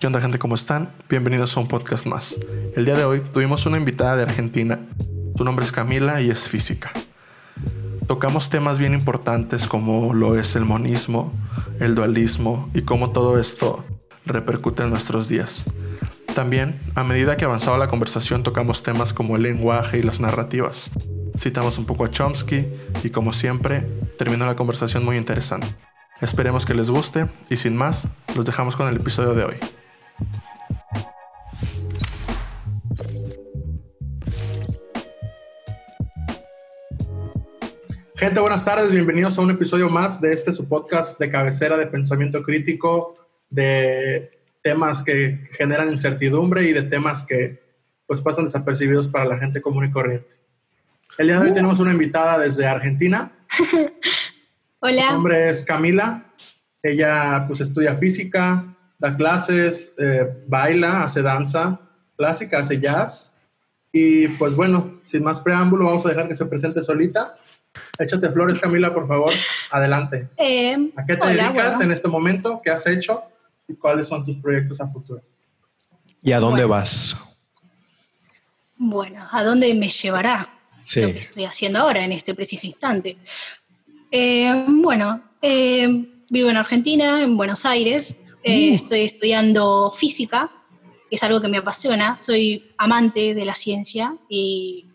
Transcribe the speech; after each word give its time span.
¿Qué 0.00 0.06
onda 0.06 0.22
gente? 0.22 0.38
¿Cómo 0.38 0.54
están? 0.54 0.90
Bienvenidos 1.10 1.54
a 1.54 1.60
un 1.60 1.68
podcast 1.68 2.06
más. 2.06 2.38
El 2.74 2.86
día 2.86 2.96
de 2.96 3.04
hoy 3.04 3.20
tuvimos 3.20 3.66
una 3.66 3.76
invitada 3.76 4.16
de 4.16 4.22
Argentina. 4.22 4.80
Su 5.36 5.44
nombre 5.44 5.62
es 5.62 5.72
Camila 5.72 6.22
y 6.22 6.30
es 6.30 6.48
física. 6.48 6.90
Tocamos 8.06 8.48
temas 8.48 8.78
bien 8.78 8.94
importantes 8.94 9.68
como 9.68 10.14
lo 10.14 10.38
es 10.38 10.56
el 10.56 10.64
monismo, 10.64 11.34
el 11.80 11.94
dualismo 11.94 12.70
y 12.72 12.80
cómo 12.80 13.10
todo 13.10 13.38
esto 13.38 13.84
repercute 14.24 14.84
en 14.84 14.88
nuestros 14.88 15.28
días. 15.28 15.66
También, 16.34 16.80
a 16.94 17.04
medida 17.04 17.36
que 17.36 17.44
avanzaba 17.44 17.76
la 17.76 17.88
conversación, 17.88 18.42
tocamos 18.42 18.82
temas 18.82 19.12
como 19.12 19.36
el 19.36 19.42
lenguaje 19.42 19.98
y 19.98 20.02
las 20.02 20.18
narrativas. 20.18 20.92
Citamos 21.36 21.76
un 21.76 21.84
poco 21.84 22.06
a 22.06 22.10
Chomsky 22.10 22.66
y 23.04 23.10
como 23.10 23.34
siempre, 23.34 23.82
terminó 24.16 24.46
la 24.46 24.56
conversación 24.56 25.04
muy 25.04 25.18
interesante. 25.18 25.66
Esperemos 26.22 26.64
que 26.64 26.72
les 26.72 26.88
guste 26.88 27.28
y 27.50 27.58
sin 27.58 27.76
más, 27.76 28.08
los 28.34 28.46
dejamos 28.46 28.76
con 28.76 28.88
el 28.88 28.96
episodio 28.96 29.34
de 29.34 29.44
hoy. 29.44 29.56
Gente, 38.20 38.38
buenas 38.38 38.66
tardes, 38.66 38.92
bienvenidos 38.92 39.38
a 39.38 39.40
un 39.40 39.50
episodio 39.50 39.88
más 39.88 40.20
de 40.20 40.34
este 40.34 40.52
su 40.52 40.68
podcast 40.68 41.18
de 41.18 41.30
cabecera 41.30 41.78
de 41.78 41.86
pensamiento 41.86 42.42
crítico, 42.42 43.16
de 43.48 44.28
temas 44.60 45.02
que 45.02 45.48
generan 45.52 45.90
incertidumbre 45.90 46.64
y 46.64 46.74
de 46.74 46.82
temas 46.82 47.24
que 47.24 47.62
pues 48.06 48.20
pasan 48.20 48.44
desapercibidos 48.44 49.08
para 49.08 49.24
la 49.24 49.38
gente 49.38 49.62
común 49.62 49.86
y 49.86 49.90
corriente. 49.90 50.28
El 51.16 51.28
día 51.28 51.36
de 51.38 51.46
hoy 51.46 51.50
uh. 51.50 51.54
tenemos 51.54 51.80
una 51.80 51.92
invitada 51.92 52.38
desde 52.38 52.66
Argentina. 52.66 53.32
Hola. 54.80 55.06
Su 55.06 55.12
nombre 55.14 55.48
es 55.48 55.64
Camila. 55.64 56.26
Ella 56.82 57.44
pues 57.46 57.62
estudia 57.62 57.94
física, 57.94 58.76
da 59.00 59.16
clases, 59.16 59.94
eh, 59.98 60.44
baila, 60.46 61.04
hace 61.04 61.22
danza 61.22 61.80
clásica, 62.16 62.58
hace 62.58 62.78
jazz. 62.78 63.32
Y 63.90 64.28
pues 64.28 64.54
bueno, 64.54 65.00
sin 65.06 65.24
más 65.24 65.40
preámbulo, 65.40 65.86
vamos 65.86 66.04
a 66.04 66.10
dejar 66.10 66.28
que 66.28 66.34
se 66.34 66.44
presente 66.44 66.82
solita. 66.82 67.34
Échate 67.98 68.30
flores, 68.30 68.60
Camila, 68.60 68.92
por 68.92 69.08
favor. 69.08 69.32
Adelante. 69.70 70.28
Eh, 70.36 70.92
¿A 70.96 71.04
qué 71.06 71.16
te 71.16 71.26
dedicas 71.28 71.80
en 71.80 71.90
este 71.90 72.08
momento? 72.08 72.60
¿Qué 72.62 72.70
has 72.70 72.86
hecho? 72.86 73.22
¿Y 73.66 73.74
cuáles 73.74 74.06
son 74.06 74.24
tus 74.24 74.36
proyectos 74.36 74.80
a 74.80 74.86
futuro? 74.86 75.22
¿Y 76.22 76.32
a 76.32 76.40
dónde 76.40 76.66
vas? 76.66 77.16
Bueno, 78.76 79.26
¿a 79.30 79.42
dónde 79.42 79.72
me 79.74 79.88
llevará 79.88 80.52
sí. 80.84 81.00
lo 81.00 81.12
que 81.12 81.20
estoy 81.20 81.44
haciendo 81.44 81.80
ahora, 81.80 82.04
en 82.04 82.12
este 82.12 82.34
preciso 82.34 82.66
instante? 82.66 83.16
Eh, 84.10 84.66
bueno, 84.68 85.22
vivo 85.40 86.50
en 86.50 86.56
Argentina, 86.56 87.22
en 87.22 87.36
Buenos 87.36 87.64
Aires. 87.64 88.24
Eh, 88.42 88.70
mm. 88.70 88.74
Estoy 88.74 89.00
estudiando 89.00 89.90
física, 89.90 90.50
que 91.08 91.16
es 91.16 91.22
algo 91.22 91.40
que 91.40 91.48
me 91.48 91.58
apasiona. 91.58 92.18
Soy 92.20 92.72
amante 92.78 93.34
de 93.34 93.44
la 93.44 93.54
ciencia 93.54 94.16
y 94.28 94.86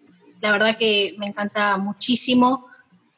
la 0.42 0.52
verdad 0.52 0.78
que 0.78 1.16
me 1.18 1.28
encanta 1.28 1.78
muchísimo 1.78 2.68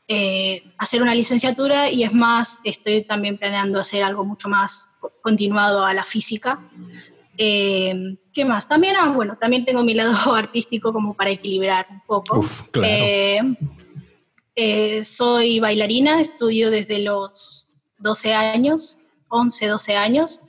eh, 0.07 0.63
hacer 0.77 1.01
una 1.01 1.13
licenciatura 1.13 1.91
y 1.91 2.03
es 2.03 2.13
más, 2.13 2.59
estoy 2.63 3.03
también 3.03 3.37
planeando 3.37 3.79
hacer 3.79 4.03
algo 4.03 4.23
mucho 4.23 4.47
más 4.47 4.89
continuado 5.21 5.85
a 5.85 5.93
la 5.93 6.03
física. 6.03 6.59
Eh, 7.37 8.17
¿Qué 8.33 8.45
más? 8.45 8.67
También, 8.67 8.95
ah, 8.99 9.09
bueno, 9.09 9.37
también 9.39 9.65
tengo 9.65 9.83
mi 9.83 9.93
lado 9.93 10.13
artístico 10.35 10.93
como 10.93 11.13
para 11.13 11.31
equilibrar 11.31 11.85
un 11.89 12.01
poco. 12.01 12.45
soy 15.03 15.59
bailarina, 15.59 16.21
estudio 16.21 16.71
desde 16.71 16.99
los 16.99 17.67
12 17.99 18.33
años 18.33 18.99
11, 19.29 19.67
12 19.67 19.95
años. 19.95 20.41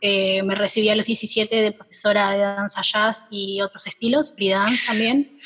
Eh, 0.00 0.42
me 0.42 0.54
recibí 0.54 0.90
a 0.90 0.96
los 0.96 1.06
17 1.06 1.54
de 1.62 1.72
profesora 1.72 2.30
de 2.30 2.38
danza 2.38 2.82
jazz 2.82 3.24
y 3.30 3.60
otros 3.62 3.86
estilos, 3.86 4.34
free 4.34 4.50
dance 4.50 4.86
también. 4.86 5.38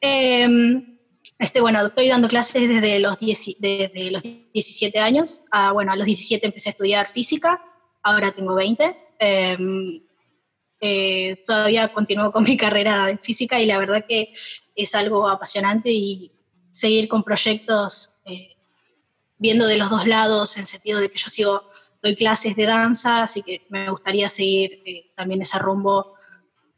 Em, 0.00 0.98
este, 1.38 1.60
bueno, 1.60 1.84
estoy 1.84 2.08
dando 2.08 2.28
clases 2.28 2.68
desde 2.68 3.00
los, 3.00 3.18
desde 3.18 4.10
los 4.12 4.22
17 4.22 4.98
años. 5.00 5.44
A, 5.50 5.72
bueno, 5.72 5.92
a 5.92 5.96
los 5.96 6.06
17 6.06 6.46
empecé 6.46 6.68
a 6.68 6.70
estudiar 6.70 7.08
física, 7.08 7.60
ahora 8.02 8.30
tengo 8.30 8.54
20. 8.54 8.96
Em, 9.18 10.00
eh, 10.80 11.42
todavía 11.46 11.88
continúo 11.88 12.30
con 12.30 12.44
mi 12.44 12.56
carrera 12.56 13.10
en 13.10 13.18
física 13.18 13.58
y 13.60 13.66
la 13.66 13.78
verdad 13.78 14.04
que 14.08 14.32
es 14.76 14.94
algo 14.94 15.28
apasionante 15.28 15.90
y 15.90 16.30
seguir 16.70 17.08
con 17.08 17.22
proyectos 17.22 18.20
eh, 18.26 18.48
viendo 19.38 19.66
de 19.66 19.78
los 19.78 19.90
dos 19.90 20.06
lados, 20.06 20.56
en 20.56 20.66
sentido 20.66 21.00
de 21.00 21.10
que 21.10 21.18
yo 21.18 21.28
sigo 21.28 21.70
doy 22.04 22.16
clases 22.16 22.54
de 22.54 22.66
danza, 22.66 23.22
así 23.22 23.42
que 23.42 23.62
me 23.70 23.88
gustaría 23.88 24.28
seguir 24.28 24.82
eh, 24.84 25.10
también 25.16 25.40
ese 25.40 25.58
rumbo 25.58 26.16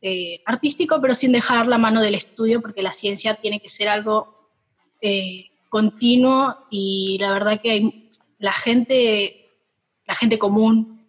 eh, 0.00 0.40
artístico, 0.46 1.00
pero 1.00 1.16
sin 1.16 1.32
dejar 1.32 1.66
la 1.66 1.78
mano 1.78 2.00
del 2.00 2.14
estudio, 2.14 2.62
porque 2.62 2.80
la 2.80 2.92
ciencia 2.92 3.34
tiene 3.34 3.58
que 3.58 3.68
ser 3.68 3.88
algo 3.88 4.52
eh, 5.00 5.46
continuo 5.68 6.56
y 6.70 7.18
la 7.20 7.32
verdad 7.32 7.60
que 7.60 8.08
la 8.38 8.52
gente, 8.52 9.50
la 10.06 10.14
gente 10.14 10.38
común, 10.38 11.04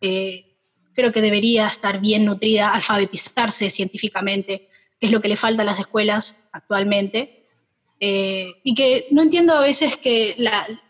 creo 0.00 1.12
que 1.12 1.22
debería 1.22 1.68
estar 1.68 2.00
bien 2.00 2.24
nutrida, 2.26 2.74
alfabetizarse 2.74 3.70
científicamente, 3.70 4.68
que 5.00 5.06
es 5.06 5.12
lo 5.12 5.22
que 5.22 5.28
le 5.28 5.36
falta 5.36 5.62
a 5.62 5.64
las 5.64 5.78
escuelas 5.78 6.48
actualmente. 6.52 7.46
y 8.00 8.74
que 8.74 9.06
no 9.12 9.22
entiendo 9.22 9.54
a 9.54 9.60
veces 9.60 9.96
que 9.96 10.34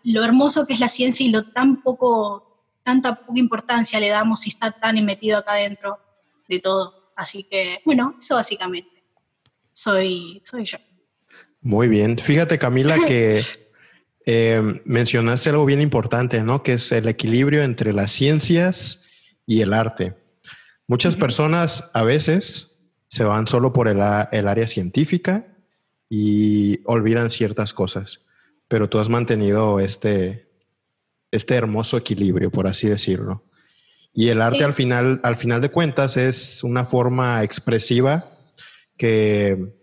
lo 0.03 0.25
hermoso 0.25 0.67
que 0.67 0.73
es 0.73 0.81
la 0.81 0.89
ciencia 0.89 1.27
y 1.27 1.29
lo 1.29 1.45
tan 1.45 1.83
poco 1.83 2.52
tanta 2.83 3.15
poca 3.15 3.39
importancia 3.39 4.01
le 4.01 4.09
damos 4.09 4.41
si 4.41 4.51
está 4.51 4.71
tan 4.71 5.05
metido 5.05 5.39
acá 5.39 5.55
dentro 5.55 5.99
de 6.49 6.61
todo. 6.61 7.13
Así 7.17 7.45
que, 7.45 7.81
bueno, 7.85 8.17
eso 8.19 8.37
básicamente 8.37 9.03
soy, 9.73 10.41
soy 10.45 10.65
yo. 10.65 10.79
Muy 11.61 11.89
bien. 11.89 12.19
Fíjate, 12.19 12.59
Camila, 12.59 13.05
que 13.05 13.43
eh, 14.27 14.81
mencionaste 14.85 15.51
algo 15.51 15.65
bien 15.65 15.81
importante, 15.81 16.43
¿no? 16.43 16.63
Que 16.63 16.75
es 16.75 16.93
el 16.93 17.09
equilibrio 17.09 17.63
entre 17.63 17.93
las 17.93 18.11
ciencias 18.11 19.05
y 19.47 19.61
el 19.61 19.73
arte. 19.73 20.15
Muchas 20.87 21.17
personas 21.17 21.91
a 21.95 22.03
veces 22.03 22.81
se 23.09 23.25
van 23.25 23.47
solo 23.47 23.73
por 23.73 23.89
el, 23.89 24.01
el 24.33 24.49
área 24.49 24.67
científica 24.67 25.47
y 26.09 26.81
olvidan 26.85 27.31
ciertas 27.31 27.73
cosas, 27.73 28.21
pero 28.69 28.89
tú 28.89 28.99
has 28.99 29.09
mantenido 29.09 29.81
este, 29.81 30.52
este 31.33 31.55
hermoso 31.57 31.97
equilibrio, 31.97 32.51
por 32.53 32.69
así 32.69 32.87
decirlo. 32.87 33.43
Y 34.15 34.29
el 34.29 34.43
arte 34.43 34.63
al, 34.63 34.75
final, 34.75 35.21
al 35.25 35.37
final 35.37 35.61
de 35.61 35.71
cuentas 35.71 36.17
es 36.17 36.63
una 36.63 36.85
forma 36.85 37.43
expresiva 37.43 38.29
que 38.99 39.75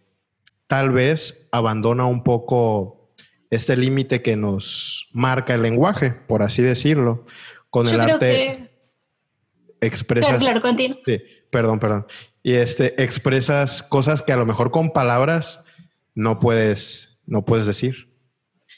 tal 0.67 0.91
vez 0.91 1.49
abandona 1.51 2.05
un 2.05 2.23
poco 2.23 3.11
este 3.49 3.75
límite 3.75 4.21
que 4.21 4.35
nos 4.35 5.09
marca 5.11 5.55
el 5.55 5.63
lenguaje, 5.63 6.11
por 6.11 6.43
así 6.43 6.61
decirlo. 6.61 7.25
Con 7.71 7.87
el 7.87 7.99
arte 7.99 8.69
expresas... 9.81 10.41
Claro, 10.41 10.61
claro, 10.61 10.97
Sí, 11.03 11.21
perdón, 11.49 11.79
perdón. 11.79 12.05
Y 12.43 12.53
este, 12.53 13.01
expresas 13.01 13.81
cosas 13.81 14.21
que 14.21 14.31
a 14.31 14.37
lo 14.37 14.45
mejor 14.45 14.69
con 14.69 14.91
palabras 14.91 15.63
no 16.13 16.39
puedes, 16.39 17.19
no 17.25 17.45
puedes 17.45 17.65
decir. 17.65 18.08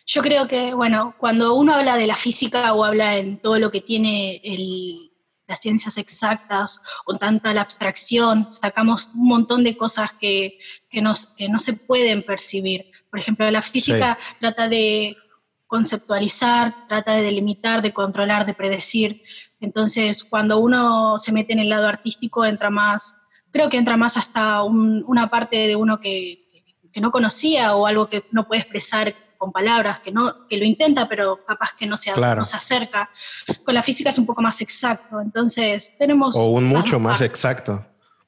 Yo 0.05 0.21
creo 0.21 0.47
que, 0.47 0.73
bueno, 0.73 1.15
cuando 1.17 1.53
uno 1.53 1.75
habla 1.75 1.95
de 1.95 2.07
la 2.07 2.15
física 2.15 2.73
o 2.73 2.83
habla 2.83 3.17
en 3.17 3.39
todo 3.39 3.59
lo 3.59 3.71
que 3.71 3.81
tiene 3.81 4.41
las 5.47 5.59
ciencias 5.59 5.97
exactas 5.97 6.81
o 7.05 7.15
tanta 7.15 7.53
la 7.53 7.61
abstracción, 7.61 8.51
sacamos 8.51 9.11
un 9.15 9.27
montón 9.27 9.63
de 9.63 9.77
cosas 9.77 10.11
que, 10.13 10.57
que, 10.89 11.01
no 11.01 11.15
se 11.15 11.73
pueden 11.73 12.23
percibir. 12.23 12.91
Por 13.09 13.19
ejemplo, 13.19 13.49
la 13.51 13.61
física 13.61 14.17
trata 14.39 14.67
de 14.67 15.15
conceptualizar, 15.67 16.87
trata 16.87 17.13
de 17.15 17.21
delimitar, 17.21 17.81
de 17.81 17.93
controlar, 17.93 18.45
de 18.45 18.53
predecir. 18.53 19.23
Entonces, 19.61 20.23
cuando 20.23 20.57
uno 20.57 21.19
se 21.19 21.31
mete 21.31 21.53
en 21.53 21.59
el 21.59 21.69
lado 21.69 21.87
artístico, 21.87 22.43
entra 22.43 22.69
más, 22.69 23.21
creo 23.51 23.69
que 23.69 23.77
entra 23.77 23.95
más 23.95 24.17
hasta 24.17 24.63
una 24.63 25.29
parte 25.29 25.67
de 25.67 25.75
uno 25.75 25.99
que, 25.99 26.45
que 26.91 27.01
no 27.01 27.11
conocía 27.11 27.75
o 27.75 27.87
algo 27.87 28.07
que 28.09 28.23
no 28.31 28.47
puede 28.47 28.61
expresar 28.61 29.13
con 29.41 29.51
palabras, 29.51 29.97
que, 30.01 30.11
no, 30.11 30.47
que 30.47 30.57
lo 30.57 30.65
intenta, 30.65 31.09
pero 31.09 31.43
capaz 31.43 31.71
que 31.75 31.87
no 31.87 31.97
se, 31.97 32.11
no 32.15 32.45
se 32.45 32.55
acerca. 32.55 33.09
Con 33.63 33.73
la 33.73 33.81
física 33.81 34.11
es 34.11 34.19
un 34.19 34.27
poco 34.27 34.43
más 34.43 34.61
exacto, 34.61 35.19
entonces 35.19 35.93
tenemos... 35.97 36.35
O 36.35 36.45
un 36.45 36.65
mucho 36.65 36.99
más 36.99 37.21
exacto. 37.21 37.83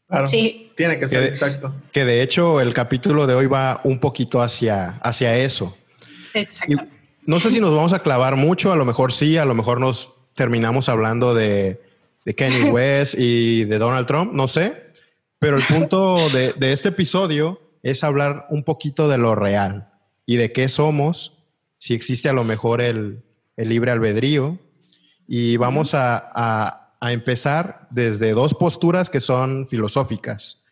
Claro, 0.08 0.26
sí. 0.26 0.72
Tiene 0.76 0.98
que 0.98 1.08
ser 1.08 1.26
exacto. 1.26 1.72
Que 1.92 2.04
de 2.04 2.24
hecho 2.24 2.60
el 2.62 2.74
capítulo 2.74 3.28
de 3.28 3.36
hoy 3.36 3.46
va 3.46 3.80
un 3.84 4.00
poquito 4.00 4.42
hacia, 4.42 4.98
hacia 5.04 5.38
eso. 5.38 5.78
Exacto. 6.34 6.84
No 7.28 7.40
sé 7.40 7.52
si 7.52 7.60
nos 7.60 7.76
vamos 7.76 7.94
a 7.94 8.00
clavar 8.00 8.36
mucho, 8.36 8.74
a 8.74 8.76
lo 8.76 8.84
mejor 8.84 9.14
sí, 9.14 9.38
a 9.38 9.46
lo 9.46 9.54
mejor 9.54 9.80
nos 9.80 10.16
terminamos 10.34 10.90
hablando 10.90 11.36
de, 11.36 11.80
de 12.26 12.34
Kanye 12.34 12.64
West 12.72 13.14
y 13.20 13.66
de 13.66 13.78
Donald 13.78 14.08
Trump, 14.08 14.34
no 14.34 14.48
sé. 14.48 14.82
Pero 15.38 15.58
el 15.58 15.64
punto 15.64 16.32
de, 16.32 16.54
de 16.54 16.74
este 16.74 16.90
episodio 16.90 17.62
es 17.84 18.04
hablar 18.04 18.48
un 18.50 18.64
poquito 18.64 19.08
de 19.08 19.20
lo 19.20 19.36
real 19.36 19.93
y 20.26 20.38
de 20.38 20.52
qué 20.52 20.70
somos, 20.70 21.44
si 21.80 21.94
existe 21.94 22.30
a 22.30 22.34
lo 22.34 22.44
mejor 22.44 22.82
el, 22.82 23.24
libre 23.58 23.92
albedrío. 23.92 24.58
Y 25.28 25.58
vamos 25.58 25.94
a, 25.94 26.94
a 27.04 27.12
empezar 27.12 27.88
desde 27.92 28.32
dos 28.32 28.54
posturas 28.54 29.10
que 29.10 29.20
son 29.20 29.68
filosóficas. 29.68 30.64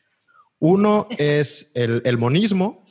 Uno 0.59 1.07
es 1.17 1.71
el, 1.73 2.01
el 2.05 2.17
monismo. 2.17 2.85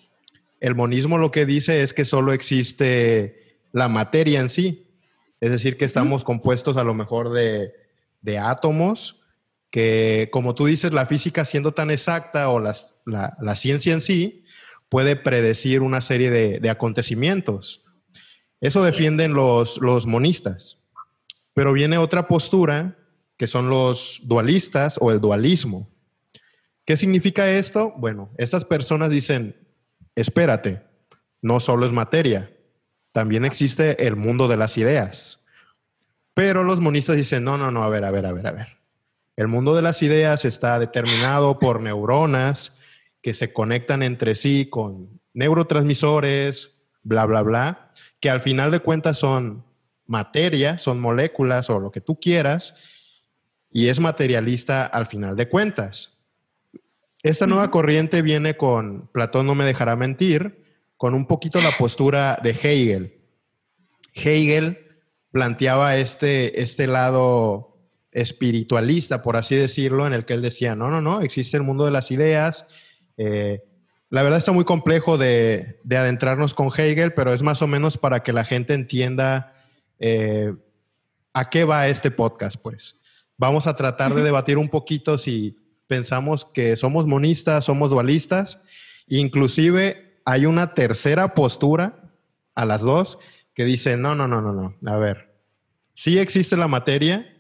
El 0.61 0.75
monismo 0.75 1.17
lo 1.17 1.31
que 1.31 1.47
dice 1.47 1.81
es 1.81 1.93
que 1.93 2.05
solo 2.05 2.33
existe 2.33 3.61
la 3.73 3.89
materia 3.89 4.41
en 4.41 4.49
sí. 4.49 4.89
Es 5.41 5.53
decir, 5.53 5.79
que 5.79 5.87
estamos 5.87 6.23
compuestos 6.23 6.77
a 6.77 6.85
lo 6.85 6.93
mejor 6.93 7.33
de, 7.33 7.73
de 8.21 8.39
átomos, 8.39 9.23
que 9.71 10.29
como 10.33 10.55
tú 10.55 10.67
dices, 10.67 10.93
la 10.93 11.07
física 11.07 11.45
siendo 11.45 11.73
tan 11.73 11.91
exacta 11.91 12.51
o 12.51 12.61
las, 12.61 12.97
la, 13.07 13.39
la, 13.41 13.55
ciencia 13.55 13.95
en 13.95 14.03
sí 14.03 14.40
puede 14.91 15.17
predecir 15.17 15.81
una 15.81 16.03
serie 16.03 16.31
de, 16.31 16.61
de 16.61 16.69
acontecimientos. 16.69 17.85
Eso 18.61 18.83
defienden 18.83 19.33
los, 19.33 19.81
los 19.81 20.07
monistas. 20.07 20.85
Pero 21.55 21.73
viene 21.73 21.97
otra 21.97 22.29
postura 22.29 22.99
que 23.39 23.47
son 23.47 23.71
los 23.71 24.21
dualistas 24.25 24.99
o 25.01 25.11
el 25.13 25.21
dualismo. 25.21 25.89
¿Qué 26.85 26.97
significa 26.97 27.51
esto? 27.51 27.93
Bueno, 27.97 28.31
estas 28.37 28.65
personas 28.65 29.11
dicen, 29.11 29.57
espérate, 30.15 30.83
no 31.41 31.61
solo 31.61 31.87
es 31.87 31.93
materia, 31.93 32.55
también 33.13 33.45
existe 33.45 34.07
el 34.07 34.17
mundo 34.17 34.49
de 34.49 34.57
las 34.57 34.77
ideas. 34.77 35.45
Pero 36.35 36.65
los 36.65 36.81
monistas 36.81 37.17
dicen, 37.17 37.45
no, 37.45 37.57
no, 37.57 37.71
no, 37.71 37.85
a 37.85 37.89
ver, 37.89 38.05
a 38.05 38.11
ver, 38.11 38.27
a 38.27 38.33
ver, 38.33 38.47
a 38.47 38.53
ver. 38.53 38.79
El 39.37 39.49
mundo 39.49 39.75
de 39.75 39.83
las 39.83 40.03
ideas 40.03 40.45
está 40.45 40.79
determinado 40.79 41.59
por 41.59 41.81
neuronas 41.81 42.80
que 43.23 43.35
se 43.35 43.53
conectan 43.53 44.03
entre 44.03 44.35
sí 44.35 44.67
con 44.67 45.21
neurotransmisores, 45.35 46.77
bla, 47.03 47.27
bla, 47.27 47.43
bla, 47.43 47.93
que 48.21 48.31
al 48.31 48.41
final 48.41 48.71
de 48.71 48.81
cuentas 48.81 49.19
son 49.19 49.65
materia, 50.07 50.79
son 50.79 51.01
moléculas 51.01 51.71
o 51.71 51.79
lo 51.79 51.91
que 51.91 52.01
tú 52.01 52.19
quieras, 52.19 52.75
y 53.71 53.87
es 53.89 54.01
materialista 54.01 54.87
al 54.87 55.07
final 55.07 55.37
de 55.37 55.49
cuentas. 55.49 56.19
Esta 57.23 57.47
nueva 57.47 57.71
corriente 57.71 58.23
viene 58.23 58.57
con, 58.57 59.09
Platón 59.13 59.47
no 59.47 59.55
me 59.55 59.65
dejará 59.65 59.95
mentir, 59.95 60.65
con 60.97 61.15
un 61.15 61.27
poquito 61.27 61.61
la 61.61 61.71
postura 61.77 62.39
de 62.43 62.51
Hegel. 62.51 63.21
Hegel 64.15 64.79
planteaba 65.31 65.97
este, 65.97 66.61
este 66.61 66.87
lado 66.87 67.79
espiritualista, 68.11 69.23
por 69.23 69.37
así 69.37 69.55
decirlo, 69.55 70.07
en 70.07 70.13
el 70.13 70.25
que 70.25 70.35
él 70.35 70.43
decía, 70.43 70.75
no, 70.75 70.91
no, 70.91 71.01
no, 71.01 71.21
existe 71.21 71.57
el 71.57 71.63
mundo 71.63 71.85
de 71.85 71.93
las 71.93 72.11
ideas. 72.11 72.67
Eh, 73.23 73.63
la 74.09 74.23
verdad 74.23 74.39
está 74.39 74.53
muy 74.53 74.65
complejo 74.65 75.19
de, 75.19 75.79
de, 75.85 75.97
adentrarnos 75.99 76.55
con 76.55 76.69
Hegel, 76.69 77.13
pero 77.13 77.35
es 77.35 77.43
más 77.43 77.61
o 77.61 77.67
menos 77.67 77.99
para 77.99 78.23
que 78.23 78.33
la 78.33 78.45
gente 78.45 78.73
entienda 78.73 79.55
eh, 79.99 80.55
a 81.35 81.51
qué 81.51 81.65
va 81.65 81.87
este 81.89 82.11
podcast, 82.11 82.57
pues. 82.63 82.97
Vamos 83.37 83.67
a 83.67 83.77
tratar 83.77 84.15
de 84.15 84.23
debatir 84.23 84.57
un 84.57 84.69
poquito 84.69 85.19
si 85.19 85.59
pensamos 85.87 86.47
que 86.47 86.79
somos 86.79 87.07
monistas, 87.07 87.67
somos 87.67 87.91
dualistas. 87.91 88.63
Inclusive 89.07 90.23
hay 90.25 90.47
una 90.47 90.75
tercera 90.75 91.35
postura 91.35 92.15
a 92.55 92.65
las 92.65 92.81
dos 92.81 93.19
que 93.53 93.67
dice, 93.67 93.99
no, 93.99 94.15
no, 94.15 94.27
no, 94.27 94.41
no, 94.41 94.55
no. 94.55 94.91
A 94.91 94.97
ver, 94.97 95.35
sí 95.93 96.19
existe 96.19 96.57
la 96.57 96.69
materia, 96.69 97.31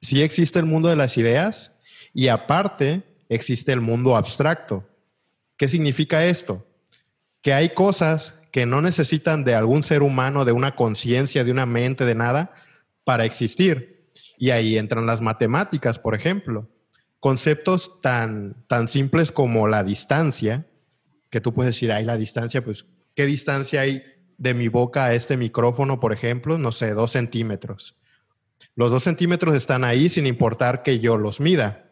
sí 0.00 0.22
existe 0.22 0.58
el 0.58 0.64
mundo 0.64 0.88
de 0.88 0.96
las 0.96 1.18
ideas 1.18 1.78
y 2.14 2.28
aparte 2.28 3.02
existe 3.28 3.72
el 3.72 3.82
mundo 3.82 4.16
abstracto. 4.16 4.95
¿Qué 5.56 5.68
significa 5.68 6.24
esto? 6.24 6.66
Que 7.42 7.52
hay 7.52 7.70
cosas 7.70 8.40
que 8.52 8.66
no 8.66 8.82
necesitan 8.82 9.44
de 9.44 9.54
algún 9.54 9.82
ser 9.82 10.02
humano, 10.02 10.44
de 10.44 10.52
una 10.52 10.74
conciencia, 10.76 11.44
de 11.44 11.50
una 11.50 11.66
mente, 11.66 12.04
de 12.04 12.14
nada, 12.14 12.54
para 13.04 13.24
existir 13.24 13.96
y 14.38 14.50
ahí 14.50 14.76
entran 14.76 15.06
las 15.06 15.20
matemáticas, 15.20 15.98
por 15.98 16.14
ejemplo. 16.14 16.68
Conceptos 17.20 18.00
tan, 18.00 18.64
tan 18.68 18.88
simples 18.88 19.32
como 19.32 19.68
la 19.68 19.82
distancia, 19.82 20.66
que 21.30 21.40
tú 21.40 21.54
puedes 21.54 21.74
decir, 21.74 21.92
hay 21.92 22.04
la 22.04 22.16
distancia, 22.16 22.62
pues, 22.62 22.84
¿qué 23.14 23.26
distancia 23.26 23.80
hay 23.80 24.02
de 24.38 24.54
mi 24.54 24.68
boca 24.68 25.06
a 25.06 25.14
este 25.14 25.36
micrófono, 25.36 25.98
por 25.98 26.12
ejemplo? 26.12 26.58
No 26.58 26.72
sé, 26.72 26.92
dos 26.92 27.12
centímetros. 27.12 27.96
Los 28.74 28.90
dos 28.90 29.02
centímetros 29.02 29.54
están 29.54 29.84
ahí 29.84 30.08
sin 30.08 30.26
importar 30.26 30.82
que 30.82 31.00
yo 31.00 31.16
los 31.16 31.40
mida 31.40 31.85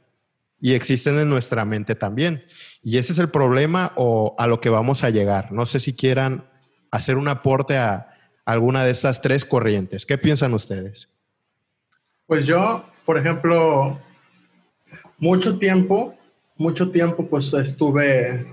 y 0.60 0.74
existen 0.74 1.18
en 1.18 1.28
nuestra 1.28 1.64
mente 1.64 1.94
también. 1.94 2.44
Y 2.82 2.98
ese 2.98 3.12
es 3.12 3.18
el 3.18 3.28
problema 3.28 3.92
o 3.96 4.34
a 4.38 4.46
lo 4.46 4.60
que 4.60 4.68
vamos 4.70 5.04
a 5.04 5.10
llegar. 5.10 5.52
No 5.52 5.66
sé 5.66 5.80
si 5.80 5.94
quieran 5.94 6.48
hacer 6.90 7.16
un 7.16 7.28
aporte 7.28 7.76
a 7.76 8.14
alguna 8.44 8.84
de 8.84 8.90
estas 8.90 9.20
tres 9.20 9.44
corrientes. 9.44 10.06
¿Qué 10.06 10.18
piensan 10.18 10.54
ustedes? 10.54 11.08
Pues 12.26 12.46
yo, 12.46 12.84
por 13.04 13.18
ejemplo, 13.18 13.98
mucho 15.18 15.58
tiempo, 15.58 16.14
mucho 16.56 16.90
tiempo 16.90 17.26
pues 17.26 17.52
estuve 17.54 18.46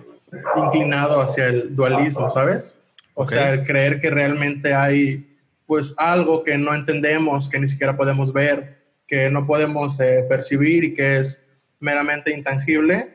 inclinado 0.55 1.21
hacia 1.21 1.47
el 1.47 1.75
dualismo, 1.75 2.29
¿sabes? 2.29 2.77
O 3.13 3.27
sea, 3.27 3.53
el 3.53 3.65
creer 3.65 3.99
que 3.99 4.09
realmente 4.09 4.73
hay 4.73 5.37
pues 5.65 5.95
algo 5.97 6.43
que 6.43 6.57
no 6.57 6.73
entendemos, 6.73 7.47
que 7.47 7.59
ni 7.59 7.67
siquiera 7.67 7.95
podemos 7.95 8.33
ver, 8.33 8.81
que 9.07 9.29
no 9.29 9.45
podemos 9.45 9.99
eh, 9.99 10.25
percibir 10.27 10.83
y 10.83 10.93
que 10.93 11.17
es 11.17 11.49
meramente 11.81 12.33
intangible, 12.33 13.13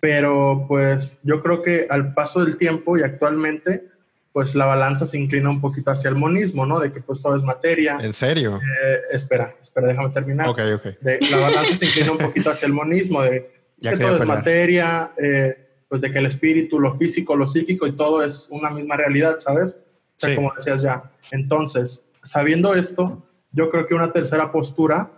pero 0.00 0.66
pues 0.68 1.20
yo 1.24 1.42
creo 1.42 1.62
que 1.62 1.86
al 1.88 2.12
paso 2.12 2.44
del 2.44 2.58
tiempo 2.58 2.98
y 2.98 3.02
actualmente 3.02 3.88
pues 4.32 4.54
la 4.54 4.66
balanza 4.66 5.06
se 5.06 5.18
inclina 5.18 5.50
un 5.50 5.60
poquito 5.60 5.90
hacia 5.90 6.08
el 6.08 6.16
monismo, 6.16 6.64
¿no? 6.64 6.78
De 6.78 6.92
que 6.92 7.00
pues 7.00 7.20
todo 7.20 7.36
es 7.36 7.42
materia. 7.42 7.98
¿En 8.00 8.12
serio? 8.12 8.56
Eh, 8.56 9.00
espera, 9.12 9.56
espera, 9.60 9.88
déjame 9.88 10.10
terminar. 10.10 10.48
Ok, 10.48 10.60
ok. 10.76 10.86
la 11.02 11.36
balanza 11.38 11.74
se 11.74 11.86
inclina 11.86 12.12
un 12.12 12.18
poquito 12.18 12.50
hacia 12.50 12.66
el 12.66 12.72
monismo, 12.72 13.22
de 13.22 13.50
que 13.80 13.96
todo 13.96 14.16
es 14.16 14.26
materia, 14.26 15.12
eh, 15.20 15.56
pues 15.88 16.00
de 16.00 16.12
que 16.12 16.18
el 16.18 16.26
espíritu, 16.26 16.78
lo 16.78 16.92
físico, 16.92 17.34
lo 17.34 17.46
psíquico 17.46 17.86
y 17.86 17.92
todo 17.96 18.22
es 18.22 18.46
una 18.50 18.70
misma 18.70 18.96
realidad, 18.96 19.38
¿sabes? 19.38 19.78
O 20.14 20.18
sea, 20.18 20.36
como 20.36 20.52
decías 20.54 20.82
ya. 20.82 21.10
Entonces, 21.32 22.10
sabiendo 22.22 22.74
esto, 22.74 23.26
yo 23.52 23.70
creo 23.70 23.88
que 23.88 23.94
una 23.94 24.12
tercera 24.12 24.52
postura, 24.52 25.10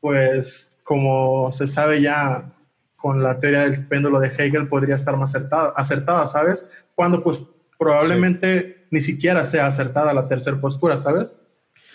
pues 0.00 0.79
como 0.90 1.52
se 1.52 1.68
sabe 1.68 2.02
ya 2.02 2.50
con 2.96 3.22
la 3.22 3.38
teoría 3.38 3.60
del 3.60 3.86
péndulo 3.86 4.18
de 4.18 4.26
Hegel, 4.26 4.66
podría 4.66 4.96
estar 4.96 5.16
más 5.16 5.30
acertada, 5.36 5.72
acertada 5.76 6.26
¿sabes? 6.26 6.68
Cuando 6.96 7.22
pues 7.22 7.44
probablemente 7.78 8.88
ni 8.90 9.00
siquiera 9.00 9.44
sea 9.44 9.66
acertada 9.66 10.12
la 10.12 10.26
tercera 10.26 10.60
postura, 10.60 10.96
¿sabes? 10.96 11.36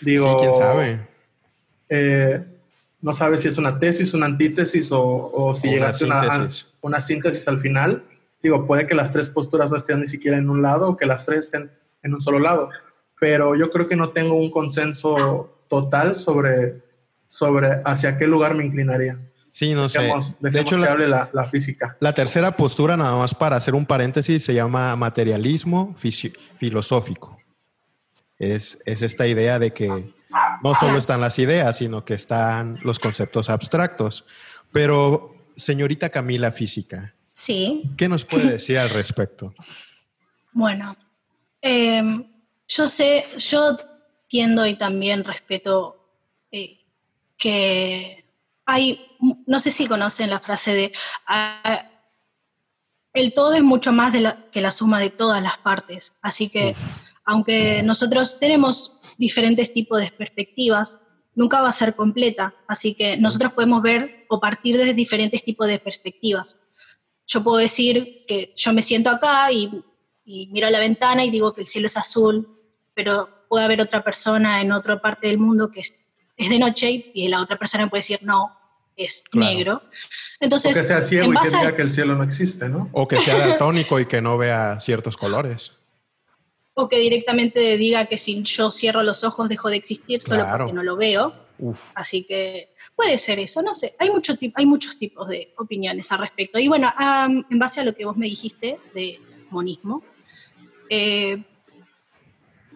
Digo, 0.00 0.30
sí, 0.30 0.36
quién 0.38 0.54
sabe. 0.54 1.08
Eh, 1.90 2.42
no 3.02 3.12
sabes 3.12 3.42
si 3.42 3.48
es 3.48 3.58
una 3.58 3.78
tesis, 3.78 4.14
una 4.14 4.24
antítesis 4.24 4.90
o, 4.92 5.30
o 5.30 5.54
si 5.54 5.68
llegaste 5.68 6.04
a 6.04 6.06
una, 6.06 6.48
una, 6.80 7.00
síntesis 7.02 7.46
al 7.48 7.60
final. 7.60 8.02
Digo, 8.42 8.66
puede 8.66 8.86
que 8.86 8.94
las 8.94 9.12
tres 9.12 9.28
posturas 9.28 9.70
no 9.70 9.76
estén 9.76 10.00
ni 10.00 10.06
siquiera 10.06 10.38
en 10.38 10.48
un 10.48 10.62
lado 10.62 10.88
o 10.88 10.96
que 10.96 11.04
las 11.04 11.26
tres 11.26 11.40
estén 11.40 11.70
en 12.02 12.14
un 12.14 12.22
solo 12.22 12.38
lado. 12.38 12.70
Pero 13.20 13.56
yo 13.56 13.70
creo 13.70 13.88
que 13.88 13.96
no 13.96 14.08
tengo 14.08 14.36
un 14.36 14.50
consenso 14.50 15.64
total 15.68 16.16
sobre, 16.16 16.85
sobre 17.26 17.82
hacia 17.84 18.18
qué 18.18 18.26
lugar 18.26 18.54
me 18.54 18.64
inclinaría. 18.64 19.18
Sí, 19.56 19.72
no 19.74 19.88
sé. 19.88 20.12
de 20.40 20.60
hecho, 20.60 20.76
la, 20.76 20.92
hable 20.92 21.08
la, 21.08 21.44
física. 21.50 21.96
La 22.00 22.12
tercera 22.12 22.58
postura, 22.58 22.94
nada 22.96 23.16
más 23.16 23.34
para 23.34 23.56
hacer 23.56 23.74
un 23.74 23.86
paréntesis, 23.86 24.44
se 24.44 24.52
llama 24.52 24.94
materialismo 24.96 25.96
filosófico. 26.58 27.40
Es, 28.38 28.78
es, 28.84 29.00
esta 29.00 29.26
idea 29.26 29.58
de 29.58 29.72
que 29.72 30.12
no 30.62 30.74
solo 30.74 30.98
están 30.98 31.22
las 31.22 31.38
ideas, 31.38 31.78
sino 31.78 32.04
que 32.04 32.12
están 32.12 32.78
los 32.82 32.98
conceptos 32.98 33.48
abstractos. 33.48 34.26
Pero, 34.72 35.34
señorita 35.56 36.10
Camila 36.10 36.52
Física, 36.52 37.14
sí. 37.30 37.82
¿qué 37.96 38.10
nos 38.10 38.26
puede 38.26 38.50
decir 38.52 38.76
al 38.76 38.90
respecto? 38.90 39.54
Bueno, 40.52 40.94
em, 41.62 42.26
yo 42.68 42.86
sé, 42.86 43.24
yo 43.38 43.78
tiendo 44.28 44.66
y 44.66 44.74
también 44.74 45.24
respeto 45.24 46.10
eh, 46.50 46.78
que 47.36 48.24
hay, 48.66 49.00
no 49.46 49.58
sé 49.58 49.70
si 49.70 49.86
conocen 49.86 50.30
la 50.30 50.40
frase 50.40 50.74
de, 50.74 50.92
ah, 51.28 51.82
el 53.12 53.32
todo 53.32 53.54
es 53.54 53.62
mucho 53.62 53.92
más 53.92 54.14
que 54.52 54.60
la 54.60 54.70
suma 54.70 55.00
de 55.00 55.10
todas 55.10 55.42
las 55.42 55.56
partes. 55.58 56.18
Así 56.20 56.48
que, 56.48 56.74
aunque 57.24 57.82
nosotros 57.82 58.38
tenemos 58.38 59.14
diferentes 59.18 59.72
tipos 59.72 60.00
de 60.00 60.10
perspectivas, 60.10 61.06
nunca 61.34 61.62
va 61.62 61.70
a 61.70 61.72
ser 61.72 61.94
completa. 61.94 62.54
Así 62.68 62.94
que 62.94 63.16
nosotros 63.16 63.52
podemos 63.52 63.82
ver 63.82 64.26
o 64.28 64.40
partir 64.40 64.76
de 64.76 64.92
diferentes 64.92 65.42
tipos 65.42 65.66
de 65.66 65.78
perspectivas. 65.78 66.64
Yo 67.26 67.42
puedo 67.42 67.58
decir 67.58 68.24
que 68.26 68.52
yo 68.54 68.72
me 68.72 68.82
siento 68.82 69.10
acá 69.10 69.50
y, 69.50 69.70
y 70.24 70.48
miro 70.48 70.66
a 70.66 70.70
la 70.70 70.80
ventana 70.80 71.24
y 71.24 71.30
digo 71.30 71.54
que 71.54 71.62
el 71.62 71.66
cielo 71.66 71.86
es 71.86 71.96
azul, 71.96 72.48
pero 72.94 73.46
puede 73.48 73.64
haber 73.64 73.80
otra 73.80 74.04
persona 74.04 74.60
en 74.60 74.72
otra 74.72 75.00
parte 75.00 75.28
del 75.28 75.38
mundo 75.38 75.70
que 75.70 75.80
es 75.80 76.05
es 76.36 76.48
de 76.48 76.58
noche 76.58 77.10
y 77.14 77.28
la 77.28 77.40
otra 77.40 77.56
persona 77.56 77.88
puede 77.88 78.00
decir 78.00 78.20
no, 78.22 78.56
es 78.96 79.24
negro. 79.32 79.82
Entonces, 80.40 80.76
o 80.76 80.80
que 80.80 80.86
sea 80.86 81.02
ciego 81.02 81.32
y 81.32 81.36
que 81.36 81.48
diga 81.48 81.74
que 81.74 81.82
el 81.82 81.90
cielo 81.90 82.14
no 82.16 82.24
existe, 82.24 82.68
¿no? 82.68 82.88
O 82.92 83.06
que 83.06 83.20
sea 83.20 83.36
daltónico 83.48 84.00
y 84.00 84.06
que 84.06 84.20
no 84.20 84.38
vea 84.38 84.80
ciertos 84.80 85.16
colores. 85.16 85.72
O 86.74 86.88
que 86.88 86.98
directamente 86.98 87.76
diga 87.76 88.06
que 88.06 88.18
si 88.18 88.42
yo 88.42 88.70
cierro 88.70 89.02
los 89.02 89.24
ojos 89.24 89.48
dejo 89.48 89.70
de 89.70 89.76
existir 89.76 90.22
solo 90.22 90.46
porque 90.56 90.72
no 90.72 90.82
lo 90.82 90.96
veo. 90.96 91.46
Así 91.94 92.24
que 92.24 92.74
puede 92.94 93.16
ser 93.16 93.38
eso, 93.38 93.62
no 93.62 93.72
sé. 93.72 93.94
Hay, 93.98 94.10
mucho, 94.10 94.34
hay 94.54 94.66
muchos 94.66 94.98
tipos 94.98 95.28
de 95.28 95.54
opiniones 95.56 96.12
al 96.12 96.18
respecto. 96.18 96.58
Y 96.58 96.68
bueno, 96.68 96.92
en 96.98 97.58
base 97.58 97.80
a 97.80 97.84
lo 97.84 97.94
que 97.94 98.04
vos 98.04 98.16
me 98.16 98.26
dijiste 98.26 98.78
de 98.94 99.18
monismo, 99.48 100.02
eh, 100.90 101.42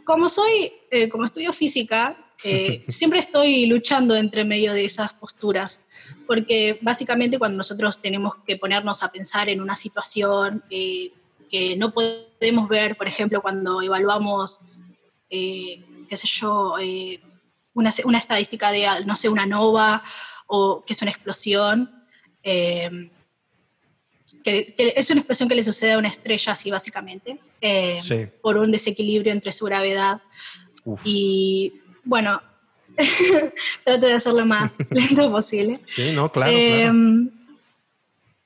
como 0.04 0.28
soy, 0.30 0.72
eh, 0.90 1.08
como 1.10 1.26
estudio 1.26 1.52
física, 1.52 2.16
eh, 2.44 2.84
siempre 2.88 3.18
estoy 3.18 3.66
luchando 3.66 4.16
entre 4.16 4.44
medio 4.44 4.72
de 4.72 4.84
esas 4.84 5.12
posturas, 5.12 5.86
porque 6.26 6.78
básicamente 6.80 7.38
cuando 7.38 7.56
nosotros 7.58 8.00
tenemos 8.00 8.34
que 8.46 8.56
ponernos 8.56 9.02
a 9.02 9.10
pensar 9.10 9.48
en 9.48 9.60
una 9.60 9.76
situación 9.76 10.64
que 10.68 11.76
no 11.76 11.92
podemos 11.92 12.68
ver, 12.68 12.96
por 12.96 13.08
ejemplo, 13.08 13.42
cuando 13.42 13.82
evaluamos, 13.82 14.60
qué 15.28 16.16
sé 16.16 16.26
yo, 16.26 16.76
una, 17.74 17.90
una, 18.04 18.18
estadística 18.18 18.70
de, 18.70 18.86
no 19.04 19.16
sé, 19.16 19.28
una 19.28 19.46
nova 19.46 20.02
o 20.46 20.82
que 20.82 20.92
es 20.92 21.02
una 21.02 21.10
explosión, 21.10 21.90
que, 24.44 24.74
es 24.78 25.10
una 25.10 25.20
explosión 25.20 25.48
que 25.48 25.54
le 25.54 25.62
sucede 25.62 25.92
a 25.92 25.98
una 25.98 26.08
estrella 26.08 26.52
así 26.52 26.70
básicamente. 26.70 27.38
Eh, 27.60 28.30
por 28.40 28.56
un 28.56 28.70
desequilibrio 28.70 29.32
entre 29.32 29.52
su 29.52 29.66
gravedad. 29.66 30.20
Y 31.04 31.79
bueno, 32.04 32.42
trato 33.84 34.06
de 34.06 34.12
hacerlo 34.14 34.46
más 34.46 34.76
lento 34.90 35.30
posible. 35.30 35.78
Sí, 35.86 36.12
no, 36.12 36.30
claro. 36.30 36.52
Em, 36.52 37.30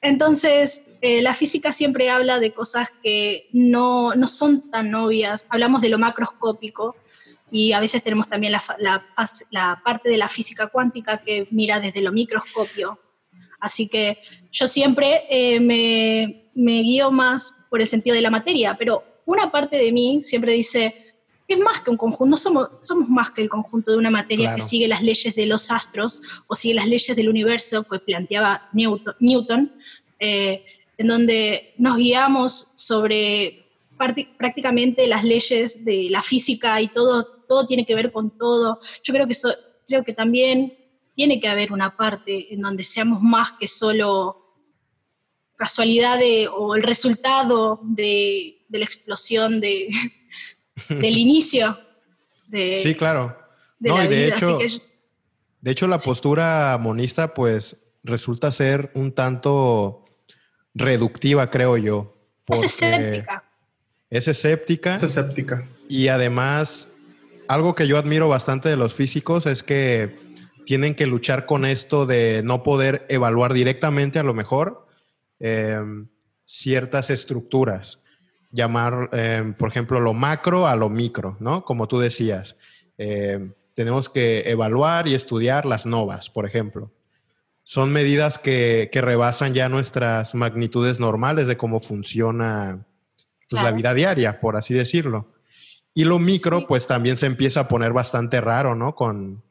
entonces, 0.00 0.84
eh, 1.00 1.22
la 1.22 1.34
física 1.34 1.72
siempre 1.72 2.10
habla 2.10 2.38
de 2.38 2.52
cosas 2.52 2.90
que 3.02 3.48
no, 3.52 4.14
no, 4.14 4.26
son 4.26 4.70
tan 4.70 4.94
obvias. 4.94 5.46
Hablamos 5.48 5.80
de 5.80 5.88
lo 5.88 5.98
macroscópico 5.98 6.96
y 7.50 7.72
a 7.72 7.80
veces 7.80 8.02
tenemos 8.02 8.28
también 8.28 8.52
la, 8.52 8.62
la, 8.78 9.06
la, 9.50 9.80
parte 9.84 10.08
de 10.08 10.18
la 10.18 10.28
física 10.28 10.66
cuántica 10.66 11.18
que 11.18 11.46
mira 11.50 11.80
desde 11.80 12.02
lo 12.02 12.12
microscopio. 12.12 12.98
Así 13.60 13.88
que 13.88 14.18
yo 14.50 14.66
siempre 14.66 15.24
eh, 15.30 15.60
me, 15.60 16.50
me 16.54 16.80
guío 16.82 17.10
más 17.10 17.54
por 17.70 17.80
el 17.80 17.86
sentido 17.86 18.14
de 18.14 18.22
la 18.22 18.30
materia, 18.30 18.74
pero 18.78 19.04
una 19.24 19.50
parte 19.50 19.76
de 19.76 19.90
mí 19.90 20.20
siempre 20.20 20.52
dice, 20.52 21.03
es 21.46 21.58
más 21.58 21.80
que 21.80 21.90
un 21.90 21.96
conjunto, 21.96 22.30
no 22.30 22.36
somos, 22.36 22.68
somos 22.78 23.08
más 23.08 23.30
que 23.30 23.42
el 23.42 23.48
conjunto 23.48 23.92
de 23.92 23.98
una 23.98 24.10
materia 24.10 24.54
que 24.54 24.62
sigue 24.62 24.88
las 24.88 25.02
leyes 25.02 25.34
de 25.34 25.46
los 25.46 25.70
astros 25.70 26.22
o 26.46 26.54
sigue 26.54 26.74
las 26.74 26.86
leyes 26.86 27.14
del 27.14 27.28
universo 27.28 27.84
que 27.84 27.98
planteaba 27.98 28.68
Newton, 28.72 29.14
Newton 29.20 29.72
eh, 30.20 30.64
en 30.96 31.06
donde 31.06 31.74
nos 31.76 31.96
guiamos 31.96 32.68
sobre 32.74 33.66
prácticamente 34.38 35.06
las 35.06 35.24
leyes 35.24 35.84
de 35.84 36.08
la 36.10 36.22
física 36.22 36.80
y 36.80 36.88
todo, 36.88 37.24
todo 37.46 37.66
tiene 37.66 37.84
que 37.84 37.94
ver 37.94 38.12
con 38.12 38.30
todo. 38.30 38.80
Yo 39.02 39.12
creo 39.12 39.26
que, 39.26 39.34
creo 39.86 40.04
que 40.04 40.12
también 40.12 40.76
tiene 41.14 41.40
que 41.40 41.48
haber 41.48 41.72
una 41.72 41.96
parte 41.96 42.52
en 42.52 42.60
donde 42.60 42.84
seamos 42.84 43.20
más 43.22 43.52
que 43.52 43.68
solo 43.68 44.40
casualidad 45.56 46.18
o 46.52 46.74
el 46.74 46.82
resultado 46.82 47.80
de, 47.82 48.64
la 48.70 48.84
explosión 48.84 49.60
de, 49.60 49.88
del 50.88 51.18
inicio. 51.18 51.78
De, 52.48 52.80
sí, 52.82 52.94
claro. 52.94 53.36
de, 53.78 54.28
hecho, 54.28 54.58
de 55.60 55.70
hecho, 55.70 55.86
la 55.86 55.98
postura 55.98 56.78
monista, 56.80 57.34
pues, 57.34 57.76
resulta 58.02 58.50
ser 58.50 58.90
un 58.94 59.12
tanto 59.12 60.04
reductiva, 60.74 61.50
creo 61.50 61.76
yo. 61.76 62.14
Es 62.48 62.64
escéptica. 62.64 63.44
Es 64.10 64.28
escéptica. 64.28 64.96
Es 64.96 65.02
escéptica. 65.02 65.68
Y 65.88 66.08
además, 66.08 66.94
algo 67.48 67.74
que 67.74 67.86
yo 67.86 67.98
admiro 67.98 68.28
bastante 68.28 68.68
de 68.68 68.76
los 68.76 68.94
físicos 68.94 69.46
es 69.46 69.62
que 69.62 70.16
tienen 70.66 70.94
que 70.94 71.06
luchar 71.06 71.46
con 71.46 71.64
esto 71.64 72.06
de 72.06 72.42
no 72.44 72.62
poder 72.62 73.06
evaluar 73.08 73.52
directamente 73.52 74.18
a 74.18 74.22
lo 74.22 74.34
mejor 74.34 74.84
Em, 75.40 76.08
ciertas 76.46 77.10
estructuras. 77.10 78.03
Llamar, 78.54 79.10
em, 79.12 79.52
por 79.52 79.68
ejemplo, 79.68 79.98
lo 79.98 80.14
macro 80.14 80.68
a 80.68 80.76
lo 80.76 80.88
micro, 80.88 81.36
¿no? 81.40 81.64
Como 81.64 81.88
tú 81.88 81.98
decías. 81.98 82.56
Em, 82.96 83.52
tenemos 83.74 84.08
que 84.08 84.44
evaluar 84.46 85.08
y 85.08 85.14
estudiar 85.14 85.66
las 85.66 85.86
novas, 85.86 86.30
por 86.30 86.46
ejemplo. 86.46 86.92
Son 87.64 87.90
medidas 87.90 88.38
que, 88.38 88.88
rebasan 88.92 89.54
ya 89.54 89.68
nuestras 89.68 90.36
magnitudes 90.36 91.00
normales 91.00 91.48
de 91.48 91.56
cómo 91.56 91.80
funciona 91.80 92.86
pues, 93.50 93.62
la 93.62 93.72
vida 93.72 93.92
diaria, 93.92 94.40
por 94.40 94.56
así 94.56 94.72
decirlo. 94.72 95.32
Y 95.92 96.04
lo 96.04 96.20
micro, 96.20 96.68
pues 96.68 96.86
también 96.86 97.16
se 97.16 97.26
empieza 97.26 97.60
a 97.60 97.68
poner 97.68 97.92
bastante 97.92 98.40
raro, 98.40 98.76
¿no? 98.76 98.94
Con, 98.94 99.42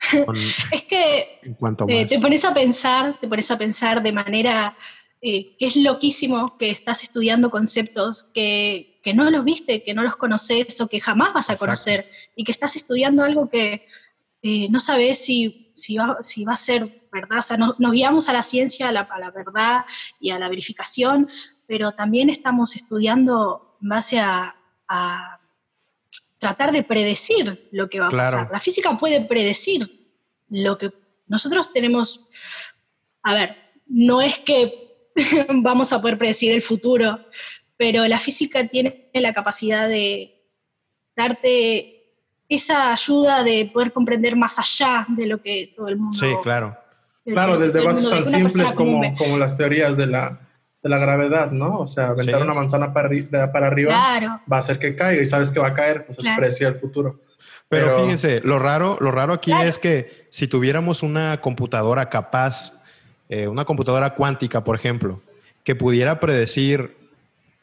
es 0.72 0.82
que 0.82 1.40
eh, 1.88 2.06
te 2.06 2.18
pones 2.18 2.44
a 2.44 2.52
pensar, 2.52 3.18
te 3.20 3.28
pones 3.28 3.50
a 3.50 3.56
pensar 3.56 4.02
de 4.02 4.12
manera 4.12 4.74
eh, 5.22 5.56
que 5.58 5.66
es 5.66 5.76
loquísimo 5.76 6.56
que 6.56 6.70
estás 6.70 7.02
estudiando 7.02 7.50
conceptos 7.50 8.22
que, 8.22 8.98
que, 9.02 9.12
no 9.12 9.30
los 9.30 9.44
viste, 9.44 9.82
que 9.82 9.92
no 9.92 10.02
los 10.02 10.16
conoces 10.16 10.80
o 10.80 10.88
que 10.88 11.00
jamás 11.00 11.34
vas 11.34 11.50
a 11.50 11.58
conocer 11.58 12.10
y 12.34 12.44
que 12.44 12.52
estás 12.52 12.74
estudiando 12.76 13.22
algo 13.22 13.50
que 13.50 13.86
eh, 14.42 14.68
no 14.70 14.80
sabes 14.80 15.22
si, 15.22 15.72
si, 15.74 15.98
va, 15.98 16.16
si 16.22 16.44
va 16.44 16.54
a 16.54 16.56
ser 16.56 17.06
verdad. 17.12 17.40
O 17.40 17.42
sea, 17.42 17.56
nos, 17.56 17.76
guiamos 17.78 18.28
a 18.30 18.32
la 18.32 18.42
ciencia, 18.42 18.88
a 18.88 18.92
la, 18.92 19.00
a 19.00 19.18
la, 19.18 19.30
verdad 19.30 19.84
y 20.20 20.30
a 20.30 20.38
la 20.38 20.48
verificación, 20.48 21.28
pero 21.66 21.92
también 21.92 22.30
estamos 22.30 22.74
estudiando 22.74 23.76
en 23.82 23.88
base 23.90 24.20
a, 24.20 24.56
a 24.88 25.40
tratar 26.38 26.72
de 26.72 26.82
predecir 26.82 27.68
lo 27.72 27.90
que 27.90 28.00
va 28.00 28.08
a 28.08 28.10
pasar. 28.10 28.48
La 28.50 28.60
física 28.60 28.96
puede 28.98 29.20
predecir 29.20 30.14
lo 30.48 30.78
que 30.78 30.92
nosotros 31.26 31.72
tenemos. 31.74 32.30
A 33.22 33.34
ver, 33.34 33.56
no 33.86 34.22
es 34.22 34.38
que 34.38 34.79
vamos 35.62 35.92
a 35.92 36.00
poder 36.00 36.18
predecir 36.18 36.52
el 36.52 36.62
futuro, 36.62 37.18
pero 37.76 38.06
la 38.06 38.18
física 38.18 38.66
tiene 38.66 39.10
la 39.14 39.32
capacidad 39.32 39.88
de 39.88 40.40
darte 41.16 42.00
esa 42.48 42.92
ayuda 42.92 43.42
de 43.44 43.70
poder 43.72 43.92
comprender 43.92 44.36
más 44.36 44.58
allá 44.58 45.06
de 45.08 45.26
lo 45.26 45.40
que 45.40 45.72
todo 45.76 45.88
el 45.88 45.96
mundo... 45.96 46.18
Sí, 46.18 46.26
claro. 46.42 46.76
Claro, 47.24 47.58
desde 47.58 47.80
bases 47.80 48.08
tan 48.08 48.24
simples 48.24 48.74
como, 48.74 49.14
como 49.16 49.38
las 49.38 49.56
teorías 49.56 49.96
de 49.96 50.06
la, 50.06 50.48
de 50.82 50.88
la 50.88 50.98
gravedad, 50.98 51.52
¿no? 51.52 51.78
O 51.78 51.86
sea, 51.86 52.08
aventar 52.08 52.42
una 52.42 52.54
manzana 52.54 52.92
para, 52.92 53.10
para 53.52 53.66
arriba 53.68 53.94
va 54.50 54.56
a 54.56 54.60
hacer 54.60 54.78
que 54.78 54.96
caiga 54.96 55.22
y 55.22 55.26
sabes 55.26 55.52
que 55.52 55.60
va 55.60 55.68
a 55.68 55.74
caer, 55.74 56.06
pues 56.06 56.18
claro. 56.18 56.44
es 56.44 56.60
el 56.60 56.74
futuro. 56.74 57.20
Pero, 57.68 58.02
fíjense, 58.02 58.40
lo 58.42 58.58
raro, 58.58 58.98
lo 59.00 59.12
raro 59.12 59.32
aquí 59.32 59.52
es 59.52 59.78
que 59.78 60.26
si 60.30 60.48
tuviéramos 60.48 61.04
una 61.04 61.40
computadora 61.40 62.08
capaz 62.08 62.79
eh, 63.30 63.46
una 63.46 63.64
computadora 63.64 64.14
cuántica, 64.16 64.64
por 64.64 64.74
ejemplo, 64.74 65.22
que 65.62 65.76
pudiera 65.76 66.18
predecir 66.18 66.96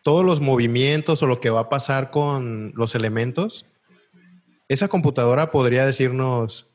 todos 0.01 0.23
los 0.23 0.39
movimientos 0.39 1.21
o 1.21 1.27
lo 1.27 1.41
que 1.41 1.49
va 1.49 1.59
a 1.59 1.69
pasar 1.69 2.09
con 2.09 2.71
los 2.73 2.95
elementos, 2.95 3.67
esa 4.69 4.87
computadora 4.87 5.51
podría 5.51 5.85
decirnos... 5.85 6.67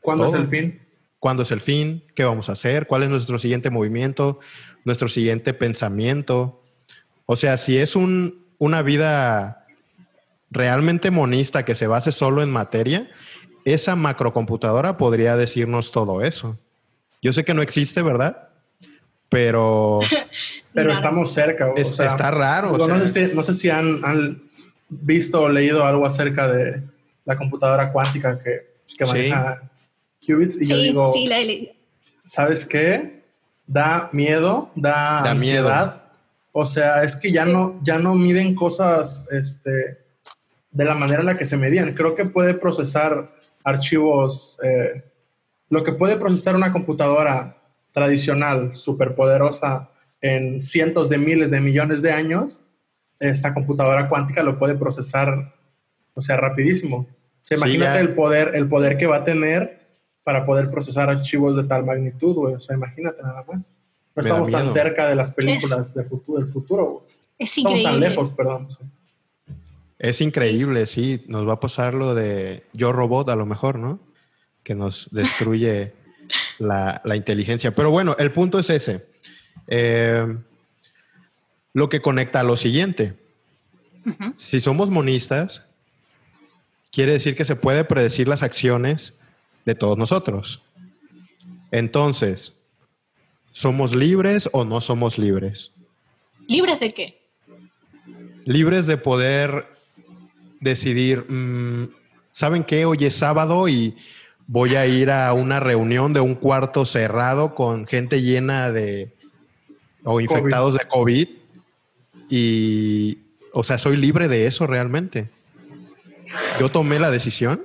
¿Cuándo 0.00 0.26
es 0.26 0.34
el 0.34 0.48
fin? 0.48 0.80
¿Cuándo 1.20 1.44
es 1.44 1.52
el 1.52 1.60
fin? 1.60 2.02
¿Qué 2.16 2.24
vamos 2.24 2.48
a 2.48 2.52
hacer? 2.52 2.88
¿Cuál 2.88 3.04
es 3.04 3.10
nuestro 3.10 3.38
siguiente 3.38 3.70
movimiento? 3.70 4.40
¿Nuestro 4.84 5.08
siguiente 5.08 5.54
pensamiento? 5.54 6.60
O 7.26 7.36
sea, 7.36 7.56
si 7.56 7.78
es 7.78 7.94
un, 7.94 8.44
una 8.58 8.82
vida 8.82 9.66
realmente 10.50 11.12
monista 11.12 11.64
que 11.64 11.76
se 11.76 11.86
base 11.86 12.10
solo 12.10 12.42
en 12.42 12.50
materia, 12.50 13.08
esa 13.64 13.94
macrocomputadora 13.94 14.96
podría 14.96 15.36
decirnos 15.36 15.92
todo 15.92 16.22
eso. 16.22 16.58
Yo 17.24 17.32
sé 17.32 17.42
que 17.42 17.54
no 17.54 17.62
existe, 17.62 18.02
¿verdad? 18.02 18.50
Pero... 19.30 20.00
Pero 20.74 20.92
estamos 20.92 21.32
cerca. 21.32 21.72
O 21.72 21.84
sea, 21.84 22.06
está 22.06 22.30
raro. 22.30 22.76
No, 22.76 23.00
sé 23.00 23.54
si, 23.54 23.70
han, 23.70 24.42
visto 24.90 25.40
o 25.40 25.48
leído 25.48 25.84
algo 25.84 26.04
acerca 26.04 26.48
de 26.48 26.82
la 27.24 27.36
computadora 27.38 27.90
cuántica 27.92 28.38
que, 28.38 28.74
que 28.98 29.06
maneja 29.06 29.62
qubits. 30.24 30.60
Y 30.60 30.68
yo 30.68 30.76
digo, 30.76 31.08
sí, 31.08 31.26
la 31.26 31.38
he 31.38 31.46
leído. 31.46 31.72
¿Sabes 32.24 32.66
qué? 32.66 33.22
Da 33.66 34.10
miedo, 34.12 34.70
da, 34.74 35.30
ansiedad. 35.30 36.02
O 36.52 36.66
sea, 36.66 37.04
es 37.04 37.16
que 37.16 37.32
ya 37.32 37.46
no, 37.46 37.80
ya 37.82 37.98
no 37.98 38.14
miden 38.14 38.54
cosas 38.54 39.28
este, 39.30 39.98
de 40.70 40.84
la 40.84 40.94
manera 40.94 41.20
en 41.20 41.26
la 41.26 41.38
que 41.38 41.46
se 41.46 41.56
medían. 41.56 41.94
Creo 41.94 42.14
que 42.14 42.26
puede 42.26 42.52
procesar 42.52 43.34
archivos 43.62 44.58
eh, 44.62 45.04
lo 45.74 45.82
que 45.82 45.92
puede 45.92 46.16
procesar 46.16 46.54
una 46.54 46.72
computadora 46.72 47.56
tradicional, 47.92 48.76
superpoderosa, 48.76 49.90
en 50.20 50.62
cientos 50.62 51.08
de 51.08 51.18
miles 51.18 51.50
de 51.50 51.60
millones 51.60 52.00
de 52.00 52.12
años, 52.12 52.62
esta 53.18 53.52
computadora 53.52 54.08
cuántica 54.08 54.44
lo 54.44 54.56
puede 54.56 54.76
procesar, 54.76 55.52
o 56.14 56.22
sea, 56.22 56.36
rapidísimo. 56.36 57.08
O 57.50 57.54
imagínate 57.54 57.98
el 57.98 58.14
poder, 58.14 58.52
el 58.54 58.68
poder 58.68 58.96
que 58.96 59.08
va 59.08 59.16
a 59.16 59.24
tener 59.24 59.80
para 60.22 60.46
poder 60.46 60.70
procesar 60.70 61.10
archivos 61.10 61.56
de 61.56 61.64
tal 61.64 61.84
magnitud, 61.84 62.36
güey. 62.36 62.54
O 62.54 62.60
sea, 62.60 62.76
imagínate 62.76 63.20
nada 63.20 63.44
más. 63.46 63.72
No 64.14 64.20
estamos 64.22 64.50
tan 64.52 64.68
cerca 64.68 65.08
de 65.08 65.16
las 65.16 65.32
películas 65.32 65.92
de 65.92 66.04
futuro, 66.04 66.38
del 66.38 66.46
futuro, 66.46 67.06
Es 67.36 67.58
increíble. 67.58 67.80
Estamos 67.82 68.00
tan 68.00 68.10
lejos, 68.10 68.32
perdón. 68.32 68.68
Es 69.98 70.20
increíble, 70.20 70.86
sí. 70.86 71.24
Nos 71.26 71.48
va 71.48 71.54
a 71.54 71.60
pasar 71.60 71.94
lo 71.94 72.14
de 72.14 72.62
Yo 72.72 72.92
Robot 72.92 73.28
a 73.28 73.34
lo 73.34 73.44
mejor, 73.44 73.80
¿no? 73.80 73.98
Que 74.64 74.74
nos 74.74 75.08
destruye 75.12 75.92
la, 76.58 77.00
inteligencia. 77.14 77.74
Pero 77.74 77.90
bueno, 77.90 78.16
el 78.18 78.32
punto 78.32 78.58
es 78.58 78.70
ese. 78.70 79.06
Eh, 79.68 80.26
lo 81.72 81.88
que 81.88 82.00
conecta 82.00 82.40
a 82.40 82.44
lo 82.44 82.56
siguiente. 82.56 83.14
Si 84.36 84.60
somos 84.60 84.90
monistas, 84.90 85.66
quiere 86.92 87.12
decir 87.12 87.36
que 87.36 87.44
se 87.44 87.56
puede 87.56 87.84
predecir 87.84 88.28
las 88.28 88.42
acciones 88.42 89.18
de 89.64 89.74
todos 89.74 89.96
nosotros. 89.96 90.62
Entonces, 91.70 92.54
¿somos 93.52 93.94
libres 93.94 94.48
o 94.52 94.64
no 94.64 94.80
somos 94.80 95.18
libres? 95.18 95.72
¿Libres 96.46 96.80
de 96.80 96.90
qué? 96.90 97.06
Libres 98.44 98.86
de 98.86 98.98
poder 98.98 99.66
decidir, 100.60 101.24
mm, 101.28 101.88
¿saben 102.30 102.62
qué? 102.62 102.84
Hoy 102.84 102.98
es 103.00 103.14
sábado 103.14 103.68
y 103.68 103.96
voy 104.46 104.76
a 104.76 104.86
ir 104.86 105.10
a 105.10 105.32
una 105.32 105.60
reunión 105.60 106.12
de 106.12 106.20
un 106.20 106.34
cuarto 106.34 106.84
cerrado 106.84 107.54
con 107.54 107.86
gente 107.86 108.22
llena 108.22 108.70
de 108.70 109.14
o 110.04 110.20
infectados 110.20 110.74
de 110.74 110.86
COVID 110.86 111.28
y, 112.28 113.18
o 113.52 113.62
sea, 113.62 113.78
soy 113.78 113.96
libre 113.96 114.28
de 114.28 114.46
eso 114.46 114.66
realmente. 114.66 115.30
Yo 116.60 116.70
tomé 116.70 116.98
la 116.98 117.10
decisión. 117.10 117.64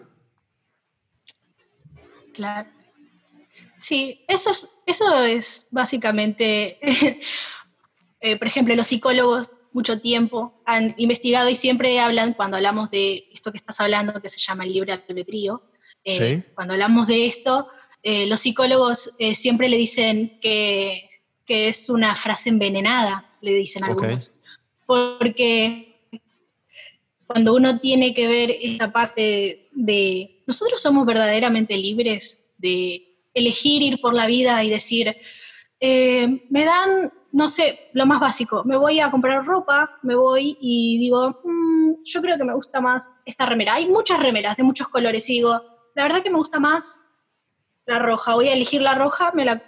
Claro. 2.34 2.70
Sí, 3.78 4.24
eso 4.28 4.52
es, 4.52 4.80
eso 4.86 5.24
es 5.24 5.68
básicamente, 5.72 6.78
eh, 8.22 8.38
por 8.38 8.48
ejemplo, 8.48 8.76
los 8.76 8.88
psicólogos 8.88 9.52
mucho 9.72 10.02
tiempo 10.02 10.62
han 10.66 10.94
investigado 10.98 11.50
y 11.50 11.56
siempre 11.56 12.00
hablan, 12.00 12.34
cuando 12.34 12.58
hablamos 12.58 12.92
de 12.92 13.30
esto 13.34 13.52
que 13.52 13.58
estás 13.58 13.80
hablando, 13.80 14.22
que 14.22 14.30
se 14.30 14.40
llama 14.40 14.66
el 14.66 14.74
libre 14.74 14.94
albedrío, 14.94 15.64
eh, 16.10 16.44
cuando 16.56 16.74
hablamos 16.74 17.08
de 17.08 17.26
esto, 17.26 17.68
eh, 18.04 18.28
los 18.28 18.40
psicólogos 18.40 19.16
siempre 19.34 19.70
le 19.70 19.78
dicen 19.78 20.40
que, 20.42 21.10
que, 21.46 21.68
es 21.68 21.90
una 21.90 22.16
frase 22.16 22.50
envenenada, 22.50 23.30
le 23.42 23.54
dicen 23.54 23.84
algunos. 23.84 24.32
Porque 24.86 25.90
cuando 27.28 27.54
uno 27.54 27.80
tiene 27.80 28.14
que 28.14 28.28
ver 28.28 28.50
esta 28.50 28.92
parte 28.92 29.70
de, 29.72 30.42
nosotros 30.48 30.82
somos 30.82 31.06
verdaderamente 31.06 31.78
libres 31.78 32.50
de 32.58 33.10
elegir 33.34 33.82
ir 33.82 34.02
por 34.02 34.16
la 34.16 34.26
vida 34.26 34.64
y 34.64 34.70
decir, 34.70 35.16
eh, 35.80 36.46
me 36.50 36.66
dan, 36.66 37.14
no 37.32 37.48
sé, 37.48 37.80
lo 37.94 38.06
más 38.06 38.20
básico, 38.20 38.64
me 38.66 38.78
voy 38.78 39.00
a 39.00 39.12
comprar 39.12 39.46
ropa, 39.46 39.98
me 40.02 40.16
voy 40.16 40.58
y 40.60 40.98
digo, 40.98 41.40
mm, 41.44 42.04
yo 42.04 42.22
creo 42.22 42.38
que 42.38 42.44
me 42.44 42.56
gusta 42.56 42.82
más 42.82 43.12
esta 43.26 43.46
remera. 43.46 43.76
Hay 43.76 43.88
muchas 43.88 44.20
remeras 44.20 44.58
de 44.58 44.64
muchos 44.64 44.88
colores 44.88 45.30
y 45.30 45.34
digo, 45.34 45.62
la 45.96 46.04
verdad 46.04 46.22
que 46.22 46.30
me 46.30 46.38
gusta 46.38 46.60
más 46.60 47.04
la 47.86 48.00
roja, 48.00 48.36
voy 48.36 48.48
a 48.48 48.54
elegir 48.54 48.82
la 48.82 48.96
roja, 48.96 49.32
me 49.34 49.46
la 49.46 49.64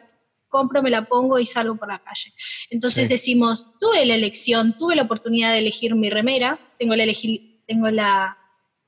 compro, 0.47 0.83
me 0.83 0.89
la 0.89 1.05
pongo 1.05 1.39
y 1.39 1.45
salgo 1.45 1.75
por 1.75 1.87
la 1.87 2.03
calle. 2.03 2.31
Entonces 2.69 3.09
decimos, 3.09 3.79
tuve 3.79 4.05
la 4.05 4.15
elección, 4.15 4.77
tuve 4.77 4.95
la 4.95 5.03
oportunidad 5.03 5.53
de 5.53 5.59
elegir 5.59 5.95
mi 5.95 6.09
remera, 6.09 6.59
tengo 6.77 6.95
la, 6.95 7.03
elegir, 7.03 7.63
tengo 7.65 7.89
la 7.89 8.37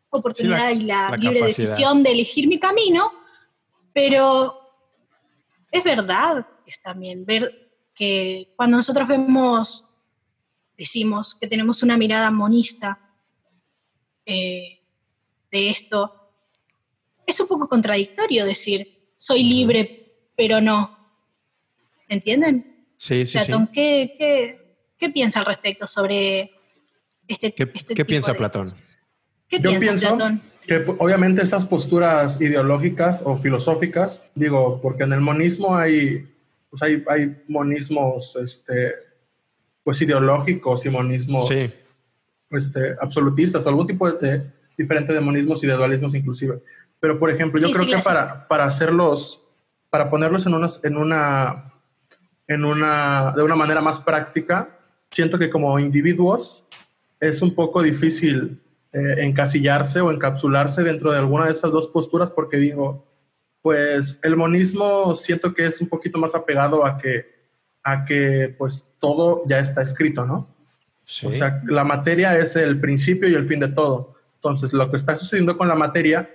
oportunidad 0.10 0.70
y 0.72 0.82
la, 0.82 1.18
libre 1.18 1.44
decisión 1.44 2.04
de 2.04 2.12
elegir 2.12 2.48
mi 2.48 2.60
camino, 2.60 3.12
pero 3.94 4.60
es 5.72 5.84
verdad, 5.84 6.46
es 6.68 6.82
también 6.82 7.26
ver 7.26 7.64
que 7.96 8.54
cuando 8.56 8.78
nosotros 8.78 9.08
vemos, 9.08 9.90
decimos 10.78 11.36
que 11.36 11.48
tenemos 11.48 11.82
una 11.82 11.98
mirada 11.98 12.30
monista 12.30 13.00
eh, 14.26 14.82
de 15.52 15.70
esto, 15.70 16.23
es 17.26 17.40
un 17.40 17.48
poco 17.48 17.68
contradictorio 17.68 18.46
decir, 18.46 19.12
soy 19.16 19.44
libre, 19.44 20.32
pero 20.36 20.62
no. 20.62 20.98
¿Entienden? 22.10 22.88
Sí, 22.98 23.26
sí, 23.26 23.38
Platón, 23.38 23.66
sí. 23.68 23.72
¿qué, 23.74 25.10
piensa 25.14 25.40
al 25.40 25.46
respecto 25.46 25.86
sobre 25.86 26.52
este, 27.28 27.54
¿Qué, 27.54 27.70
este 27.74 27.94
¿qué 27.94 28.06
piensa 28.06 28.34
Platón? 28.34 28.66
¿Qué 29.48 29.60
Yo 29.60 29.78
pienso 29.78 30.18
que 30.66 30.86
obviamente 31.00 31.42
estas 31.42 31.66
posturas 31.66 32.40
ideológicas 32.40 33.22
o 33.26 33.38
filosóficas, 33.38 34.30
digo, 34.36 34.80
porque 34.82 35.04
en 35.04 35.14
el 35.14 35.20
monismo 35.20 35.76
hay, 35.76 36.26
pues 36.70 36.82
hay, 36.82 37.04
hay 37.08 37.44
monismos 37.48 38.36
este, 38.38 38.94
pues 39.84 40.02
ideológicos 40.02 40.86
y 40.86 40.90
monismos 40.90 41.52
este, 41.52 42.96
absolutistas 43.02 43.68
algún 43.68 43.88
tipo 43.88 44.10
de, 44.10 44.50
diferente 44.78 45.14
de 45.14 45.22
monismos 45.22 45.64
y 45.64 45.68
de 45.68 45.74
dualismos 45.74 46.16
inclusive. 46.16 46.62
Pero, 47.00 47.20
por 47.20 47.30
ejemplo, 47.30 47.60
yo 47.60 47.72
creo 47.72 47.86
que 47.86 48.04
para, 48.04 48.48
para 48.48 48.66
hacerlos, 48.66 49.44
para 49.90 50.10
ponerlos 50.10 50.46
en, 50.46 50.54
unas, 50.54 50.84
en 50.84 50.98
una 50.98 51.74
en 52.48 52.66
una, 52.66 53.34
de 53.36 53.44
una 53.44 53.56
manera 53.56 53.82
más 53.82 54.00
práctica, 54.00 54.78
siento 55.12 55.40
que 55.40 55.50
como 55.50 55.80
individuos 55.80 56.66
es 57.20 57.42
un 57.42 57.56
poco 57.56 57.82
difícil 57.82 58.62
eh, 58.92 59.16
encasillarse 59.20 60.02
o 60.02 60.12
encapsularse 60.12 60.84
dentro 60.84 61.12
de 61.12 61.18
alguna 61.18 61.46
de 61.46 61.54
esas 61.54 61.72
dos 61.72 61.88
posturas 61.88 62.32
porque 62.32 62.58
digo, 62.58 63.08
pues 63.62 64.20
el 64.24 64.36
monismo 64.36 65.16
siento 65.16 65.54
que 65.54 65.66
es 65.66 65.80
un 65.82 65.88
poquito 65.88 66.18
más 66.18 66.36
apegado 66.36 66.86
a 66.86 66.98
que, 66.98 67.26
a 67.84 68.06
que 68.06 68.54
pues 68.58 68.94
todo 69.00 69.44
ya 69.48 69.60
está 69.60 69.82
escrito, 69.82 70.26
¿no? 70.26 70.54
O 71.24 71.32
sea, 71.32 71.62
la 71.66 71.84
materia 71.84 72.38
es 72.38 72.56
el 72.56 72.80
principio 72.80 73.28
y 73.28 73.34
el 73.34 73.44
fin 73.44 73.60
de 73.60 73.68
todo. 73.68 74.16
Entonces, 74.44 74.74
lo 74.74 74.92
que 74.92 74.98
está 74.98 75.16
sucediendo 75.16 75.58
con 75.58 75.70
la 75.70 75.76
materia, 75.76 76.30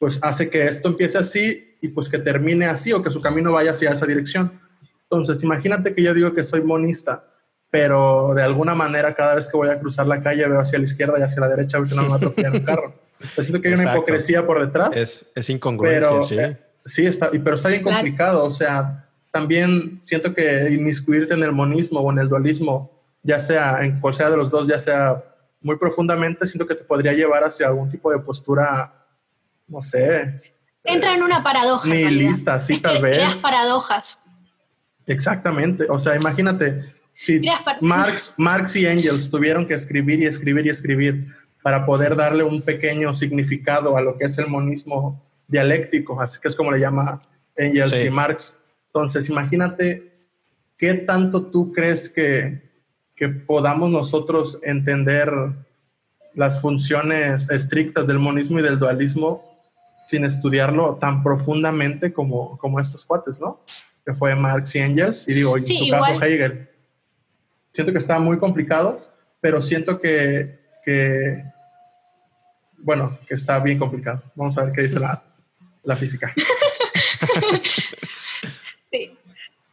pues 0.00 0.18
hace 0.22 0.50
que 0.50 0.66
esto 0.66 0.88
empiece 0.88 1.16
así 1.16 1.76
y 1.80 1.88
pues 1.88 2.08
que 2.08 2.18
termine 2.18 2.66
así 2.66 2.92
o 2.92 3.00
que 3.02 3.10
su 3.10 3.20
camino 3.20 3.52
vaya 3.52 3.70
hacia 3.70 3.90
esa 3.90 4.04
dirección. 4.04 4.60
Entonces, 5.04 5.44
imagínate 5.44 5.94
que 5.94 6.02
yo 6.02 6.12
digo 6.12 6.34
que 6.34 6.42
soy 6.42 6.62
monista, 6.62 7.24
pero 7.70 8.32
de 8.34 8.42
alguna 8.42 8.74
manera 8.74 9.14
cada 9.14 9.36
vez 9.36 9.48
que 9.48 9.56
voy 9.56 9.68
a 9.68 9.78
cruzar 9.78 10.08
la 10.08 10.20
calle 10.24 10.48
veo 10.48 10.58
hacia 10.58 10.80
la 10.80 10.86
izquierda 10.86 11.20
y 11.20 11.22
hacia 11.22 11.40
la 11.40 11.48
derecha 11.48 11.76
a 11.76 11.80
ver 11.80 11.88
si 11.88 11.94
no 11.94 12.02
me 12.02 12.08
va 12.08 12.14
a 12.14 12.16
atropellar 12.16 12.52
un 12.52 12.64
carro. 12.64 12.94
Pues 13.36 13.46
siento 13.46 13.62
que 13.62 13.68
hay 13.68 13.74
una 13.74 13.92
hipocresía 13.92 14.44
por 14.44 14.58
detrás. 14.58 14.96
Es, 14.96 15.26
es 15.36 15.48
incongruencia, 15.48 16.22
sí. 16.24 16.36
Eh, 16.40 16.58
sí, 16.84 17.06
está, 17.06 17.30
pero 17.30 17.54
está 17.54 17.68
bien 17.68 17.84
complicado. 17.84 18.44
O 18.44 18.50
sea, 18.50 19.08
también 19.30 20.00
siento 20.02 20.34
que 20.34 20.68
inmiscuirte 20.72 21.34
en 21.34 21.44
el 21.44 21.52
monismo 21.52 22.00
o 22.00 22.10
en 22.10 22.18
el 22.18 22.28
dualismo, 22.28 23.00
ya 23.22 23.38
sea 23.38 23.84
en 23.84 24.00
cual 24.00 24.14
sea 24.14 24.30
de 24.30 24.36
los 24.36 24.50
dos, 24.50 24.66
ya 24.66 24.80
sea 24.80 25.31
muy 25.62 25.76
profundamente, 25.76 26.46
siento 26.46 26.66
que 26.66 26.74
te 26.74 26.84
podría 26.84 27.12
llevar 27.12 27.44
hacia 27.44 27.68
algún 27.68 27.88
tipo 27.88 28.10
de 28.10 28.18
postura, 28.18 29.06
no 29.68 29.80
sé. 29.80 30.40
Entra 30.84 31.14
en 31.14 31.22
una 31.22 31.42
paradoja. 31.42 31.88
Ni 31.88 32.04
lista, 32.10 32.58
sí, 32.58 32.78
tal 32.78 33.00
vez. 33.00 33.18
Las 33.18 33.40
paradojas. 33.40 34.18
Exactamente. 35.06 35.86
O 35.88 35.98
sea, 35.98 36.16
imagínate, 36.16 36.94
si 37.14 37.40
Marx, 37.80 38.34
Marx 38.36 38.76
y 38.76 38.86
Engels 38.86 39.30
tuvieron 39.30 39.66
que 39.66 39.74
escribir 39.74 40.20
y 40.20 40.26
escribir 40.26 40.66
y 40.66 40.70
escribir 40.70 41.28
para 41.62 41.86
poder 41.86 42.16
darle 42.16 42.42
un 42.42 42.62
pequeño 42.62 43.14
significado 43.14 43.96
a 43.96 44.02
lo 44.02 44.18
que 44.18 44.24
es 44.24 44.36
el 44.38 44.48
monismo 44.48 45.22
dialéctico, 45.46 46.20
así 46.20 46.40
que 46.40 46.48
es 46.48 46.56
como 46.56 46.72
le 46.72 46.80
llama 46.80 47.22
Engels 47.56 48.04
y 48.04 48.10
Marx. 48.10 48.58
Entonces, 48.86 49.28
imagínate 49.28 50.12
qué 50.76 50.94
tanto 50.94 51.46
tú 51.46 51.72
crees 51.72 52.08
que, 52.08 52.71
que 53.22 53.28
podamos 53.28 53.88
nosotros 53.88 54.58
entender 54.64 55.32
las 56.34 56.60
funciones 56.60 57.48
estrictas 57.50 58.04
del 58.04 58.18
monismo 58.18 58.58
y 58.58 58.62
del 58.62 58.80
dualismo 58.80 59.62
sin 60.08 60.24
estudiarlo 60.24 60.96
tan 61.00 61.22
profundamente 61.22 62.12
como, 62.12 62.58
como 62.58 62.80
estos 62.80 63.04
cuates, 63.04 63.38
¿no? 63.38 63.60
que 64.04 64.12
fue 64.12 64.34
Marx 64.34 64.74
y 64.74 64.80
Engels, 64.80 65.28
y 65.28 65.34
digo, 65.34 65.56
en 65.56 65.62
su 65.62 65.88
caso 65.88 66.20
Hegel. 66.20 66.68
Siento 67.70 67.92
que 67.92 68.00
está 68.00 68.18
muy 68.18 68.38
complicado, 68.38 69.08
pero 69.40 69.62
siento 69.62 70.00
que, 70.00 70.58
que, 70.84 71.44
bueno, 72.78 73.20
que 73.28 73.36
está 73.36 73.60
bien 73.60 73.78
complicado. 73.78 74.20
Vamos 74.34 74.58
a 74.58 74.64
ver 74.64 74.72
qué 74.72 74.82
dice 74.82 74.98
la, 74.98 75.22
la 75.84 75.94
física. 75.94 76.34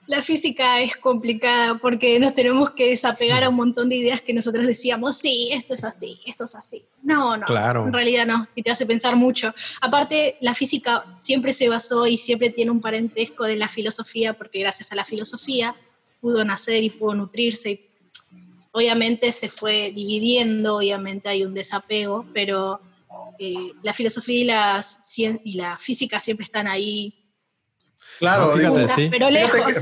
la 0.10 0.24
física 0.24 0.82
es 0.82 0.98
complicada 0.98 1.78
porque 1.78 2.20
nos 2.20 2.34
tenemos 2.34 2.72
que 2.72 2.90
desapegar 2.90 3.44
a 3.44 3.50
un 3.50 3.56
montón 3.56 3.90
de 3.90 3.98
ideas 3.98 4.22
que 4.22 4.34
nosotros 4.34 4.66
decíamos, 4.66 5.18
sí, 5.18 5.50
esto 5.52 5.76
es 5.76 5.84
así, 5.84 6.20
esto 6.26 6.46
es 6.46 6.56
así. 6.56 6.84
No, 7.04 7.38
no, 7.38 7.46
claro. 7.46 7.86
en 7.86 7.94
realidad 7.94 8.26
no, 8.26 8.48
y 8.56 8.64
te 8.64 8.72
hace 8.72 8.88
pensar 8.88 9.16
mucho. 9.16 9.54
Aparte, 9.82 10.36
la 10.42 10.56
física 10.56 11.06
siempre 11.16 11.54
se 11.54 11.70
basó 11.70 12.08
y 12.08 12.18
siempre 12.18 12.50
tiene 12.50 12.72
un 12.72 12.82
parentesco 12.82 13.44
de 13.44 13.56
la 13.56 13.68
filosofía, 13.68 14.34
porque 14.34 14.60
gracias 14.60 14.92
a 14.92 14.96
la 14.96 15.06
filosofía 15.06 15.76
pudo 16.22 16.44
nacer 16.44 16.84
y 16.84 16.90
pudo 16.90 17.14
nutrirse. 17.14 17.88
obviamente 18.72 19.32
se 19.32 19.48
fue 19.48 19.92
dividiendo, 19.92 20.78
obviamente 20.78 21.30
hay 21.30 21.44
un 21.44 21.54
desapego, 21.54 22.26
pero 22.34 22.82
eh, 23.38 23.74
la 23.84 23.94
filosofía 23.94 24.40
y 24.40 24.44
la, 24.46 24.86
y 25.44 25.54
la 25.54 25.78
física 25.78 26.20
siempre 26.20 26.46
están 26.46 26.68
ahí 26.68 27.14
Claro, 28.20 28.52
fíjate, 28.52 28.88
sí. 28.90 29.10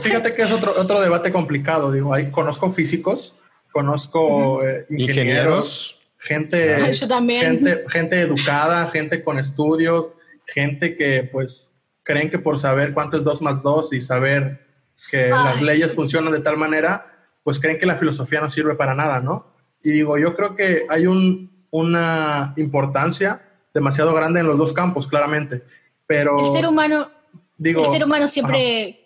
fíjate, 0.04 0.36
que, 0.36 0.44
es 0.44 0.52
otro, 0.52 0.72
otro 0.78 1.02
debate 1.02 1.32
complicado. 1.32 1.92
Digo, 1.92 2.14
ahí 2.14 2.30
conozco 2.30 2.72
físicos, 2.72 3.36
conozco 3.72 4.64
eh, 4.64 4.86
ingenieros, 4.92 6.00
gente, 6.20 6.78
gente, 6.80 7.86
gente 7.90 8.22
educada, 8.22 8.90
gente 8.92 9.24
con 9.24 9.40
estudios, 9.40 10.12
gente 10.46 10.96
que 10.96 11.28
pues 11.32 11.72
creen 12.04 12.30
que 12.30 12.38
por 12.38 12.60
saber 12.60 12.94
cuánto 12.94 13.18
es 13.18 13.24
2 13.24 13.42
más 13.42 13.64
2 13.64 13.94
y 13.94 14.02
saber 14.02 14.68
que 15.10 15.30
las 15.30 15.62
leyes 15.64 15.96
funcionan 15.96 16.32
de 16.32 16.40
tal 16.40 16.58
manera, 16.58 17.18
pues 17.44 17.60
creen 17.60 17.80
que 17.80 17.86
la 17.88 17.96
filosofía 17.96 18.40
no 18.40 18.50
sirve 18.50 18.76
para 18.76 18.94
nada, 18.94 19.20
¿no? 19.20 19.48
Y 19.84 19.92
digo, 19.92 20.18
yo 20.18 20.36
creo 20.36 20.56
que 20.56 20.84
hay 20.90 21.08
un, 21.08 21.52
una 21.72 22.54
importancia 22.58 23.42
demasiado 23.74 24.14
grande 24.14 24.42
en 24.42 24.48
los 24.48 24.58
dos 24.58 24.74
campos, 24.74 25.08
claramente. 25.08 25.64
Pero. 26.06 26.40
El 26.40 26.52
ser 26.52 26.68
humano. 26.68 27.17
Digo, 27.58 27.84
el 27.84 27.92
ser 27.92 28.04
humano 28.04 28.28
siempre. 28.28 29.04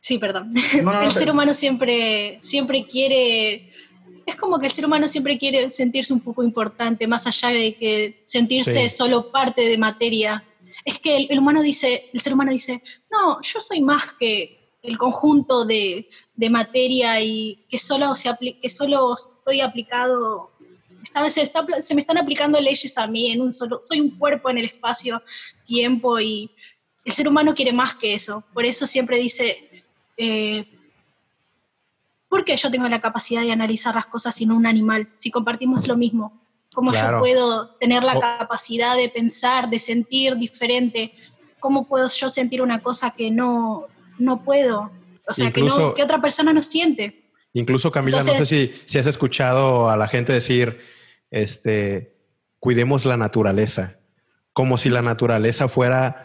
Sí, 0.00 0.18
perdón. 0.18 0.54
el 0.56 1.12
ser 1.12 1.30
humano 1.30 1.54
siempre, 1.54 2.38
siempre 2.40 2.86
quiere. 2.86 3.70
Es 4.26 4.36
como 4.36 4.58
que 4.58 4.66
el 4.66 4.72
ser 4.72 4.86
humano 4.86 5.06
siempre 5.06 5.38
quiere 5.38 5.68
sentirse 5.68 6.12
un 6.12 6.20
poco 6.20 6.42
importante, 6.42 7.06
más 7.06 7.26
allá 7.26 7.48
de 7.50 7.74
que 7.74 8.20
sentirse 8.24 8.88
solo 8.88 9.30
parte 9.30 9.62
de 9.68 9.78
materia. 9.78 10.44
Es 10.84 10.98
que 10.98 11.16
el, 11.16 11.38
humano 11.38 11.62
dice, 11.62 12.10
el 12.12 12.20
ser 12.20 12.32
humano 12.32 12.50
dice, 12.50 12.82
no, 13.10 13.38
yo 13.40 13.60
soy 13.60 13.80
más 13.80 14.12
que 14.14 14.72
el 14.82 14.98
conjunto 14.98 15.64
de, 15.64 16.08
de 16.34 16.50
materia 16.50 17.20
y 17.20 17.64
que 17.68 17.78
solo, 17.78 18.14
se 18.16 18.30
que 18.60 18.68
solo 18.68 19.14
estoy 19.14 19.60
aplicado 19.60 20.54
se, 21.28 21.50
se, 21.82 21.94
me 21.94 22.00
están 22.00 22.18
aplicando 22.18 22.60
leyes 22.60 22.96
a 22.98 23.06
mí 23.06 23.30
en 23.30 23.40
un 23.40 23.52
solo, 23.52 23.80
soy 23.82 24.00
un 24.00 24.10
cuerpo 24.18 24.50
en 24.50 24.58
el 24.58 24.66
espacio, 24.66 25.22
tiempo 25.64 26.18
y 26.20 26.50
el 27.04 27.12
ser 27.12 27.28
humano 27.28 27.54
quiere 27.54 27.72
más 27.72 27.94
que 27.94 28.14
eso. 28.14 28.44
Por 28.52 28.64
eso 28.64 28.86
siempre 28.86 29.18
dice, 29.18 29.84
eh, 30.16 30.64
¿por 32.28 32.44
qué 32.44 32.56
yo 32.56 32.70
tengo 32.70 32.88
la 32.88 33.00
capacidad 33.00 33.42
de 33.42 33.52
analizar 33.52 33.94
las 33.94 34.06
cosas 34.06 34.34
sin 34.34 34.50
un 34.50 34.66
animal? 34.66 35.08
Si 35.14 35.30
compartimos 35.30 35.86
lo 35.86 35.96
mismo, 35.96 36.40
¿cómo 36.74 36.92
yo 36.92 37.20
puedo 37.20 37.68
tener 37.76 38.02
la 38.02 38.18
capacidad 38.18 38.96
de 38.96 39.08
pensar, 39.08 39.68
de 39.68 39.78
sentir 39.78 40.36
diferente? 40.36 41.12
¿Cómo 41.60 41.86
puedo 41.86 42.08
yo 42.08 42.28
sentir 42.28 42.62
una 42.62 42.82
cosa 42.82 43.10
que 43.10 43.30
no, 43.30 43.86
no 44.18 44.42
puedo? 44.42 44.90
O 45.26 45.34
sea, 45.34 45.52
que, 45.52 45.62
no, 45.62 45.94
que 45.94 46.02
otra 46.02 46.20
persona 46.20 46.52
no 46.52 46.62
siente. 46.62 47.22
Incluso 47.52 47.90
Camila, 47.92 48.18
no 48.18 48.34
sé 48.34 48.46
si, 48.46 48.74
si, 48.86 48.98
has 48.98 49.06
escuchado 49.06 49.88
a 49.88 49.96
la 49.96 50.08
gente 50.08 50.32
decir, 50.32 50.80
este, 51.30 52.16
cuidemos 52.58 53.04
la 53.04 53.16
naturaleza, 53.16 53.98
como 54.52 54.76
si 54.76 54.90
la 54.90 55.02
naturaleza 55.02 55.68
fuera 55.68 56.23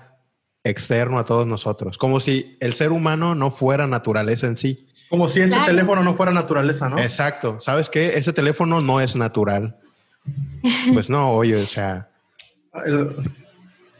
externo 0.63 1.19
a 1.19 1.23
todos 1.23 1.47
nosotros, 1.47 1.97
como 1.97 2.19
si 2.19 2.57
el 2.59 2.73
ser 2.73 2.91
humano 2.91 3.35
no 3.35 3.51
fuera 3.51 3.87
naturaleza 3.87 4.47
en 4.47 4.57
sí. 4.57 4.87
Como 5.09 5.27
si 5.27 5.41
este 5.41 5.57
teléfono 5.65 6.03
no 6.03 6.13
fuera 6.13 6.31
naturaleza, 6.31 6.87
¿no? 6.87 6.99
Exacto. 6.99 7.59
¿Sabes 7.59 7.89
qué? 7.89 8.17
Ese 8.17 8.31
teléfono 8.31 8.79
no 8.81 9.01
es 9.01 9.15
natural. 9.15 9.77
Pues 10.93 11.09
no, 11.09 11.31
oye, 11.31 11.55
o 11.55 11.59
sea. 11.59 12.09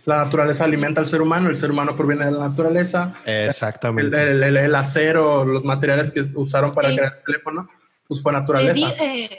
la 0.06 0.18
naturaleza 0.26 0.66
alimenta 0.66 1.00
al 1.00 1.08
ser 1.08 1.22
humano, 1.22 1.50
el 1.50 1.58
ser 1.58 1.72
humano 1.72 1.96
proviene 1.96 2.26
de 2.26 2.32
la 2.32 2.50
naturaleza. 2.50 3.14
Exactamente. 3.26 4.22
El, 4.22 4.76
acero, 4.76 5.46
los 5.46 5.64
materiales 5.64 6.12
que 6.12 6.22
usaron 6.36 6.72
para 6.72 6.90
crear 6.90 7.18
el 7.18 7.24
teléfono, 7.24 7.70
pues 8.08 8.22
fue 8.22 8.34
naturaleza. 8.34 8.92
Eh, 9.00 9.30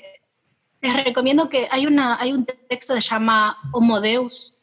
les 0.81 1.05
recomiendo 1.05 1.49
que 1.49 1.69
hay, 1.71 1.87
una, 1.87 2.19
hay 2.21 2.33
un 2.33 2.47
texto 2.47 2.95
que 2.95 3.03
se 3.03 3.11
llama 3.11 3.57
Homo 3.73 4.01
Deus, 4.01 4.55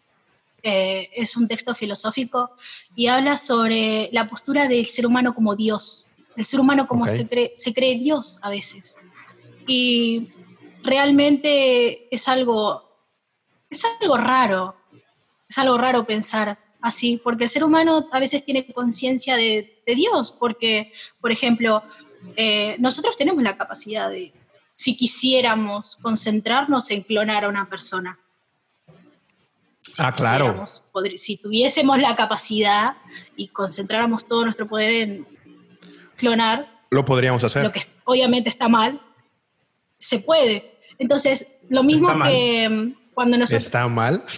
es 0.63 1.37
un 1.37 1.47
texto 1.47 1.73
filosófico 1.73 2.51
y 2.95 3.07
habla 3.07 3.37
sobre 3.37 4.09
la 4.11 4.27
postura 4.27 4.67
del 4.67 4.85
ser 4.85 5.05
humano 5.05 5.33
como 5.33 5.55
Dios, 5.55 6.09
el 6.35 6.45
ser 6.45 6.59
humano 6.59 6.87
como 6.87 7.07
se, 7.07 7.27
cree, 7.27 7.53
se 7.55 7.73
cree 7.73 7.97
Dios 7.97 8.39
a 8.43 8.49
veces. 8.49 8.97
Y 9.67 10.29
realmente 10.83 12.13
es 12.13 12.27
algo, 12.27 12.83
es 13.69 13.83
algo 14.01 14.17
raro, 14.17 14.75
es 15.49 15.57
algo 15.57 15.77
raro 15.77 16.05
pensar 16.05 16.57
así, 16.81 17.19
porque 17.23 17.45
el 17.45 17.49
ser 17.49 17.63
humano 17.63 18.07
a 18.11 18.19
veces 18.19 18.43
tiene 18.43 18.71
conciencia 18.73 19.35
de, 19.35 19.73
Dios, 19.85 20.31
porque, 20.31 20.91
por 21.21 21.31
ejemplo, 21.31 21.81
eh, 22.35 22.75
nosotros 22.79 23.15
tenemos 23.15 23.41
la 23.43 23.55
capacidad 23.55 24.09
de, 24.09 24.33
si 24.73 24.97
quisiéramos 24.97 25.95
concentrarnos 25.97 26.91
en 26.91 27.03
clonar 27.03 27.45
a 27.45 27.49
una 27.49 27.69
persona. 27.69 28.19
Ah, 29.99 30.13
claro. 30.13 30.65
si 31.15 31.37
tuviésemos 31.37 31.99
la 31.99 32.15
capacidad 32.15 32.97
y 33.35 33.47
concentráramos 33.47 34.27
todo 34.27 34.43
nuestro 34.43 34.67
poder 34.67 34.93
en 34.93 35.27
clonar, 36.15 36.67
lo 36.89 37.05
podríamos 37.05 37.43
hacer. 37.43 37.63
Lo 37.63 37.71
que 37.71 37.81
obviamente 38.05 38.49
está 38.49 38.69
mal, 38.69 39.01
se 39.97 40.19
puede. 40.19 40.79
Entonces, 40.97 41.55
lo 41.69 41.83
mismo 41.83 42.09
que 42.23 42.69
mm, 42.69 43.13
cuando 43.13 43.37
nosotros... 43.37 43.63
¿Está 43.63 43.87
mal? 43.87 44.23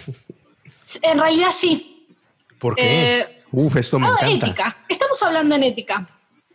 En 1.02 1.18
realidad 1.18 1.50
sí. 1.54 2.08
¿Por 2.58 2.74
qué? 2.74 3.18
Eh, 3.18 3.36
Uf, 3.52 3.76
esto 3.76 3.98
me 3.98 4.06
encanta. 4.06 4.46
Ética. 4.46 4.76
Estamos 4.88 5.22
hablando 5.22 5.54
en 5.54 5.62
ética. 5.62 6.08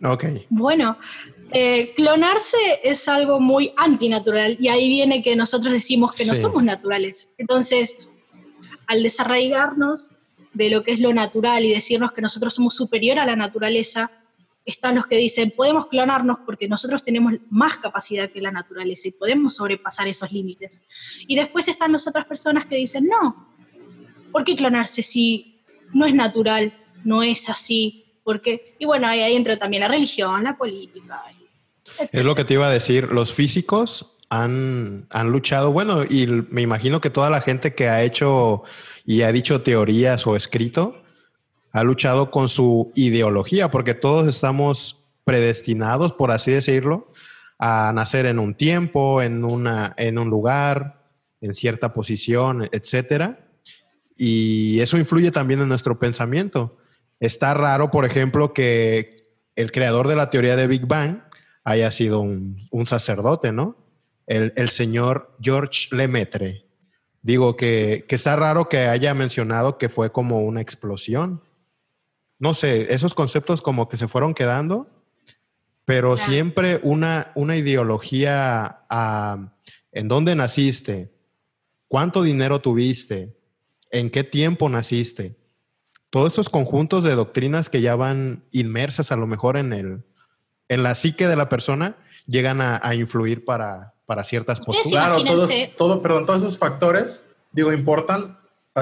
Ok. 0.04 0.26
Bueno, 0.50 0.98
eh, 1.52 1.94
clonarse 1.96 2.58
es 2.84 3.08
algo 3.08 3.40
muy 3.40 3.72
antinatural 3.78 4.58
y 4.60 4.68
ahí 4.68 4.90
viene 4.90 5.22
que 5.22 5.36
nosotros 5.36 5.72
decimos 5.72 6.12
que 6.14 6.26
no 6.26 6.36
somos 6.36 6.64
naturales. 6.64 7.30
Entonces, 7.38 8.10
al 8.88 9.04
desarraigarnos 9.04 10.12
de 10.54 10.70
lo 10.70 10.84
que 10.84 10.94
es 10.94 11.00
lo 11.00 11.14
natural 11.14 11.64
y 11.64 11.74
decirnos 11.74 12.14
que 12.14 12.22
nosotros 12.22 12.56
somos 12.56 12.76
superior 12.76 13.20
a 13.20 13.26
la 13.26 13.36
naturaleza, 13.36 14.12
están 14.66 14.96
los 14.96 15.06
que 15.06 15.18
dicen, 15.18 15.52
podemos 15.52 15.86
clonarnos 15.88 16.40
porque 16.46 16.68
nosotros 16.68 17.04
tenemos 17.04 17.34
más 17.50 17.78
capacidad 17.78 18.32
que 18.32 18.42
la 18.42 18.52
naturaleza 18.52 19.08
y 19.08 19.12
podemos 19.12 19.56
sobrepasar 19.56 20.08
esos 20.08 20.32
límites. 20.32 20.82
Y 21.28 21.36
después 21.36 21.68
están 21.68 21.92
las 21.92 22.08
otras 22.08 22.26
personas 22.26 22.66
que 22.66 22.78
dicen, 22.78 23.08
no, 23.08 23.48
¿por 24.32 24.44
qué 24.44 24.56
clonarse 24.56 25.04
si 25.04 25.62
no 25.94 26.06
es 26.06 26.16
natural, 26.16 26.74
no 27.04 27.22
es 27.22 27.48
así? 27.50 28.06
Porque, 28.24 28.76
y 28.80 28.86
bueno, 28.86 29.08
ahí, 29.08 29.22
ahí 29.22 29.36
entra 29.36 29.58
también 29.58 29.82
la 29.82 29.88
religión, 29.88 30.44
la 30.44 30.58
política. 30.58 31.22
Es 32.12 32.24
lo 32.24 32.34
que 32.34 32.44
te 32.44 32.56
iba 32.56 32.68
a 32.68 32.72
decir, 32.72 33.10
los 33.12 33.34
físicos 33.34 34.15
han, 34.42 35.08
han 35.10 35.32
luchado, 35.32 35.72
bueno, 35.72 36.04
y 36.04 36.28
me 36.50 36.62
imagino 36.62 37.02
que 37.02 37.10
toda 37.10 37.30
la 37.30 37.42
gente 37.42 37.74
que 37.74 37.90
ha 37.90 38.04
hecho 38.04 38.64
y 39.06 39.22
ha 39.22 39.32
dicho 39.32 39.62
teorías 39.62 40.26
o 40.26 40.36
escrito, 40.36 41.02
ha 41.72 41.84
luchado 41.84 42.32
con 42.32 42.48
su 42.48 42.92
ideología, 42.96 43.70
porque 43.70 43.94
todos 43.94 44.28
estamos 44.28 45.06
predestinados, 45.26 46.14
por 46.14 46.32
así 46.32 46.52
decirlo, 46.52 47.12
a 47.60 47.92
nacer 47.94 48.26
en 48.26 48.40
un 48.40 48.56
tiempo, 48.56 49.22
en, 49.22 49.44
una, 49.44 49.94
en 49.98 50.18
un 50.18 50.30
lugar, 50.30 51.02
en 51.42 51.54
cierta 51.54 51.94
posición, 51.94 52.70
etcétera. 52.72 53.48
Y 54.16 54.80
eso 54.80 54.98
influye 54.98 55.32
también 55.32 55.60
en 55.62 55.68
nuestro 55.68 56.00
pensamiento. 56.00 56.78
Está 57.20 57.54
raro, 57.54 57.90
por 57.90 58.06
ejemplo, 58.06 58.54
que 58.54 59.18
el 59.56 59.72
creador 59.72 60.08
de 60.08 60.16
la 60.16 60.30
teoría 60.30 60.56
de 60.56 60.68
Big 60.68 60.86
Bang 60.86 61.22
haya 61.64 61.92
sido 61.92 62.22
un, 62.22 62.86
sacerdote, 62.86 63.52
¿no? 63.52 63.85
El, 64.28 64.70
señor 64.70 65.36
George 65.42 65.88
Lemaitre. 65.96 66.66
Digo 67.22 67.56
que, 67.56 68.06
está 68.10 68.36
raro 68.36 68.70
que 68.70 68.80
haya 68.80 69.14
mencionado 69.14 69.78
que 69.78 69.90
fue 69.90 70.12
como 70.12 70.40
una 70.40 70.62
explosión. 70.62 71.44
No 72.40 72.54
sé, 72.54 72.94
esos 72.94 73.14
conceptos 73.14 73.62
como 73.62 73.88
que 73.88 73.98
se 73.98 74.08
fueron 74.08 74.34
quedando, 74.34 74.90
pero 75.86 76.18
siempre 76.18 76.80
una, 76.84 77.32
una 77.36 77.56
ideología 77.56 78.82
en 79.92 80.08
dónde 80.08 80.36
naciste, 80.36 81.14
cuánto 81.88 82.24
dinero 82.24 82.60
tuviste, 82.60 83.38
en 83.92 84.10
qué 84.10 84.24
tiempo 84.24 84.68
naciste 84.70 85.38
todos 86.16 86.32
esos 86.32 86.48
conjuntos 86.48 87.04
de 87.04 87.14
doctrinas 87.14 87.68
que 87.68 87.82
ya 87.82 87.98
van 87.98 88.46
inmersas 88.54 89.12
a 89.12 89.18
lo 89.18 89.28
mejor 89.28 89.58
en, 89.58 89.74
el, 89.74 90.06
en 90.70 90.82
la 90.82 90.96
psique 90.96 91.28
de 91.28 91.36
la 91.36 91.50
persona, 91.50 91.98
llegan 92.26 92.62
a, 92.62 92.96
influir 92.96 93.44
para, 93.44 93.95
para 94.06 94.24
ciertas 94.24 94.60
posturas. 94.60 94.92
Claro, 94.92 95.24
todos, 95.24 95.50
todo, 95.78 96.02
perdón, 96.02 96.26
todos 96.26 96.44
esos 96.44 96.58
factores, 96.58 97.30
digo, 97.52 97.74
importan. 97.74 98.38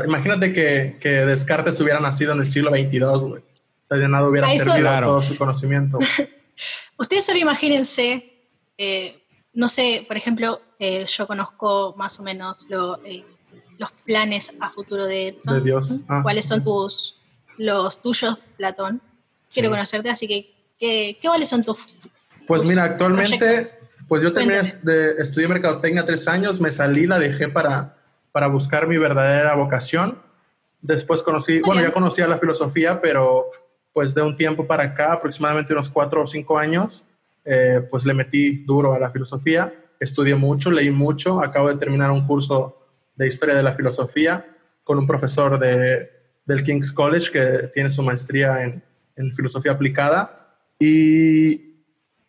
Imagínate 0.05 0.53
que, 0.53 0.97
que 0.99 1.09
Descartes 1.09 1.79
hubiera 1.79 1.99
nacido 1.99 2.33
en 2.33 2.39
el 2.39 2.49
siglo 2.49 2.71
XXII, 2.71 2.99
güey. 2.99 3.43
De 3.89 4.09
nada 4.09 4.27
hubiera 4.27 4.47
servido 4.47 4.89
todo 5.01 5.21
su 5.21 5.37
conocimiento. 5.37 5.99
Ustedes 6.97 7.25
solo 7.25 7.39
imagínense, 7.39 8.43
eh, 8.77 9.21
no 9.53 9.69
sé, 9.69 10.05
por 10.07 10.17
ejemplo, 10.17 10.61
eh, 10.79 11.05
yo 11.05 11.27
conozco 11.27 11.93
más 11.97 12.19
o 12.19 12.23
menos 12.23 12.67
eh, 13.05 13.23
los 13.77 13.91
planes 14.05 14.55
a 14.61 14.69
futuro 14.69 15.05
de 15.05 15.27
Edson. 15.27 15.55
De 15.55 15.61
Dios. 15.61 15.99
Ah. 16.07 16.21
¿Cuáles 16.23 16.45
son 16.45 16.63
tus, 16.63 17.19
los 17.57 18.01
tuyos, 18.01 18.37
Platón. 18.57 19.01
Quiero 19.51 19.69
conocerte, 19.69 20.09
así 20.09 20.27
que, 20.27 20.53
¿qué, 20.79 21.17
cuáles 21.21 21.49
son 21.49 21.63
tus... 21.63 21.87
Pues 22.47 22.63
mira, 22.63 22.83
actualmente, 22.83 23.55
pues 24.13 24.21
yo 24.21 24.31
terminé 24.31 24.61
de 24.83 25.15
estudiar 25.17 25.49
mercadotecnia 25.49 26.05
tres 26.05 26.27
años, 26.27 26.61
me 26.61 26.69
salí, 26.69 27.07
la 27.07 27.17
dejé 27.17 27.47
para, 27.47 27.97
para 28.31 28.45
buscar 28.45 28.87
mi 28.87 28.95
verdadera 28.95 29.55
vocación. 29.55 30.19
Después 30.83 31.23
conocí, 31.23 31.61
bueno, 31.61 31.81
ya 31.81 31.91
conocía 31.91 32.27
la 32.27 32.37
filosofía, 32.37 33.01
pero 33.01 33.47
pues 33.91 34.13
de 34.13 34.21
un 34.21 34.37
tiempo 34.37 34.67
para 34.67 34.83
acá, 34.83 35.13
aproximadamente 35.13 35.73
unos 35.73 35.89
cuatro 35.89 36.21
o 36.21 36.27
cinco 36.27 36.59
años, 36.59 37.07
eh, 37.43 37.81
pues 37.89 38.05
le 38.05 38.13
metí 38.13 38.63
duro 38.63 38.93
a 38.93 38.99
la 38.99 39.09
filosofía, 39.09 39.73
estudié 39.99 40.35
mucho, 40.35 40.69
leí 40.69 40.91
mucho, 40.91 41.41
acabo 41.41 41.69
de 41.69 41.77
terminar 41.77 42.11
un 42.11 42.23
curso 42.23 42.77
de 43.15 43.27
historia 43.27 43.55
de 43.55 43.63
la 43.63 43.73
filosofía 43.73 44.45
con 44.83 44.99
un 44.99 45.07
profesor 45.07 45.57
de 45.57 46.11
del 46.45 46.63
King's 46.63 46.91
College, 46.91 47.31
que 47.31 47.71
tiene 47.73 47.89
su 47.89 48.03
maestría 48.03 48.61
en, 48.61 48.83
en 49.15 49.33
filosofía 49.33 49.71
aplicada. 49.71 50.55
Y, 50.77 51.62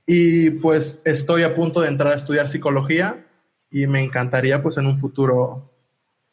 y 0.06 0.50
pues 0.50 1.02
estoy 1.04 1.42
a 1.42 1.54
punto 1.54 1.80
de 1.80 1.88
entrar 1.88 2.12
a 2.12 2.16
estudiar 2.16 2.48
psicología 2.48 3.26
y 3.70 3.86
me 3.86 4.02
encantaría 4.02 4.62
pues 4.62 4.76
en 4.76 4.86
un 4.86 4.96
futuro 4.96 5.70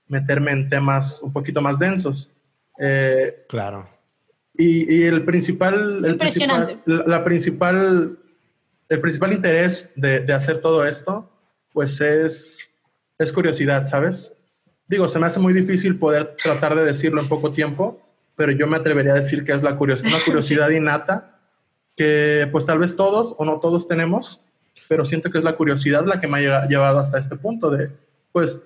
meterme 0.07 0.51
en 0.51 0.69
temas 0.69 1.21
un 1.23 1.31
poquito 1.31 1.61
más 1.61 1.79
densos. 1.79 2.31
Eh, 2.79 3.45
claro. 3.47 3.87
Y, 4.53 4.93
y, 4.93 5.03
el 5.03 5.23
principal, 5.23 6.03
el 6.03 6.17
principal 6.17 6.81
la, 6.85 7.23
principal, 7.23 8.19
el 8.89 8.99
principal 8.99 9.31
interés 9.31 9.93
de, 9.95 10.19
de, 10.19 10.33
hacer 10.33 10.59
todo 10.59 10.85
esto, 10.85 11.31
pues 11.71 12.01
es, 12.01 12.69
es 13.17 13.31
curiosidad, 13.31 13.87
¿sabes? 13.87 14.33
Digo, 14.87 15.07
se 15.07 15.19
me 15.19 15.27
hace 15.27 15.39
muy 15.39 15.53
difícil 15.53 15.97
poder 15.97 16.35
tratar 16.43 16.75
de 16.75 16.83
decirlo 16.83 17.21
en 17.21 17.29
poco 17.29 17.51
tiempo, 17.51 18.01
pero 18.35 18.51
yo 18.51 18.67
me 18.67 18.75
atrevería 18.75 19.13
a 19.13 19.15
decir 19.15 19.45
que 19.45 19.53
es 19.53 19.63
la 19.63 19.77
curiosidad, 19.77 20.13
una 20.13 20.23
curiosidad 20.25 20.69
innata 20.69 21.40
que 21.95 22.47
pues 22.51 22.65
tal 22.65 22.79
vez 22.79 22.95
todos 22.95 23.35
o 23.37 23.45
no 23.45 23.59
todos 23.59 23.87
tenemos, 23.87 24.41
pero 24.87 25.05
siento 25.05 25.29
que 25.29 25.37
es 25.37 25.43
la 25.43 25.53
curiosidad 25.53 26.05
la 26.05 26.19
que 26.19 26.27
me 26.27 26.45
ha 26.45 26.65
llevado 26.67 26.99
hasta 26.99 27.17
este 27.17 27.35
punto 27.35 27.69
de 27.69 27.91
pues 28.31 28.63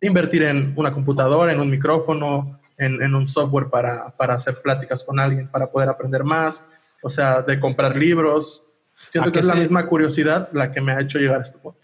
invertir 0.00 0.42
en 0.42 0.72
una 0.76 0.92
computadora, 0.92 1.52
en 1.52 1.60
un 1.60 1.70
micrófono, 1.70 2.60
en, 2.76 3.02
en 3.02 3.14
un 3.14 3.26
software 3.26 3.68
para, 3.70 4.10
para, 4.16 4.34
hacer 4.34 4.60
pláticas 4.60 5.04
con 5.04 5.18
alguien, 5.18 5.48
para 5.48 5.70
poder 5.70 5.88
aprender 5.88 6.24
más, 6.24 6.66
o 7.02 7.10
sea, 7.10 7.42
de 7.42 7.58
comprar 7.58 7.96
libros. 7.96 8.62
Siento 9.08 9.32
que 9.32 9.40
es 9.40 9.46
la 9.46 9.54
misma 9.54 9.86
curiosidad 9.86 10.48
la 10.52 10.72
que 10.72 10.80
me 10.80 10.92
ha 10.92 11.00
hecho 11.00 11.18
llegar 11.18 11.40
a 11.40 11.42
este 11.42 11.58
punto. 11.58 11.78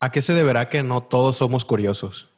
¿A 0.00 0.10
qué 0.10 0.20
se 0.20 0.32
deberá 0.32 0.68
que 0.68 0.82
no 0.82 1.02
todos 1.02 1.36
somos 1.36 1.64
curiosos? 1.64 2.28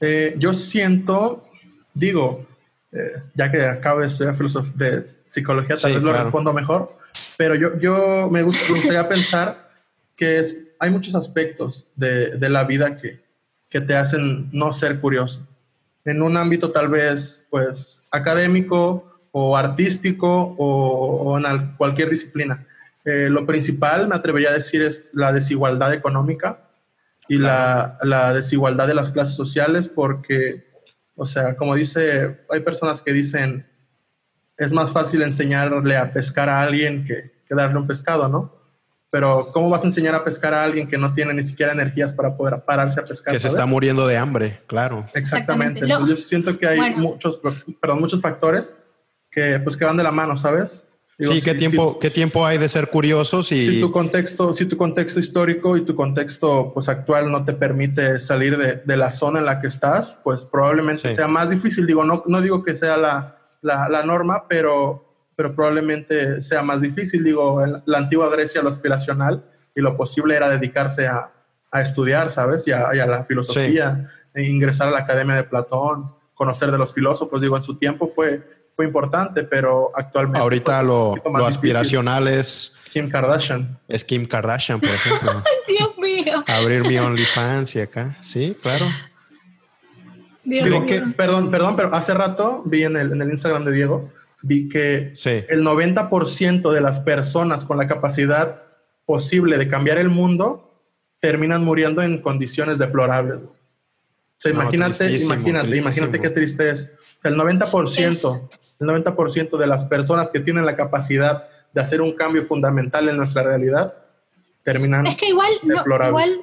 Eh, 0.00 0.34
yo 0.38 0.54
siento, 0.54 1.46
digo, 1.92 2.46
eh, 2.92 3.22
ya 3.34 3.50
que 3.50 3.66
acabo 3.66 4.00
de 4.00 4.06
estudiar 4.06 4.34
filosofía 4.34 4.90
de 4.90 5.02
psicología, 5.26 5.76
tal 5.76 5.92
vez 5.92 6.02
lo 6.02 6.12
respondo 6.12 6.52
mejor, 6.54 6.96
pero 7.36 7.54
yo, 7.54 7.78
yo 7.78 8.28
me, 8.30 8.42
gustaría 8.42 9.08
pensar 9.08 9.70
que 10.16 10.38
es, 10.38 10.68
hay 10.78 10.90
muchos 10.90 11.14
aspectos 11.14 11.88
de, 11.96 12.36
de 12.38 12.48
la 12.48 12.64
vida 12.64 12.96
que, 12.96 13.20
que 13.70 13.80
te 13.80 13.96
hacen 13.96 14.50
no 14.52 14.72
ser 14.72 15.00
curioso. 15.00 15.46
En 16.04 16.22
un 16.22 16.36
ámbito 16.36 16.72
tal 16.72 16.88
vez 16.88 17.46
pues 17.50 18.06
académico 18.10 19.10
o 19.32 19.56
artístico 19.56 20.56
o, 20.58 21.38
en 21.38 21.76
cualquier 21.76 22.10
disciplina. 22.10 22.66
Eh, 23.04 23.28
lo 23.30 23.46
principal, 23.46 24.08
me 24.08 24.16
atrevería 24.16 24.50
a 24.50 24.54
decir, 24.54 24.82
es 24.82 25.12
la 25.14 25.32
desigualdad 25.32 25.94
económica 25.94 26.68
y 27.28 27.38
la, 27.38 27.96
la, 28.02 28.34
desigualdad 28.34 28.88
de 28.88 28.94
las 28.94 29.10
clases 29.10 29.36
sociales, 29.36 29.88
porque, 29.88 30.66
o 31.14 31.26
sea, 31.26 31.56
como 31.56 31.76
dice, 31.76 32.40
hay 32.50 32.60
personas 32.60 33.00
que 33.00 33.12
dicen, 33.12 33.69
es 34.60 34.72
más 34.72 34.92
fácil 34.92 35.22
enseñarle 35.22 35.96
a 35.96 36.12
pescar 36.12 36.50
a 36.50 36.60
alguien 36.60 37.04
que, 37.06 37.32
que 37.48 37.54
darle 37.54 37.78
un 37.78 37.86
pescado, 37.86 38.28
¿no? 38.28 38.60
Pero 39.10 39.50
¿cómo 39.52 39.70
vas 39.70 39.82
a 39.82 39.86
enseñar 39.86 40.14
a 40.14 40.22
pescar 40.22 40.52
a 40.52 40.62
alguien 40.62 40.86
que 40.86 40.98
no 40.98 41.14
tiene 41.14 41.32
ni 41.32 41.42
siquiera 41.42 41.72
energías 41.72 42.12
para 42.12 42.36
poder 42.36 42.62
pararse 42.64 43.00
a 43.00 43.04
pescar? 43.04 43.32
Que 43.32 43.38
se 43.38 43.48
está 43.48 43.64
muriendo 43.64 44.06
de 44.06 44.18
hambre, 44.18 44.60
claro. 44.66 45.06
Exactamente. 45.14 45.80
Entonces 45.80 46.08
yo 46.08 46.16
siento 46.16 46.58
que 46.58 46.68
hay 46.68 46.94
muchos, 46.94 47.40
perdón, 47.80 48.00
muchos 48.00 48.20
factores 48.20 48.76
que, 49.30 49.58
pues, 49.60 49.78
que 49.78 49.86
van 49.86 49.96
de 49.96 50.04
la 50.04 50.12
mano, 50.12 50.36
¿sabes? 50.36 50.86
sí, 51.18 51.42
¿qué, 51.42 51.54
tiempo, 51.54 51.98
¿qué 51.98 52.08
tiempo 52.08 52.46
hay 52.46 52.58
de 52.58 52.68
ser 52.68 52.88
curiosos? 52.88 53.50
Y... 53.52 53.66
Si, 53.66 53.80
tu 53.80 53.90
contexto, 53.90 54.54
si 54.54 54.66
tu 54.66 54.76
contexto 54.76 55.20
histórico 55.20 55.76
y 55.76 55.84
tu 55.84 55.94
contexto 55.94 56.72
pues, 56.72 56.88
actual 56.88 57.32
no 57.32 57.44
te 57.44 57.54
permite 57.54 58.18
salir 58.18 58.56
de, 58.58 58.82
de 58.84 58.96
la 58.96 59.10
zona 59.10 59.38
en 59.38 59.46
la 59.46 59.60
que 59.60 59.66
estás, 59.66 60.20
pues 60.22 60.44
probablemente 60.44 61.10
sea 61.10 61.28
más 61.28 61.48
difícil. 61.50 61.86
Digo, 61.86 62.04
no, 62.04 62.24
no 62.26 62.40
digo 62.40 62.62
que 62.62 62.74
sea 62.74 62.96
la, 62.96 63.39
la, 63.62 63.88
la 63.88 64.02
norma, 64.02 64.46
pero 64.48 65.10
pero 65.40 65.54
probablemente 65.54 66.42
sea 66.42 66.60
más 66.62 66.82
difícil. 66.82 67.24
Digo, 67.24 67.64
en 67.64 67.82
la 67.86 67.96
antigua 67.96 68.28
Grecia 68.28 68.60
lo 68.60 68.68
aspiracional 68.68 69.42
y 69.74 69.80
lo 69.80 69.96
posible 69.96 70.36
era 70.36 70.50
dedicarse 70.50 71.06
a, 71.06 71.32
a 71.70 71.80
estudiar, 71.80 72.28
¿sabes? 72.28 72.68
Y 72.68 72.72
a, 72.72 72.92
la 73.06 73.24
filosofía, 73.24 74.06
e 74.34 74.42
ingresar 74.42 74.88
a 74.88 74.90
la 74.90 74.98
Academia 74.98 75.36
de 75.36 75.44
Platón, 75.44 76.14
conocer 76.34 76.70
de 76.70 76.76
los 76.76 76.92
filósofos. 76.92 77.40
Digo, 77.40 77.56
en 77.56 77.62
su 77.62 77.78
tiempo 77.78 78.06
fue, 78.06 78.42
fue 78.76 78.84
importante, 78.84 79.44
pero 79.44 79.90
actualmente... 79.94 80.40
Ahorita 80.40 80.82
lo, 80.82 81.16
lo 81.16 81.46
aspiracional 81.46 82.28
es... 82.28 82.76
Kim 82.92 83.08
Kardashian. 83.08 83.78
Es 83.88 84.04
Kim 84.04 84.26
Kardashian, 84.26 84.78
por 84.78 84.90
ejemplo. 84.90 85.42
Dios 85.66 85.96
mío. 85.96 86.44
Abrir 86.48 86.82
mi 86.82 86.98
OnlyFans 86.98 87.76
y 87.76 87.80
acá. 87.80 88.14
Sí, 88.20 88.54
claro. 88.60 88.84
Digo 90.50 90.86
que, 90.86 91.00
perdón, 91.16 91.50
perdón, 91.50 91.76
pero 91.76 91.94
hace 91.94 92.12
rato 92.14 92.62
vi 92.64 92.84
en 92.84 92.96
el, 92.96 93.12
en 93.12 93.22
el 93.22 93.30
Instagram 93.30 93.64
de 93.64 93.72
Diego 93.72 94.10
vi 94.42 94.68
que 94.68 95.12
el 95.48 95.62
90% 95.64 96.72
de 96.72 96.80
las 96.80 97.00
personas 97.00 97.64
con 97.64 97.76
la 97.76 97.86
capacidad 97.86 98.62
posible 99.04 99.58
de 99.58 99.68
cambiar 99.68 99.98
el 99.98 100.08
mundo 100.08 100.70
terminan 101.20 101.62
muriendo 101.62 102.02
en 102.02 102.22
condiciones 102.22 102.78
deplorables. 102.78 103.40
O 103.40 103.52
sea, 104.38 104.52
imagínate, 104.52 105.14
imagínate, 105.16 105.76
imagínate 105.76 106.20
qué 106.20 106.30
triste 106.30 106.70
es. 106.70 106.92
El 107.22 107.36
90%, 107.36 108.48
el 108.80 108.86
90% 108.88 109.58
de 109.58 109.66
las 109.66 109.84
personas 109.84 110.30
que 110.30 110.40
tienen 110.40 110.64
la 110.64 110.76
capacidad 110.76 111.44
de 111.72 111.80
hacer 111.80 112.00
un 112.00 112.14
cambio 112.14 112.42
fundamental 112.42 113.08
en 113.08 113.16
nuestra 113.16 113.42
realidad 113.42 113.94
terminan 114.62 115.06
Es 115.06 115.16
que 115.16 115.28
igual, 115.28 115.50
igual 115.62 116.40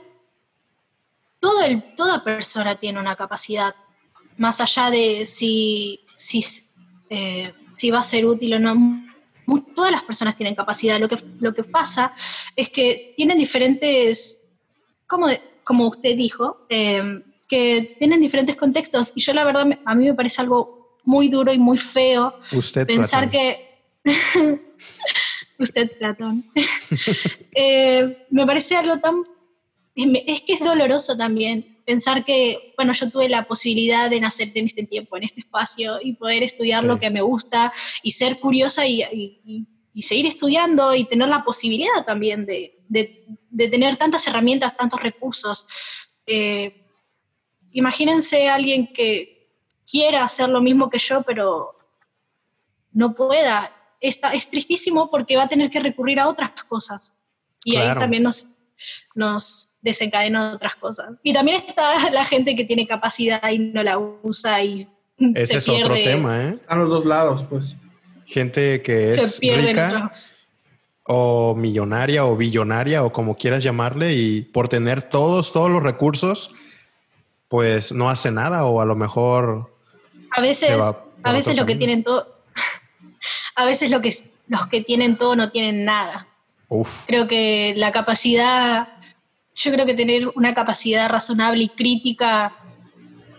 todo 1.40 1.64
el, 1.64 1.84
toda 1.96 2.24
persona 2.24 2.76
tiene 2.76 3.00
una 3.00 3.16
capacidad, 3.16 3.74
más 4.38 4.62
allá 4.62 4.92
de 4.92 5.26
si, 5.26 6.00
si 6.14 6.42
eh, 7.10 7.54
si 7.70 7.90
va 7.90 8.00
a 8.00 8.04
ser 8.04 8.26
útil 8.26 8.54
o 8.54 8.60
no. 8.60 9.04
Todas 9.76 9.92
las 9.92 10.04
personas 10.04 10.36
tienen 10.36 10.56
capacidad. 10.56 11.00
Lo 11.00 11.08
que, 11.08 11.18
lo 11.40 11.54
que 11.54 11.64
pasa 11.64 12.14
es 12.56 12.70
que 12.70 13.14
tienen 13.16 13.38
diferentes, 13.38 14.50
como, 15.08 15.28
como 15.64 15.88
usted 15.88 16.16
dijo, 16.18 16.66
eh, 16.70 17.22
que 17.48 17.96
tienen 17.98 18.20
diferentes 18.20 18.58
contextos. 18.58 19.14
Y 19.16 19.22
yo 19.22 19.34
la 19.34 19.46
verdad, 19.46 19.68
a 19.86 19.96
mí 19.96 20.06
me 20.06 20.14
parece 20.14 20.42
algo 20.42 20.98
muy 21.06 21.30
duro 21.30 21.54
y 21.54 21.58
muy 21.58 21.78
feo 21.78 22.34
usted, 22.52 22.86
pensar 22.86 23.32
que... 23.32 23.80
usted, 25.60 25.98
Platón. 25.98 26.46
Eh, 27.60 28.28
me 28.30 28.46
parece 28.46 28.76
algo 28.76 29.00
tan... 29.00 29.24
Es 29.96 30.42
que 30.42 30.54
es 30.54 30.60
doloroso 30.60 31.18
también 31.18 31.77
pensar 31.88 32.26
que, 32.26 32.74
bueno, 32.76 32.92
yo 32.92 33.10
tuve 33.10 33.30
la 33.30 33.44
posibilidad 33.44 34.10
de 34.10 34.20
nacer 34.20 34.52
en 34.56 34.66
este 34.66 34.84
tiempo, 34.84 35.16
en 35.16 35.24
este 35.24 35.40
espacio, 35.40 36.00
y 36.02 36.14
poder 36.14 36.44
estudiar 36.44 36.84
lo 36.84 37.00
que 37.00 37.10
me 37.10 37.22
gusta 37.22 37.72
y 38.04 38.12
ser 38.12 38.42
curiosa 38.42 38.86
y, 38.86 39.66
seguir 40.02 40.28
estudiando 40.28 40.94
y 40.94 41.06
tener 41.06 41.30
la 41.30 41.46
posibilidad 41.46 42.06
también 42.06 42.46
de, 42.46 42.76
tener 43.56 43.96
tantas 43.96 44.28
herramientas, 44.28 44.76
tantos 44.76 45.02
recursos. 45.02 45.66
Eh, 46.26 46.86
imagínense 47.72 48.50
a 48.50 48.56
alguien 48.56 48.92
que 48.92 49.50
quiera 49.90 50.26
hacer 50.26 50.50
lo 50.50 50.60
mismo 50.60 50.90
que 50.90 51.00
yo, 51.00 51.22
pero 51.24 51.80
no 52.92 53.16
pueda. 53.16 53.72
Está, 54.02 54.34
es 54.34 54.50
tristísimo 54.50 55.10
porque 55.10 55.38
va 55.38 55.44
a 55.44 55.50
tener 55.50 55.70
que 55.70 55.80
recurrir 55.80 56.20
a 56.20 56.28
otras 56.28 56.52
cosas. 56.66 57.18
Y 57.64 57.78
ahí 57.78 57.98
también 57.98 58.24
nos, 58.24 58.57
nos 59.18 59.78
desencadena 59.82 60.54
otras 60.54 60.76
cosas. 60.76 61.16
Y 61.24 61.34
también 61.34 61.64
está 61.66 62.10
la 62.12 62.24
gente 62.24 62.56
que 62.56 62.64
tiene 62.64 62.88
capacidad 62.88 63.50
y 63.50 63.60
no 63.60 63.84
la 63.84 63.98
usa 63.98 64.64
y 64.64 64.88
Ese 65.34 65.58
es 65.58 65.68
otro 65.68 65.96
tema, 65.96 66.44
¿eh? 66.44 66.50
Están 66.54 66.80
los 66.80 66.90
dos 66.90 67.06
lados, 67.06 67.44
pues. 67.50 67.76
Gente 68.26 68.82
que 68.84 69.10
es 69.10 69.40
rica 69.40 70.12
o 71.04 71.56
millonaria 71.56 72.26
o 72.26 72.36
billonaria 72.36 73.04
o 73.04 73.12
como 73.12 73.36
quieras 73.36 73.64
llamarle 73.64 74.14
y 74.14 74.42
por 74.42 74.68
tener 74.68 75.10
todos, 75.10 75.52
todos 75.52 75.72
los 75.72 75.82
recursos, 75.82 76.54
pues 77.48 77.92
no 77.92 78.10
hace 78.10 78.30
nada 78.30 78.66
o 78.66 78.82
a 78.82 78.86
lo 78.86 78.96
mejor... 78.96 79.74
A 80.32 80.42
veces, 80.42 80.78
a 81.24 81.32
veces 81.34 81.56
lo 81.56 81.66
que 81.66 81.76
tienen 81.76 82.04
todo... 82.04 82.38
a 83.56 83.66
veces 83.66 83.90
lo 83.90 84.02
que, 84.02 84.14
los 84.48 84.68
que 84.68 84.82
tienen 84.82 85.18
todo 85.18 85.36
no 85.36 85.50
tienen 85.50 85.86
nada. 85.86 86.28
Creo 87.06 87.28
que 87.28 87.74
la 87.78 87.92
capacidad, 87.92 88.97
yo 89.58 89.72
creo 89.72 89.86
que 89.86 89.96
tener 89.96 90.28
una 90.36 90.54
capacidad 90.54 91.10
razonable 91.10 91.64
y 91.64 91.70
crítica 91.70 92.56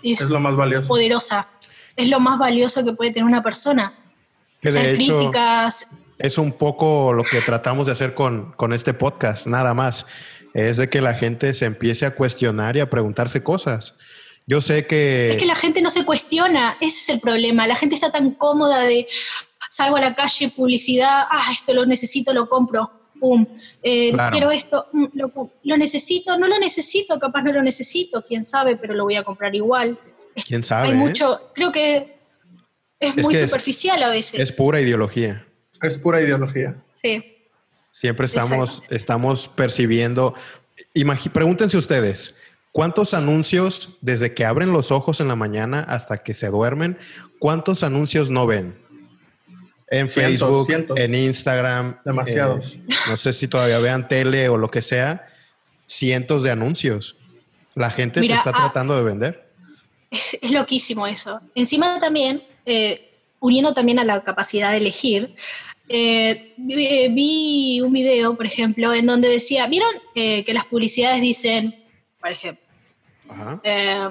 es, 0.03 0.29
lo 0.29 0.41
más 0.41 0.57
valioso. 0.57 0.89
Poderosa. 0.89 1.49
Es 1.95 2.09
lo 2.09 2.19
más 2.19 2.39
valioso 2.39 2.85
que 2.85 2.93
puede 2.93 3.13
tener 3.13 3.25
una 3.25 3.43
persona. 3.43 3.95
Que 4.61 4.73
de 4.73 4.95
críticas. 4.95 5.87
Es 6.19 6.37
un 6.37 6.53
poco 6.53 7.13
lo 7.13 7.23
que 7.23 7.41
tratamos 7.41 7.87
de 7.87 7.93
hacer 7.93 8.15
con, 8.15 8.53
con 8.53 8.73
este 8.73 8.95
podcast, 8.95 9.47
nada 9.47 9.75
más. 9.75 10.07
Es 10.55 10.77
de 10.77 10.89
que 10.89 11.01
la 11.01 11.15
gente 11.15 11.55
se 11.55 11.67
empiece 11.67 12.05
a 12.05 12.15
cuestionar 12.15 12.77
y 12.77 12.81
a 12.81 12.91
preguntarse 12.91 13.45
cosas. 13.45 13.95
Yo 14.47 14.61
sé 14.61 14.87
que... 14.87 15.31
Es 15.31 15.37
que 15.37 15.47
la 15.47 15.55
gente 15.55 15.83
no 15.83 15.91
se 15.91 16.05
cuestiona, 16.05 16.77
ese 16.81 16.99
es 16.99 17.09
el 17.11 17.21
problema. 17.21 17.67
La 17.69 17.77
gente 17.77 17.95
está 17.95 18.11
tan 18.11 18.33
cómoda 18.33 18.83
de 18.83 19.07
salgo 19.69 19.97
a 19.97 20.01
la 20.01 20.15
calle, 20.15 20.49
publicidad, 20.49 21.27
ah, 21.31 21.49
esto 21.53 21.75
lo 21.75 21.87
necesito, 21.87 22.33
lo 22.33 22.49
compro 22.49 22.98
pum, 23.19 23.47
eh, 23.83 24.13
quiero 24.31 24.51
esto, 24.51 24.87
mm, 24.93 25.07
lo, 25.65 25.77
necesito, 25.77 26.37
no 26.39 26.47
lo 26.49 26.59
necesito, 26.59 27.19
capaz 27.19 27.43
no 27.43 27.53
lo 27.53 27.63
necesito, 27.63 28.25
quién 28.27 28.43
sabe, 28.43 28.77
pero 28.77 28.95
lo 28.95 29.05
voy 29.05 29.17
a 29.17 29.23
comprar 29.23 29.55
igual. 29.55 29.99
¿Quién 30.47 30.63
sabe? 30.63 30.89
Hay 30.89 30.95
mucho, 30.95 31.51
creo 31.55 31.73
que 31.73 32.17
es, 33.01 33.17
Es 33.19 33.25
muy 33.25 33.35
que 33.35 33.43
es- 33.43 33.51
superficial 33.51 34.03
a 34.03 34.11
veces. 34.11 34.39
Es 34.41 34.57
pura 34.57 34.81
ideología. 34.81 35.47
Es 35.83 35.97
pura 35.99 36.21
ideología. 36.21 36.83
Sí. 37.03 37.35
Siempre 37.93 38.27
estamos, 38.27 38.83
estamos 38.91 39.49
percibiendo. 39.49 40.35
Pregúntense 41.33 41.77
ustedes, 41.77 42.37
¿cuántos 42.73 43.15
anuncios 43.15 43.99
desde 44.01 44.35
que 44.35 44.45
abren 44.45 44.73
los 44.73 44.91
ojos 44.93 45.21
en 45.21 45.29
la 45.29 45.37
mañana 45.37 45.81
hasta 45.81 46.19
que 46.19 46.35
se 46.35 46.49
duermen, 46.49 46.99
cuántos 47.39 47.83
anuncios 47.83 48.31
no 48.31 48.47
ven? 48.47 48.77
En 49.91 50.09
Cientos, 50.09 50.41
Facebook, 50.41 50.67
cientos. 50.67 50.99
en 50.99 51.15
Instagram. 51.15 51.99
Demasiados. 52.05 52.75
eh, 52.75 52.81
no 53.09 53.17
sé 53.17 53.33
si 53.33 53.49
todavía 53.49 53.79
vean 53.79 54.09
tele 54.09 54.49
o 54.49 54.57
lo 54.57 54.71
que 54.71 54.83
sea. 54.83 55.27
Cientos 55.87 56.43
de 56.43 56.51
anuncios. 56.51 57.17
La 57.75 57.91
gente 57.91 58.21
Mira, 58.21 58.35
te 58.35 58.39
está 58.39 58.51
ah, 58.51 58.65
tratando 58.65 58.97
de 58.97 59.03
vender. 59.05 59.51
Es, 60.11 60.37
es 60.41 60.51
loquísimo 60.51 61.07
eso. 61.07 61.41
Encima 61.55 61.99
también, 61.99 62.43
eh, 62.67 63.11
uniendo 63.41 63.73
también 63.73 63.99
a 63.99 64.05
la 64.05 64.23
capacidad 64.23 64.73
de 64.73 64.79
elegir, 64.79 65.35
eh, 65.89 66.53
vi, 66.59 67.81
un 67.81 67.93
video, 67.93 68.37
por 68.37 68.45
ejemplo, 68.45 68.93
en 68.93 69.07
donde 69.07 69.29
decía, 69.29 69.67
¿vieron 69.67 69.91
eh, 70.15 70.45
que 70.45 70.53
las 70.53 70.67
publicidades 70.67 71.23
dicen, 71.23 71.83
por 72.21 72.31
ejemplo, 72.31 72.65
Ajá. 73.31 73.61
eh, 73.65 74.09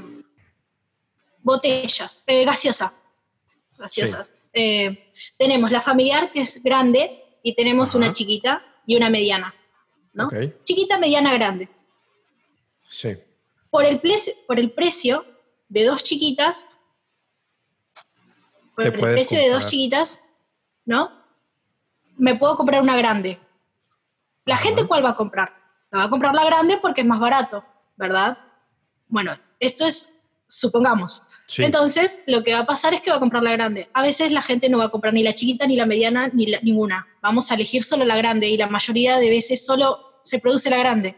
botellas, 1.43 2.23
eh, 2.25 2.45
gaseosa, 2.45 2.93
gaseosas? 3.77 4.35
Eh, 4.53 5.11
tenemos 5.37 5.71
la 5.71 5.81
familiar 5.81 6.31
que 6.31 6.41
es 6.41 6.63
grande 6.63 7.23
y 7.43 7.53
tenemos 7.55 7.89
Ajá. 7.89 7.97
una 7.99 8.13
chiquita 8.13 8.63
y 8.85 8.95
una 8.95 9.09
mediana, 9.09 9.53
¿no? 10.13 10.29
Chiquita, 10.63 10.97
mediana, 10.97 11.33
grande. 11.33 11.69
Sí. 12.89 13.17
por 13.69 13.83
el, 13.85 14.01
ple- 14.01 14.33
por 14.47 14.59
el 14.59 14.71
precio 14.71 15.25
de 15.67 15.83
dos 15.83 16.01
chiquitas, 16.03 16.67
por 18.75 18.85
el 18.85 18.93
precio 18.93 19.37
de 19.39 19.49
dos 19.49 19.65
chiquitas, 19.65 20.21
¿no? 20.85 21.11
Me 22.15 22.35
puedo 22.35 22.55
comprar 22.55 22.81
una 22.81 22.95
grande. 22.95 23.37
¿La 24.45 24.55
Ajá. 24.55 24.63
gente 24.63 24.85
cuál 24.87 25.03
va 25.03 25.09
a 25.09 25.15
comprar? 25.15 25.53
La 25.91 25.99
va 25.99 26.03
a 26.05 26.09
comprar 26.09 26.33
la 26.33 26.45
grande 26.45 26.77
porque 26.81 27.01
es 27.01 27.07
más 27.07 27.19
barato, 27.19 27.63
¿verdad? 27.97 28.37
Bueno, 29.07 29.37
esto 29.59 29.85
es, 29.85 30.19
supongamos. 30.45 31.23
Sí. 31.47 31.63
Entonces, 31.63 32.21
lo 32.27 32.43
que 32.43 32.51
va 32.53 32.59
a 32.59 32.65
pasar 32.65 32.93
es 32.93 33.01
que 33.01 33.09
va 33.09 33.15
a 33.15 33.19
comprar 33.19 33.41
la 33.41 33.53
grande. 33.53 33.87
A 33.93 34.01
veces 34.03 34.31
la 34.33 34.41
gente 34.41 34.67
no 34.69 34.77
va 34.79 34.85
a 34.85 34.89
comprar 34.89 35.13
ni 35.13 35.23
la 35.23 35.33
chiquita, 35.33 35.65
ni 35.65 35.75
la 35.77 35.85
mediana, 35.85 36.27
ni 36.33 36.45
la- 36.47 36.59
ninguna. 36.61 37.07
Vamos 37.21 37.49
a 37.51 37.55
elegir 37.55 37.83
solo 37.85 38.03
la 38.03 38.17
grande 38.17 38.49
y 38.49 38.57
la 38.57 38.67
mayoría 38.67 39.17
de 39.17 39.29
veces 39.29 39.65
solo 39.65 40.19
se 40.23 40.39
produce 40.39 40.69
la 40.69 40.77
grande. 40.77 41.15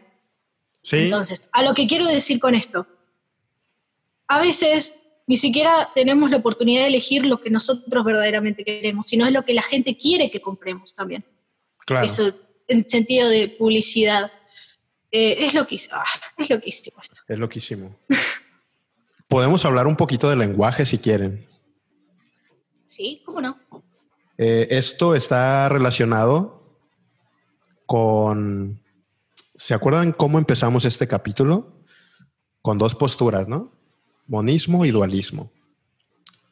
Sí. 0.82 0.98
Entonces, 0.98 1.50
a 1.52 1.62
lo 1.64 1.74
que 1.74 1.86
quiero 1.88 2.06
decir 2.06 2.38
con 2.38 2.54
esto, 2.54 2.86
a 4.28 4.38
veces 4.40 5.00
ni 5.26 5.36
siquiera 5.36 5.90
tenemos 5.94 6.30
la 6.30 6.36
oportunidad 6.38 6.82
de 6.82 6.88
elegir 6.88 7.26
lo 7.26 7.40
que 7.40 7.50
nosotros 7.50 8.04
verdaderamente 8.04 8.64
queremos, 8.64 9.06
sino 9.08 9.26
es 9.26 9.32
lo 9.32 9.44
que 9.44 9.52
la 9.54 9.62
gente 9.62 9.96
quiere 9.96 10.30
que 10.30 10.40
compremos 10.40 10.94
también. 10.94 11.24
claro. 11.86 12.06
Eso 12.06 12.32
en 12.68 12.88
sentido 12.88 13.28
de 13.28 13.48
publicidad. 13.48 14.30
Eh, 15.10 15.38
es 15.46 15.54
loquísimo. 15.54 15.96
Ah, 15.96 16.04
es 16.38 16.48
loquísimo 16.50 17.02
esto. 17.02 17.16
Es 17.26 17.36
loquísimo. 17.38 17.96
Podemos 19.30 19.64
hablar 19.64 19.86
un 19.86 19.94
poquito 19.94 20.28
de 20.28 20.34
lenguaje 20.34 20.84
si 20.84 20.98
quieren. 20.98 21.46
¿Sí? 22.84 23.22
¿Cómo 23.24 23.40
no? 23.40 23.60
Eh, 24.36 24.66
esto 24.70 25.14
está 25.14 25.68
relacionado 25.68 26.64
con... 27.86 28.82
¿Se 29.54 29.72
acuerdan 29.72 30.10
cómo 30.10 30.38
empezamos 30.38 30.84
este 30.84 31.06
capítulo? 31.06 31.84
Con 32.60 32.78
dos 32.78 32.96
posturas, 32.96 33.46
¿no? 33.46 33.70
Monismo 34.26 34.84
y 34.84 34.90
dualismo. 34.90 35.52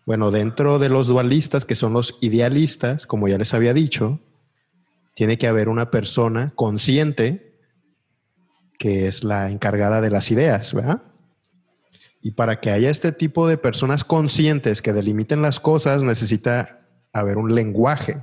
Bueno, 0.07 0.31
dentro 0.31 0.79
de 0.79 0.88
los 0.88 1.09
dualistas, 1.09 1.64
que 1.64 1.75
son 1.75 1.93
los 1.93 2.17
idealistas, 2.21 3.07
como 3.07 3.27
ya 3.27 3.38
les 3.38 3.55
había 3.55 3.75
dicho, 3.75 4.21
tiene 5.14 5.37
que 5.37 5.49
haber 5.49 5.69
una 5.69 5.91
persona 5.91 6.53
consciente 6.55 7.59
que 8.79 9.09
es 9.09 9.25
la 9.25 9.51
encargada 9.51 10.01
de 10.01 10.11
las 10.11 10.31
ideas, 10.31 10.73
¿verdad? 10.73 11.08
Y 12.29 12.33
para 12.33 12.61
que 12.61 12.71
haya 12.71 12.91
este 12.91 13.11
tipo 13.11 13.49
de 13.49 13.57
personas 13.57 14.05
conscientes 14.05 14.83
que 14.83 14.93
delimiten 14.93 15.41
las 15.41 15.61
cosas, 15.61 16.03
necesita 16.03 16.81
haber 17.14 17.38
un 17.38 17.55
lenguaje. 17.55 18.19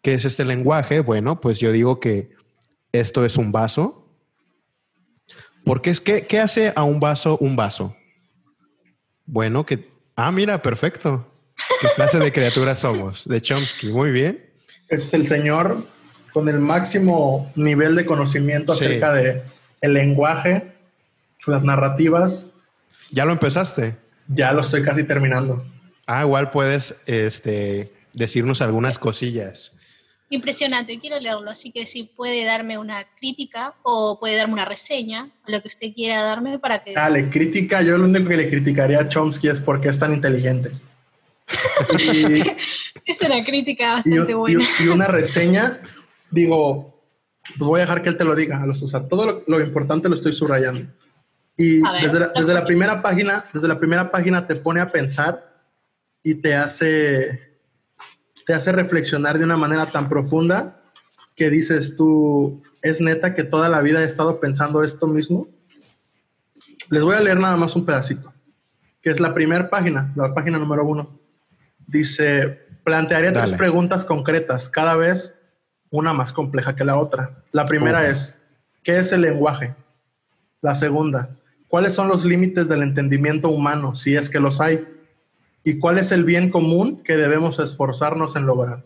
¿Qué 0.00 0.14
es 0.14 0.24
este 0.24 0.46
lenguaje? 0.46 1.00
Bueno, 1.00 1.38
pues 1.38 1.58
yo 1.58 1.70
digo 1.70 2.00
que 2.00 2.30
esto 2.92 3.26
es 3.26 3.36
un 3.36 3.52
vaso. 3.52 4.08
Porque 5.66 5.90
es 5.90 6.00
que, 6.00 6.22
¿qué 6.22 6.40
hace 6.40 6.72
a 6.74 6.82
un 6.84 6.98
vaso 6.98 7.36
un 7.42 7.56
vaso? 7.56 7.94
Bueno, 9.26 9.66
que... 9.66 9.86
Ah, 10.16 10.32
mira, 10.32 10.62
perfecto. 10.62 11.30
¿Qué 11.82 11.88
clase 11.94 12.18
de 12.18 12.32
criaturas 12.32 12.78
somos? 12.78 13.28
De 13.28 13.42
Chomsky, 13.42 13.92
muy 13.92 14.12
bien. 14.12 14.48
Es 14.88 15.12
el 15.12 15.26
señor 15.26 15.84
con 16.32 16.48
el 16.48 16.58
máximo 16.58 17.52
nivel 17.54 17.96
de 17.96 18.06
conocimiento 18.06 18.74
Sí. 18.74 18.86
acerca 18.86 19.12
de 19.12 19.42
el 19.82 19.92
lenguaje, 19.92 20.72
las 21.46 21.62
narrativas. 21.62 22.48
¿Ya 23.10 23.24
lo 23.24 23.32
empezaste? 23.32 23.96
Ya 24.28 24.52
lo 24.52 24.60
estoy 24.62 24.82
casi 24.82 25.04
terminando. 25.04 25.64
Ah, 26.06 26.22
igual 26.22 26.50
puedes 26.50 26.96
este, 27.06 27.92
decirnos 28.12 28.60
algunas 28.62 28.98
cosillas. 28.98 29.74
Impresionante, 30.30 30.98
quiero 31.00 31.18
leerlo, 31.18 31.50
así 31.50 31.72
que 31.72 31.86
si 31.86 32.02
puede 32.02 32.44
darme 32.44 32.76
una 32.76 33.06
crítica 33.18 33.74
o 33.82 34.18
puede 34.20 34.36
darme 34.36 34.52
una 34.54 34.66
reseña, 34.66 35.30
lo 35.46 35.62
que 35.62 35.68
usted 35.68 35.94
quiera 35.94 36.22
darme 36.22 36.58
para 36.58 36.80
que... 36.84 36.92
Dale, 36.92 37.30
crítica. 37.30 37.80
Yo 37.80 37.96
lo 37.96 38.04
único 38.04 38.28
que 38.28 38.36
le 38.36 38.50
criticaría 38.50 39.00
a 39.00 39.08
Chomsky 39.08 39.48
es 39.48 39.60
porque 39.60 39.88
es 39.88 39.98
tan 39.98 40.12
inteligente. 40.12 40.70
Y, 41.98 42.42
Es 43.06 43.22
una 43.22 43.42
crítica 43.42 43.94
bastante 43.94 44.32
y- 44.32 44.34
buena. 44.34 44.64
y 44.84 44.88
una 44.88 45.06
reseña, 45.06 45.80
digo, 46.30 47.02
pues 47.56 47.66
voy 47.66 47.78
a 47.80 47.84
dejar 47.84 48.02
que 48.02 48.10
él 48.10 48.18
te 48.18 48.24
lo 48.24 48.34
diga. 48.34 48.62
O 48.68 48.74
sea, 48.74 49.08
todo 49.08 49.24
lo, 49.24 49.44
lo 49.46 49.64
importante 49.64 50.10
lo 50.10 50.14
estoy 50.14 50.34
subrayando. 50.34 50.90
Y 51.58 51.82
ver, 51.82 52.02
desde, 52.02 52.20
la, 52.20 52.32
desde 52.34 52.54
la 52.54 52.64
primera 52.64 53.02
página, 53.02 53.44
desde 53.52 53.68
la 53.68 53.76
primera 53.76 54.10
página 54.10 54.46
te 54.46 54.54
pone 54.54 54.80
a 54.80 54.90
pensar 54.90 55.44
y 56.22 56.36
te 56.36 56.54
hace, 56.54 57.58
te 58.46 58.54
hace 58.54 58.72
reflexionar 58.72 59.38
de 59.38 59.44
una 59.44 59.56
manera 59.56 59.86
tan 59.86 60.08
profunda 60.08 60.80
que 61.34 61.50
dices 61.50 61.96
tú, 61.96 62.62
¿es 62.82 63.00
neta 63.00 63.34
que 63.34 63.44
toda 63.44 63.68
la 63.68 63.80
vida 63.80 64.02
he 64.02 64.06
estado 64.06 64.40
pensando 64.40 64.82
esto 64.82 65.06
mismo? 65.06 65.48
Les 66.90 67.02
voy 67.02 67.16
a 67.16 67.20
leer 67.20 67.38
nada 67.38 67.56
más 67.56 67.76
un 67.76 67.84
pedacito, 67.84 68.32
que 69.02 69.10
es 69.10 69.20
la 69.20 69.34
primera 69.34 69.68
página, 69.68 70.12
la 70.16 70.34
página 70.34 70.58
número 70.58 70.84
uno. 70.84 71.20
Dice, 71.86 72.66
plantearé 72.84 73.32
tres 73.32 73.50
Dale. 73.50 73.56
preguntas 73.56 74.04
concretas, 74.04 74.68
cada 74.68 74.96
vez 74.96 75.42
una 75.90 76.12
más 76.12 76.32
compleja 76.32 76.74
que 76.74 76.84
la 76.84 76.96
otra. 76.96 77.42
La 77.52 77.64
primera 77.64 78.00
Uf. 78.00 78.06
es, 78.06 78.42
¿qué 78.82 78.98
es 78.98 79.12
el 79.12 79.22
lenguaje? 79.22 79.74
La 80.60 80.74
segunda, 80.74 81.30
¿cuáles 81.68 81.94
son 81.94 82.08
los 82.08 82.24
límites 82.24 82.68
del 82.68 82.82
entendimiento 82.82 83.48
humano, 83.48 83.94
si 83.94 84.16
es 84.16 84.28
que 84.30 84.40
los 84.40 84.60
hay? 84.60 84.84
¿Y 85.64 85.78
cuál 85.78 85.98
es 85.98 86.12
el 86.12 86.24
bien 86.24 86.50
común 86.50 87.02
que 87.02 87.16
debemos 87.16 87.58
esforzarnos 87.58 88.36
en 88.36 88.46
lograr? 88.46 88.84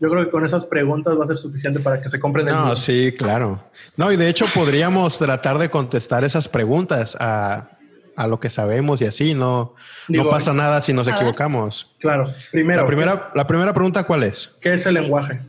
Yo 0.00 0.10
creo 0.10 0.24
que 0.24 0.30
con 0.30 0.44
esas 0.44 0.66
preguntas 0.66 1.18
va 1.18 1.24
a 1.24 1.26
ser 1.28 1.36
suficiente 1.36 1.78
para 1.78 2.00
que 2.02 2.08
se 2.08 2.18
compren 2.18 2.48
el 2.48 2.54
No, 2.54 2.74
sí, 2.74 3.14
claro. 3.16 3.62
No, 3.96 4.10
y 4.10 4.16
de 4.16 4.28
hecho 4.28 4.46
podríamos 4.52 5.18
tratar 5.18 5.58
de 5.58 5.70
contestar 5.70 6.24
esas 6.24 6.48
preguntas 6.48 7.16
a, 7.20 7.70
a 8.16 8.26
lo 8.26 8.40
que 8.40 8.50
sabemos 8.50 9.00
y 9.00 9.04
así. 9.04 9.34
No, 9.34 9.74
Digo, 10.08 10.24
no 10.24 10.30
pasa 10.30 10.52
nada 10.52 10.80
si 10.80 10.92
nos 10.92 11.06
equivocamos. 11.06 11.94
Claro. 12.00 12.24
Primero, 12.50 12.80
La 12.82 12.86
primera, 12.86 13.30
la 13.34 13.46
primera 13.46 13.72
pregunta, 13.72 14.02
¿cuál 14.04 14.24
es? 14.24 14.50
¿qué 14.60 14.72
es 14.74 14.86
el 14.86 14.94
lenguaje? 14.94 15.40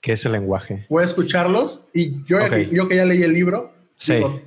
¿Qué 0.00 0.12
es 0.14 0.24
el 0.24 0.32
lenguaje? 0.32 0.84
Voy 0.88 1.04
a 1.04 1.06
escucharlos 1.06 1.82
y 1.94 2.24
yo, 2.24 2.38
Ok. 2.44 2.56
yo 2.72 2.88
que 2.88 2.96
ya 2.96 3.04
leí 3.04 3.22
el 3.22 3.32
libro, 3.32 3.72
Sí. 3.98 4.14
digo, 4.14 4.40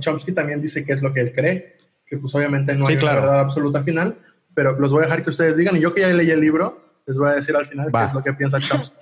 Chomsky 0.00 0.32
también 0.32 0.60
dice 0.60 0.84
que 0.84 0.92
es 0.92 1.02
lo 1.02 1.12
que 1.12 1.20
él 1.20 1.32
cree, 1.32 1.76
que 2.06 2.16
pues 2.16 2.34
obviamente 2.34 2.74
no 2.74 2.86
Sí, 2.86 2.92
hay 2.92 2.98
claro. 2.98 3.18
una 3.18 3.26
verdad 3.26 3.40
absoluta 3.40 3.82
final, 3.82 4.18
pero 4.54 4.78
los 4.78 4.92
voy 4.92 5.02
a 5.02 5.06
dejar 5.06 5.22
que 5.24 5.30
ustedes 5.30 5.56
digan 5.56 5.76
y 5.76 5.80
yo 5.80 5.94
que 5.94 6.02
ya 6.02 6.08
leí 6.08 6.30
el 6.30 6.40
libro, 6.40 7.00
les 7.06 7.16
voy 7.16 7.30
a 7.30 7.34
decir 7.34 7.54
al 7.56 7.66
final 7.66 7.94
Va. 7.94 8.00
qué 8.02 8.06
es 8.08 8.14
lo 8.14 8.22
que 8.22 8.32
piensa 8.34 8.60
Chomsky. 8.60 8.96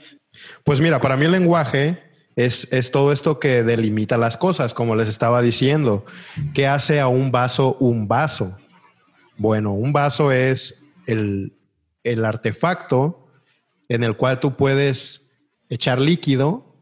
Pues 0.64 0.80
mira, 0.80 1.00
para 1.00 1.16
mí 1.16 1.24
el 1.24 1.32
lenguaje 1.32 2.02
es, 2.36 2.72
es 2.72 2.90
todo 2.90 3.12
esto 3.12 3.40
que 3.40 3.62
delimita 3.62 4.16
las 4.16 4.36
cosas, 4.36 4.74
como 4.74 4.94
les 4.94 5.08
estaba 5.08 5.42
diciendo. 5.42 6.04
¿Qué 6.54 6.66
hace 6.66 7.00
a 7.00 7.08
un 7.08 7.32
vaso 7.32 7.76
un 7.80 8.06
vaso? 8.06 8.56
Bueno, 9.36 9.72
un 9.72 9.92
vaso 9.92 10.30
es 10.32 10.82
el, 11.06 11.56
el 12.04 12.24
artefacto 12.24 13.26
en 13.88 14.04
el 14.04 14.16
cual 14.16 14.38
tú 14.40 14.56
puedes 14.56 15.30
echar 15.70 15.98
líquido 16.00 16.74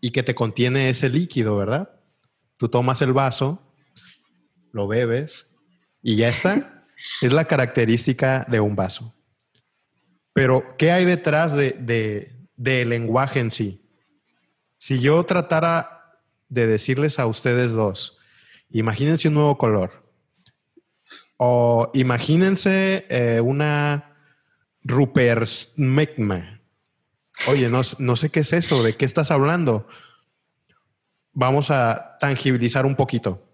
y 0.00 0.10
que 0.10 0.22
te 0.22 0.34
contiene 0.34 0.88
ese 0.88 1.08
líquido, 1.08 1.56
¿verdad? 1.56 1.90
Tú 2.62 2.68
tomas 2.68 3.02
el 3.02 3.12
vaso, 3.12 3.60
lo 4.70 4.86
bebes 4.86 5.50
y 6.00 6.14
ya 6.14 6.28
está. 6.28 6.84
es 7.20 7.32
la 7.32 7.44
característica 7.46 8.46
de 8.48 8.60
un 8.60 8.76
vaso. 8.76 9.12
Pero, 10.32 10.76
¿qué 10.78 10.92
hay 10.92 11.04
detrás 11.04 11.54
de, 11.54 11.72
de- 11.72 12.46
del 12.54 12.90
lenguaje 12.90 13.40
en 13.40 13.50
sí? 13.50 13.84
Si 14.78 15.00
yo 15.00 15.24
tratara 15.24 16.20
de 16.48 16.68
decirles 16.68 17.18
a 17.18 17.26
ustedes 17.26 17.72
dos, 17.72 18.20
imagínense 18.70 19.26
un 19.26 19.34
nuevo 19.34 19.58
color. 19.58 20.08
O 21.38 21.90
imagínense 21.94 23.06
eh, 23.08 23.40
una, 23.40 24.14
Rupersmegma. 24.84 26.60
Oye, 27.48 27.68
no, 27.70 27.80
no 27.98 28.14
sé 28.14 28.30
qué 28.30 28.38
es 28.38 28.52
eso, 28.52 28.84
¿de 28.84 28.96
qué 28.96 29.04
estás 29.04 29.32
hablando? 29.32 29.88
Vamos 31.32 31.70
a 31.70 32.16
tangibilizar 32.18 32.86
un 32.86 32.94
poquito. 32.94 33.46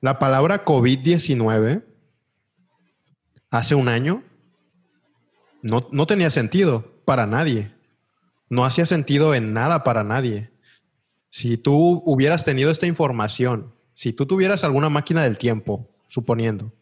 La 0.00 0.18
palabra 0.18 0.64
COVID-19 0.64 1.84
hace 3.50 3.74
un 3.74 3.88
año 3.88 4.22
no, 5.62 5.88
no 5.92 6.06
tenía 6.06 6.30
sentido 6.30 7.02
para 7.04 7.26
nadie. 7.26 7.72
No 8.50 8.64
hacía 8.64 8.86
sentido 8.86 9.34
en 9.34 9.52
nada 9.52 9.82
para 9.82 10.04
nadie. 10.04 10.50
Si 11.30 11.56
tú 11.56 12.02
hubieras 12.04 12.44
tenido 12.44 12.70
esta 12.70 12.86
información, 12.86 13.74
si 13.94 14.12
tú 14.12 14.26
tuvieras 14.26 14.62
alguna 14.62 14.88
máquina 14.88 15.22
del 15.22 15.38
tiempo, 15.38 15.90
suponiendo, 16.06 16.72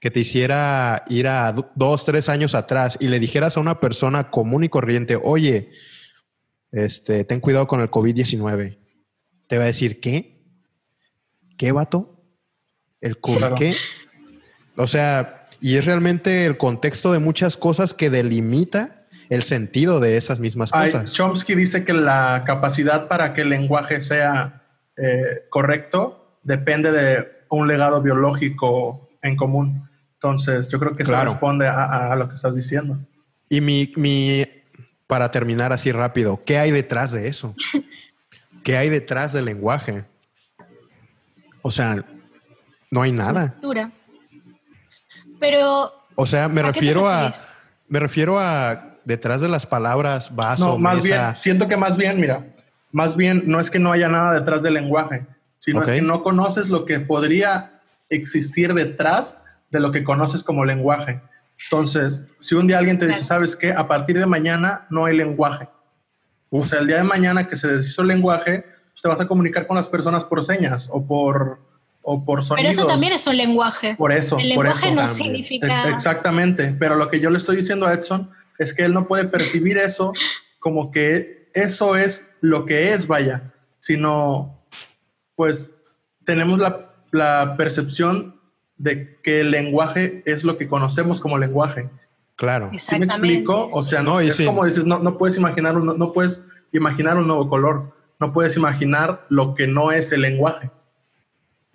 que 0.00 0.10
te 0.10 0.20
hiciera 0.20 1.04
ir 1.08 1.28
a 1.28 1.54
dos, 1.74 2.04
tres 2.04 2.28
años 2.28 2.54
atrás 2.54 2.98
y 3.00 3.06
le 3.06 3.20
dijeras 3.20 3.56
a 3.56 3.60
una 3.60 3.78
persona 3.78 4.30
común 4.30 4.64
y 4.64 4.68
corriente, 4.68 5.16
oye, 5.22 5.70
este, 6.72 7.24
ten 7.24 7.38
cuidado 7.38 7.68
con 7.68 7.80
el 7.80 7.90
COVID-19, 7.90 8.78
te 9.52 9.58
va 9.58 9.64
a 9.64 9.66
decir, 9.66 10.00
¿qué? 10.00 10.40
¿Qué 11.58 11.72
vato? 11.72 12.24
¿El 13.02 13.20
COVID 13.20 13.52
qué? 13.54 13.76
O 14.76 14.86
sea, 14.86 15.44
y 15.60 15.76
es 15.76 15.84
realmente 15.84 16.46
el 16.46 16.56
contexto 16.56 17.12
de 17.12 17.18
muchas 17.18 17.58
cosas 17.58 17.92
que 17.92 18.08
delimita 18.08 19.08
el 19.28 19.42
sentido 19.42 20.00
de 20.00 20.16
esas 20.16 20.40
mismas 20.40 20.72
cosas. 20.72 21.12
Chomsky 21.12 21.54
dice 21.54 21.84
que 21.84 21.92
la 21.92 22.44
capacidad 22.46 23.08
para 23.08 23.34
que 23.34 23.42
el 23.42 23.50
lenguaje 23.50 24.00
sea 24.00 24.62
eh, 24.96 25.44
correcto 25.50 26.38
depende 26.42 26.90
de 26.90 27.28
un 27.50 27.68
legado 27.68 28.00
biológico 28.00 29.10
en 29.20 29.36
común. 29.36 29.86
Entonces, 30.14 30.70
yo 30.70 30.78
creo 30.78 30.94
que 30.94 31.02
eso 31.02 31.22
responde 31.22 31.68
a, 31.68 32.16
lo 32.16 32.26
que 32.26 32.36
estás 32.36 32.56
diciendo. 32.56 32.98
Y 33.50 33.60
mi, 33.60 33.92
mi, 33.96 34.46
para 35.06 35.30
terminar 35.30 35.74
así 35.74 35.92
rápido, 35.92 36.42
¿qué 36.42 36.56
hay 36.56 36.70
detrás 36.70 37.12
de 37.12 37.28
eso? 37.28 37.54
¿Qué 38.62 38.76
hay 38.76 38.88
detrás 38.88 39.32
del 39.32 39.46
lenguaje? 39.46 40.04
O 41.62 41.70
sea, 41.70 42.04
no 42.90 43.02
hay 43.02 43.12
nada. 43.12 43.54
Pero. 45.40 45.92
O 46.14 46.26
sea, 46.26 46.48
me 46.48 46.62
refiero 46.62 47.08
a. 47.08 47.32
Me 47.88 47.98
refiero 47.98 48.38
a 48.38 48.98
detrás 49.04 49.40
de 49.40 49.48
las 49.48 49.66
palabras 49.66 50.34
vaso. 50.34 50.66
No, 50.66 50.78
más 50.78 51.02
bien, 51.02 51.34
siento 51.34 51.68
que 51.68 51.76
más 51.76 51.96
bien, 51.96 52.20
mira, 52.20 52.46
más 52.90 53.16
bien 53.16 53.42
no 53.46 53.60
es 53.60 53.70
que 53.70 53.78
no 53.78 53.92
haya 53.92 54.08
nada 54.08 54.32
detrás 54.34 54.62
del 54.62 54.74
lenguaje, 54.74 55.26
sino 55.58 55.82
es 55.82 55.90
que 55.90 56.02
no 56.02 56.22
conoces 56.22 56.68
lo 56.68 56.84
que 56.84 57.00
podría 57.00 57.80
existir 58.08 58.74
detrás 58.74 59.38
de 59.70 59.80
lo 59.80 59.90
que 59.90 60.04
conoces 60.04 60.44
como 60.44 60.64
lenguaje. 60.64 61.20
Entonces, 61.64 62.22
si 62.38 62.54
un 62.54 62.66
día 62.66 62.78
alguien 62.78 62.98
te 62.98 63.06
dice, 63.06 63.24
¿sabes 63.24 63.56
qué? 63.56 63.72
A 63.72 63.86
partir 63.86 64.18
de 64.18 64.26
mañana 64.26 64.86
no 64.90 65.04
hay 65.04 65.16
lenguaje. 65.16 65.68
O 66.54 66.66
sea, 66.66 66.80
el 66.80 66.86
día 66.86 66.98
de 66.98 67.04
mañana 67.04 67.48
que 67.48 67.56
se 67.56 67.66
deshizo 67.66 68.02
el 68.02 68.08
lenguaje, 68.08 68.66
pues 68.90 69.00
te 69.02 69.08
vas 69.08 69.20
a 69.22 69.26
comunicar 69.26 69.66
con 69.66 69.76
las 69.76 69.88
personas 69.88 70.24
por 70.26 70.44
señas 70.44 70.90
o 70.92 71.06
por, 71.06 71.58
o 72.02 72.22
por 72.24 72.44
sonidos. 72.44 72.74
Pero 72.74 72.82
eso 72.82 72.92
también 72.92 73.14
es 73.14 73.26
un 73.26 73.38
lenguaje. 73.38 73.94
Por 73.96 74.12
eso. 74.12 74.38
El 74.38 74.50
lenguaje 74.50 74.92
no 74.92 75.06
significa. 75.06 75.88
Exactamente. 75.88 76.76
Pero 76.78 76.96
lo 76.96 77.08
que 77.08 77.20
yo 77.20 77.30
le 77.30 77.38
estoy 77.38 77.56
diciendo 77.56 77.86
a 77.86 77.94
Edson 77.94 78.30
es 78.58 78.74
que 78.74 78.82
él 78.82 78.92
no 78.92 79.08
puede 79.08 79.24
percibir 79.24 79.78
eso 79.78 80.12
como 80.60 80.90
que 80.90 81.48
eso 81.54 81.96
es 81.96 82.34
lo 82.40 82.66
que 82.66 82.92
es, 82.92 83.06
vaya, 83.06 83.54
sino 83.78 84.62
pues 85.34 85.76
tenemos 86.26 86.58
la, 86.58 86.94
la 87.12 87.56
percepción 87.56 88.40
de 88.76 89.18
que 89.22 89.40
el 89.40 89.50
lenguaje 89.50 90.22
es 90.26 90.44
lo 90.44 90.58
que 90.58 90.68
conocemos 90.68 91.20
como 91.20 91.38
lenguaje. 91.38 91.88
Claro. 92.42 92.72
¿Sí 92.76 92.98
me 92.98 93.04
explico? 93.04 93.68
O 93.72 93.84
sea, 93.84 94.02
no, 94.02 94.18
es 94.18 94.42
como 94.42 94.64
dices, 94.64 94.84
no, 94.84 94.98
no 94.98 95.16
puedes 95.16 95.36
imaginar 95.36 95.76
un, 95.76 95.96
no 95.96 96.12
puedes 96.12 96.44
imaginar 96.72 97.16
un 97.16 97.28
nuevo 97.28 97.48
color, 97.48 97.94
no 98.18 98.32
puedes 98.32 98.56
imaginar 98.56 99.24
lo 99.28 99.54
que 99.54 99.68
no 99.68 99.92
es 99.92 100.10
el 100.10 100.22
lenguaje. 100.22 100.72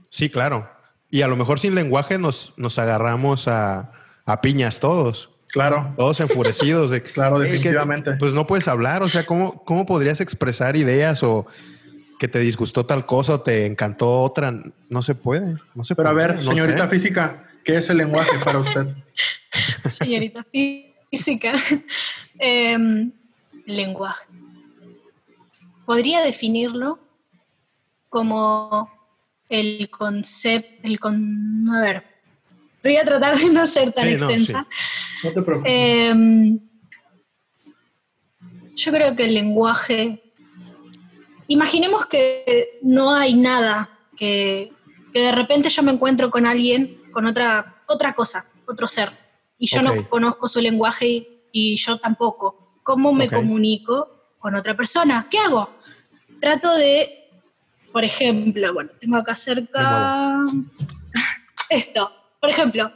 Sí, 0.10 0.30
claro. 0.30 0.70
Y 1.10 1.22
a 1.22 1.30
lo 1.30 1.38
mejor 1.38 1.62
sin 1.62 1.74
lenguaje 1.74 2.18
nos, 2.18 2.54
nos 2.58 2.80
agarramos 2.80 3.48
a, 3.48 3.94
a 4.26 4.42
piñas 4.42 4.82
todos. 4.82 5.30
Claro. 5.54 5.94
Todos 5.96 6.20
enfurecidos. 6.20 6.92
De, 6.92 7.02
claro, 7.14 7.40
definitivamente. 7.40 8.18
pues 8.18 8.34
no 8.34 8.46
puedes 8.46 8.68
hablar. 8.68 9.04
O 9.04 9.08
sea, 9.08 9.26
¿cómo, 9.26 9.64
¿cómo 9.64 9.86
podrías 9.86 10.20
expresar 10.20 10.76
ideas 10.76 11.24
o 11.24 11.48
que 12.20 12.28
te 12.28 12.40
disgustó 12.40 12.86
tal 12.86 13.06
cosa 13.06 13.36
o 13.36 13.42
te 13.42 13.66
encantó 13.66 14.22
otra, 14.22 14.54
no 14.90 15.02
se 15.02 15.16
puede. 15.16 15.56
No 15.76 15.84
se 15.84 15.96
Pero 15.96 16.10
a 16.10 16.14
ver, 16.14 16.44
señorita 16.44 16.88
física, 16.88 17.47
¿qué 17.68 17.78
es 17.78 17.90
el 17.90 17.98
lenguaje 17.98 18.40
para 18.46 18.60
usted? 18.60 18.88
señorita 19.90 20.44
física, 20.44 21.54
em, 22.40 23.12
lenguaje. 23.66 24.26
Podría 25.86 26.22
definirlo 26.22 26.98
como 28.08 28.90
el 29.50 29.90
concepto, 29.90 30.88
el 30.88 30.98
con, 30.98 31.68
a 31.70 31.82
ver, 31.82 32.06
voy 32.84 32.96
a 32.96 33.04
tratar 33.04 33.38
de 33.38 33.50
no 33.50 33.66
ser 33.66 33.92
tan 33.92 34.08
extensa. 34.08 34.66
No, 35.24 35.34
te 35.34 35.42
preocupes. 35.42 35.72
Em, 35.76 36.60
yo 38.76 38.92
creo 38.94 39.14
que 39.16 39.26
el 39.26 39.34
lenguaje 39.34 40.24
imaginemos 41.48 42.06
que 42.06 42.80
no 42.82 43.14
hay 43.14 43.34
nada, 43.34 43.90
que, 44.16 44.72
de 45.14 45.32
repente 45.32 45.70
yo 45.70 45.84
me 45.84 45.92
encuentro 45.92 46.30
con 46.30 46.46
alguien, 46.46 46.97
con 47.18 47.26
otra, 47.26 47.82
otra 47.88 48.14
cosa, 48.14 48.46
otro 48.68 48.88
ser, 48.88 49.10
y 49.58 49.66
yo 49.66 49.82
no 49.82 50.08
conozco 50.08 50.48
su 50.48 50.62
lenguaje 50.62 51.28
y, 51.52 51.76
yo 51.76 51.98
tampoco. 51.98 52.78
¿Cómo 52.84 53.12
me 53.12 53.28
comunico 53.28 54.36
con 54.38 54.54
otra 54.54 54.76
persona? 54.76 55.26
¿Qué 55.28 55.40
hago? 55.40 55.68
Trato 56.40 56.72
de, 56.76 57.28
por 57.92 58.06
ejemplo, 58.06 58.72
bueno, 58.72 58.92
tengo 59.00 59.18
acá 59.18 59.36
cerca 59.36 60.46
esto. 61.72 62.12
Por 62.40 62.52
ejemplo, 62.52 62.94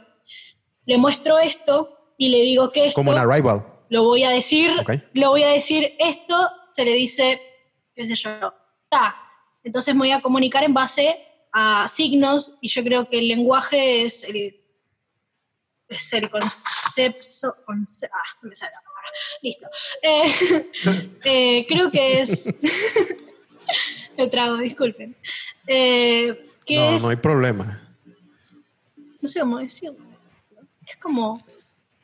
le 0.86 0.98
muestro 0.98 1.40
esto 1.40 2.14
y 2.16 2.28
le 2.28 2.42
digo 2.42 2.70
que 2.70 2.86
esto... 2.86 3.00
Como 3.00 3.10
un 3.10 3.18
arrival. 3.18 3.66
Lo 3.88 4.04
voy 4.04 4.22
a 4.22 4.30
decir, 4.30 4.70
lo 5.14 5.30
voy 5.30 5.42
a 5.42 5.48
decir, 5.48 5.96
esto 5.98 6.48
se 6.70 6.84
le 6.84 6.92
dice 6.92 7.40
qué 7.92 8.06
sé 8.06 8.14
yo, 8.14 8.54
ta. 8.88 9.16
Entonces 9.64 9.92
me 9.96 10.02
voy 10.02 10.12
a 10.12 10.20
comunicar 10.20 10.62
en 10.62 10.74
base 10.74 11.26
a 11.52 11.86
signos 11.88 12.58
y 12.60 12.68
yo 12.68 12.82
creo 12.82 13.08
que 13.08 13.18
el 13.18 13.28
lenguaje 13.28 14.04
es 14.04 14.24
el, 14.24 14.60
es 15.88 16.12
el 16.12 16.30
concepto, 16.30 17.56
ah, 17.68 18.38
me 18.42 18.54
sale 18.56 18.72
la 18.72 18.92
listo. 19.42 19.66
Eh, 20.02 20.70
eh, 21.24 21.66
creo 21.68 21.90
que 21.90 22.20
es, 22.20 22.54
lo 24.18 24.28
trago, 24.28 24.56
disculpen. 24.56 25.16
Eh, 25.66 26.48
no, 26.70 26.98
no 26.98 27.08
hay 27.08 27.16
problema. 27.16 27.96
No 29.20 29.28
sé 29.28 29.40
cómo 29.40 29.58
decirlo. 29.58 29.98
Es 30.86 30.96
como... 30.96 31.44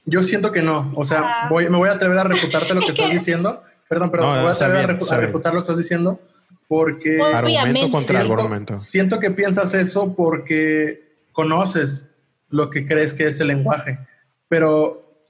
Yo 0.05 0.23
siento 0.23 0.53
que 0.53 0.63
no, 0.63 0.93
o 0.97 1.05
sea, 1.05 1.21
ah. 1.23 1.49
voy, 1.51 1.69
me 1.69 1.77
voy 1.77 1.89
a 1.89 1.93
atrever 1.93 2.19
a 2.19 2.25
refutarte 2.25 2.75
lo 2.75 2.81
que, 2.85 2.93
estás 2.93 3.11
diciendo, 3.11 3.63
Perdón, 3.89 4.11
perdón, 4.11 4.43
voy 4.43 4.53
a, 4.53 4.87
refutar 5.17 5.55
lo 5.55 5.61
que 5.61 5.65
estás 5.65 5.79
diciendo 5.79 6.21
porque 6.69 7.21
argumento 7.21 7.91
contra 7.91 8.19
siento, 8.19 8.35
argumento. 8.35 8.81
siento 8.81 9.19
que 9.19 9.31
piensas 9.31 9.73
eso 9.75 10.15
porque 10.15 11.03
conoces 11.33 12.15
lo 12.51 12.71
que 12.71 12.87
crees 12.87 13.15
que 13.15 13.27
es 13.27 13.41
el 13.41 13.49
lenguaje. 13.49 13.99
Pero 14.49 15.25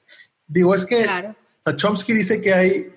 digo, 0.46 0.74
es 0.74 0.84
que 0.84 1.06
Chomsky 1.76 2.12
dice 2.12 2.40
que 2.40 2.54
hay, 2.54 2.92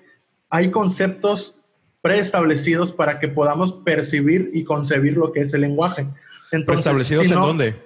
hay 0.50 0.70
conceptos 0.70 1.60
preestablecidos 2.00 2.92
para 2.92 3.20
que 3.20 3.28
podamos 3.28 3.72
percibir 3.72 4.50
y 4.52 4.64
concebir 4.64 5.16
lo 5.16 5.32
que 5.32 5.40
es 5.40 5.54
el 5.54 5.60
lenguaje. 5.60 6.08
Entonces, 6.50 6.84
¿Preestablecidos 6.84 7.26
en 7.26 7.34
dónde? 7.34 7.76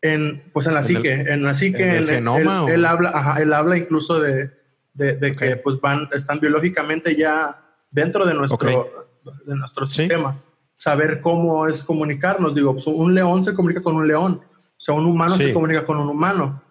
En, 0.00 0.42
pues 0.52 0.66
en 0.66 0.74
la 0.74 0.82
psique. 0.82 1.12
En, 1.12 1.42
la 1.42 1.54
psique. 1.54 1.82
¿En 1.82 2.08
el 2.08 2.08
él, 2.08 2.84
habla, 2.86 3.36
él 3.38 3.52
habla 3.52 3.76
incluso 3.76 4.20
de, 4.20 4.50
de, 4.94 5.36
que 5.36 5.56
pues 5.56 5.78
van, 5.80 6.08
están 6.12 6.40
biológicamente 6.40 7.16
ya 7.16 7.62
dentro 7.90 8.24
de 8.24 8.34
nuestro, 8.34 9.05
de 9.44 9.56
nuestro 9.56 9.86
sistema. 9.86 10.42
Saber 10.76 11.20
cómo 11.20 11.66
es 11.66 11.84
comunicarnos. 11.84 12.54
Digo, 12.54 12.74
pues, 12.74 12.86
un 12.86 13.14
león 13.14 13.42
se 13.42 13.54
comunica 13.54 13.82
con 13.82 13.96
un 13.96 14.06
león. 14.06 14.40
O 14.44 14.80
sea, 14.80 14.94
un 14.94 15.06
humano 15.06 15.36
se 15.36 15.52
comunica 15.52 15.84
con 15.84 15.98
un 15.98 16.08
humano. 16.08 16.62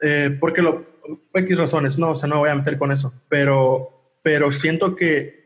Eh, 0.00 0.36
porque 0.38 0.62
lo, 0.62 0.86
X 1.34 1.58
razones, 1.58 1.98
no, 1.98 2.10
o 2.10 2.16
sea, 2.16 2.28
no 2.28 2.38
voy 2.38 2.50
a 2.50 2.54
meter 2.54 2.78
con 2.78 2.92
eso. 2.92 3.12
Pero, 3.28 4.18
pero 4.22 4.52
siento 4.52 4.94
que 4.94 5.38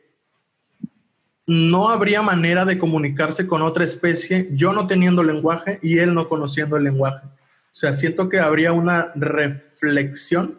no 1.47 1.89
habría 1.89 2.23
manera 2.23 2.65
de 2.65 2.79
comunicarse 2.79 3.47
con 3.47 3.63
otra 3.63 3.85
especie, 3.85 4.49
yo 4.53 4.73
no 4.73 4.87
teniendo 4.87 5.23
lenguaje 5.23 5.79
y 5.83 5.99
él 5.99 6.15
no 6.15 6.29
conociendo 6.29 6.77
el 6.77 6.85
lenguaje. 6.85 7.27
O 7.27 7.75
sea, 7.75 7.93
siento 7.93 8.29
que 8.29 8.39
habría 8.39 8.73
una 8.73 9.13
reflexión, 9.15 10.57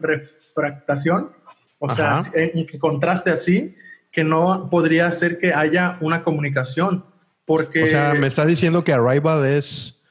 fractación, 0.53 1.31
o 1.79 1.89
sea, 1.89 2.21
en 2.33 2.65
contraste 2.79 3.29
así, 3.29 3.75
que 4.13 4.23
no 4.23 4.69
podría 4.69 5.11
ser 5.11 5.39
que 5.39 5.53
haya 5.53 5.97
una 5.99 6.23
comunicación, 6.23 7.03
porque... 7.45 7.83
O 7.83 7.87
sea, 7.87 8.13
me 8.13 8.27
estás 8.27 8.47
diciendo 8.47 8.83
que 8.83 8.93
Arrival 8.93 9.45
es... 9.45 10.01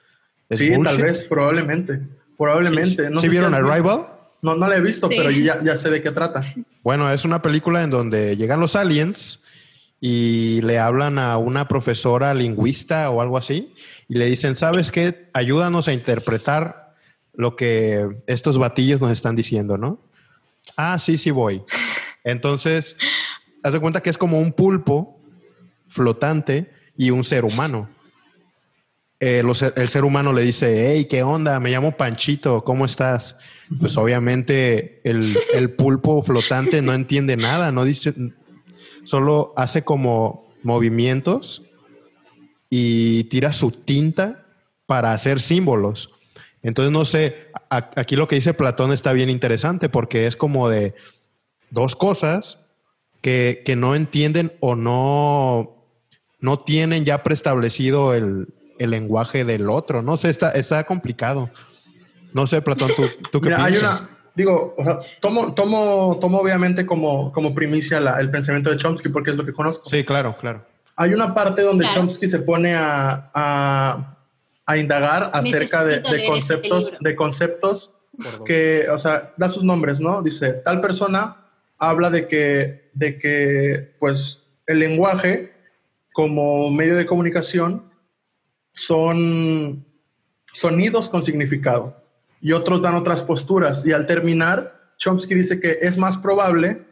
sí, 0.50 0.72
tal 0.82 0.98
vez, 0.98 1.24
probablemente, 1.24 2.00
probablemente. 2.36 3.08
¿Sí, 3.20 3.28
vieron 3.28 3.54
Arrival? 3.54 4.08
No, 4.42 4.56
no 4.56 4.68
la 4.68 4.76
he 4.76 4.80
visto, 4.80 5.08
pero 5.08 5.30
ya, 5.30 5.62
ya 5.62 5.76
sé 5.76 5.88
de 5.88 6.02
qué 6.02 6.10
trata. 6.10 6.40
Bueno, 6.82 7.10
es 7.12 7.24
una 7.24 7.40
película 7.40 7.84
en 7.84 7.90
donde 7.90 8.36
llegan 8.36 8.58
los 8.58 8.74
aliens 8.74 9.44
y 10.00 10.60
le 10.62 10.80
hablan 10.80 11.20
a 11.20 11.38
una 11.38 11.68
profesora 11.68 12.34
lingüista 12.34 13.08
o 13.10 13.22
algo 13.22 13.38
así 13.38 13.72
y 14.08 14.16
le 14.16 14.26
dicen, 14.26 14.56
¿sabes 14.56 14.90
qué? 14.90 15.30
Ayúdanos 15.32 15.86
a 15.86 15.92
interpretar 15.92 16.96
lo 17.34 17.54
que 17.54 18.08
estos 18.26 18.58
batillos 18.58 19.00
nos 19.00 19.12
están 19.12 19.36
diciendo, 19.36 19.78
¿no? 19.78 20.00
Ah, 20.76 20.98
sí, 20.98 21.18
sí 21.18 21.30
voy. 21.30 21.62
Entonces, 22.24 22.96
haz 23.62 23.72
de 23.72 23.80
cuenta 23.80 24.02
que 24.02 24.10
es 24.10 24.18
como 24.18 24.38
un 24.40 24.52
pulpo 24.52 25.20
flotante 25.88 26.70
y 26.96 27.10
un 27.10 27.24
ser 27.24 27.44
humano. 27.44 27.88
Eh, 29.20 29.42
el 29.76 29.88
ser 29.88 30.04
humano 30.04 30.32
le 30.32 30.42
dice, 30.42 30.88
hey, 30.88 31.06
¿qué 31.08 31.22
onda? 31.22 31.60
Me 31.60 31.70
llamo 31.70 31.96
Panchito, 31.96 32.64
¿cómo 32.64 32.84
estás? 32.84 33.38
Pues 33.78 33.96
obviamente 33.96 35.00
el, 35.08 35.24
el 35.54 35.70
pulpo 35.70 36.22
flotante 36.22 36.82
no 36.82 36.92
entiende 36.92 37.36
nada, 37.36 37.70
no 37.70 37.84
dice, 37.84 38.14
solo 39.04 39.52
hace 39.56 39.82
como 39.82 40.52
movimientos 40.64 41.70
y 42.68 43.24
tira 43.24 43.52
su 43.52 43.70
tinta 43.70 44.44
para 44.86 45.12
hacer 45.12 45.40
símbolos. 45.40 46.10
Entonces, 46.62 46.92
no 46.92 47.04
sé, 47.04 47.48
aquí 47.68 48.16
lo 48.16 48.26
que 48.26 48.36
dice 48.36 48.54
Platón 48.54 48.92
está 48.92 49.12
bien 49.12 49.30
interesante 49.30 49.88
porque 49.88 50.26
es 50.26 50.36
como 50.36 50.68
de 50.68 50.94
dos 51.70 51.96
cosas 51.96 52.61
que, 53.22 53.74
no 53.76 53.94
entienden 53.94 54.52
o 54.60 54.74
no, 54.74 55.86
no 56.40 56.58
tienen 56.58 57.04
ya 57.04 57.22
preestablecido 57.22 58.14
el, 58.14 58.48
lenguaje 58.78 59.44
del 59.44 59.70
otro. 59.70 60.02
No 60.02 60.16
sé, 60.16 60.28
está, 60.28 60.50
está 60.50 60.84
complicado. 60.84 61.50
No 62.32 62.48
sé, 62.48 62.60
Platón, 62.62 62.90
¿tú, 63.30 63.40
qué 63.40 63.48
piensas? 63.48 63.66
Hay 63.66 63.76
una, 63.76 64.08
digo, 64.34 64.74
tomo, 65.20 65.54
tomo, 65.54 66.18
tomo 66.20 66.38
obviamente 66.40 66.84
como, 66.84 67.30
como 67.30 67.54
primicia 67.54 67.98
el 68.18 68.30
pensamiento 68.30 68.70
de 68.70 68.78
Chomsky 68.78 69.08
porque 69.10 69.30
es 69.30 69.36
lo 69.36 69.46
que 69.46 69.52
conozco. 69.52 69.88
Sí, 69.88 70.02
claro, 70.02 70.36
claro. 70.36 70.66
Hay 70.96 71.14
una 71.14 71.32
parte 71.32 71.62
donde 71.62 71.86
Chomsky 71.94 72.26
se 72.26 72.40
pone 72.40 72.74
a, 72.74 73.30
a, 74.66 74.76
indagar 74.76 75.30
acerca 75.32 75.84
de, 75.84 76.26
conceptos, 76.26 76.92
de 76.98 77.14
conceptos 77.14 77.94
que, 78.44 78.86
o 78.90 78.98
sea, 78.98 79.32
da 79.36 79.48
sus 79.48 79.62
nombres, 79.62 80.00
¿no? 80.00 80.22
Dice, 80.22 80.54
tal 80.64 80.80
persona 80.80 81.41
habla 81.82 82.10
de 82.10 82.28
que, 82.28 82.90
de 82.94 83.18
que, 83.18 83.96
pues, 83.98 84.46
el 84.68 84.78
lenguaje 84.78 85.52
como 86.12 86.70
medio 86.70 86.94
de 86.94 87.06
comunicación 87.06 87.90
son 88.72 89.84
sonidos 90.52 91.10
con 91.10 91.24
significado 91.24 91.96
y 92.40 92.52
otros 92.52 92.82
dan 92.82 92.94
otras 92.94 93.24
posturas. 93.24 93.84
Y 93.84 93.90
al 93.90 94.06
terminar, 94.06 94.92
Chomsky 94.96 95.34
dice 95.34 95.58
que 95.58 95.78
es 95.80 95.98
más 95.98 96.18
probable 96.18 96.86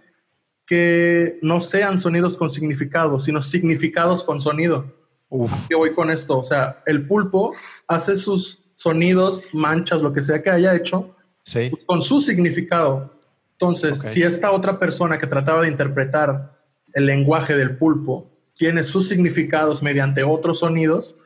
que 0.66 1.38
no 1.40 1.60
sean 1.60 2.00
sonidos 2.00 2.36
con 2.36 2.50
significado, 2.50 3.20
sino 3.20 3.42
significados 3.42 4.24
con 4.24 4.40
sonido. 4.40 4.92
Uf. 5.28 5.52
¿Qué 5.68 5.76
voy 5.76 5.94
con 5.94 6.10
esto? 6.10 6.36
O 6.38 6.44
sea, 6.44 6.82
el 6.84 7.06
pulpo 7.06 7.54
hace 7.86 8.16
sus 8.16 8.58
sonidos, 8.74 9.46
manchas, 9.52 10.02
lo 10.02 10.12
que 10.12 10.20
sea 10.20 10.42
que 10.42 10.50
haya 10.50 10.74
hecho, 10.74 11.14
pues, 11.52 11.84
con 11.86 12.02
su 12.02 12.20
significado. 12.20 13.19
Entonces, 13.60 14.00
si 14.04 14.22
esta 14.22 14.52
otra 14.52 14.78
persona 14.78 15.18
que 15.18 15.26
trataba 15.26 15.62
de 15.62 15.68
interpretar 15.68 16.58
el 16.94 17.04
lenguaje 17.04 17.56
del 17.56 17.76
pulpo 17.76 18.30
tiene 18.56 18.84
sus 18.84 19.08
significados 19.08 19.82
mediante 19.82 20.22
otros 20.22 20.60
sonidos 20.60 21.16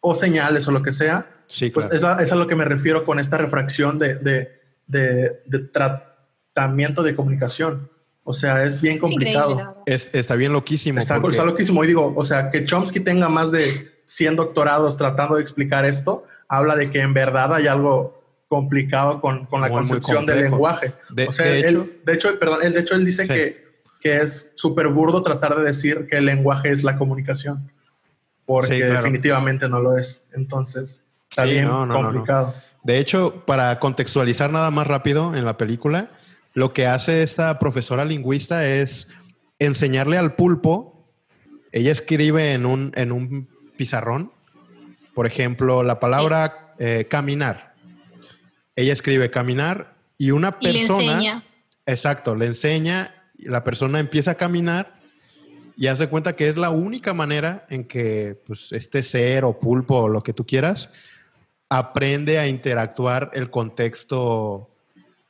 o 0.00 0.16
señales 0.16 0.66
o 0.66 0.72
lo 0.72 0.82
que 0.82 0.92
sea, 0.92 1.38
Sí, 1.48 1.70
pues 1.70 1.88
es, 1.92 2.02
a, 2.04 2.34
lo 2.36 2.46
que 2.46 2.54
me 2.54 2.66
refiero 2.66 3.06
con 3.06 3.18
esta 3.18 3.38
refracción 3.38 3.98
de, 3.98 4.16
de, 4.16 4.50
de, 4.86 5.58
tratamiento 5.72 7.02
de 7.02 7.16
comunicación. 7.16 7.90
O 8.22 8.34
sea, 8.34 8.62
es 8.64 8.82
bien 8.82 8.98
complicado. 8.98 9.82
está 9.86 10.36
bien 10.36 10.52
loquísimo. 10.52 10.98
Está, 10.98 11.16
loquísimo. 11.18 11.82
Y 11.84 11.86
digo, 11.86 12.12
o 12.14 12.24
sea, 12.24 12.50
que 12.50 12.66
Chomsky 12.66 13.00
tenga 13.00 13.30
más 13.30 13.50
de 13.50 14.02
100 14.04 14.36
doctorados 14.36 14.98
tratando 14.98 15.36
de 15.36 15.42
explicar 15.42 15.86
esto, 15.86 16.26
habla 16.48 16.76
de 16.76 16.90
que 16.90 17.00
en 17.00 17.14
verdad 17.14 17.54
hay 17.54 17.66
algo 17.66 18.17
complicado 18.48 19.20
con, 19.20 19.44
con 19.46 19.60
la 19.60 19.68
concepción 19.68 20.26
del 20.26 20.42
lenguaje. 20.42 20.94
De, 21.10 21.28
o 21.28 21.32
sea, 21.32 21.46
de 21.46 21.60
hecho, 21.60 21.68
él, 21.68 22.00
de 22.04 22.12
hecho, 22.14 22.38
perdón, 22.38 22.60
él, 22.62 22.72
de 22.72 22.80
hecho, 22.80 22.94
él 22.94 23.04
dice 23.04 23.28
que, 23.28 23.68
que 24.00 24.16
es 24.18 24.52
súper 24.54 24.88
burdo 24.88 25.22
tratar 25.22 25.56
de 25.56 25.64
decir 25.64 26.06
que 26.08 26.16
el 26.16 26.24
lenguaje 26.24 26.70
es 26.70 26.82
la 26.82 26.96
comunicación, 26.96 27.70
porque 28.46 28.84
definitivamente 28.84 29.68
no 29.68 29.80
lo 29.80 29.96
es. 29.96 30.28
Entonces, 30.32 31.08
Está 31.30 31.44
bien 31.44 31.68
complicado. 31.68 32.54
de 32.82 32.98
hecho, 32.98 33.44
para 33.46 33.78
contextualizar 33.78 34.50
nada 34.50 34.70
más 34.70 34.86
rápido 34.86 35.36
en 35.36 35.44
la 35.44 35.58
película, 35.58 36.10
lo 36.54 36.72
que 36.72 36.86
hace 36.86 37.22
esta 37.22 37.58
profesora 37.58 38.04
lingüista 38.04 38.66
es 38.66 39.08
enseñarle 39.58 40.16
al 40.16 40.34
pulpo. 40.34 41.06
Ella 41.70 41.92
escribe 41.92 42.54
en 42.54 42.64
un, 42.64 42.92
en 42.96 43.12
un 43.12 43.48
pizarrón, 43.76 44.32
por 45.14 45.26
ejemplo, 45.26 45.82
la 45.82 45.98
palabra 45.98 46.74
eh, 46.78 47.06
caminar. 47.10 47.67
Ella 48.78 48.92
escribe 48.92 49.28
caminar 49.28 49.96
y 50.16 50.30
una 50.30 50.52
persona. 50.52 51.02
le 51.02 51.12
enseña. 51.12 51.42
Exacto, 51.84 52.36
le 52.36 52.46
enseña, 52.46 53.12
y 53.36 53.46
la 53.46 53.64
persona 53.64 53.98
empieza 53.98 54.30
a 54.30 54.34
caminar 54.36 54.94
y 55.76 55.88
hace 55.88 56.08
cuenta 56.08 56.36
que 56.36 56.48
es 56.48 56.56
la 56.56 56.70
única 56.70 57.12
manera 57.12 57.66
en 57.70 57.84
que 57.84 58.40
pues, 58.46 58.70
este 58.70 59.02
ser 59.02 59.44
o 59.44 59.58
pulpo 59.58 60.02
o 60.02 60.08
lo 60.08 60.22
que 60.22 60.32
tú 60.32 60.46
quieras 60.46 60.92
aprende 61.68 62.38
a 62.38 62.46
interactuar 62.46 63.32
el 63.34 63.50
contexto 63.50 64.70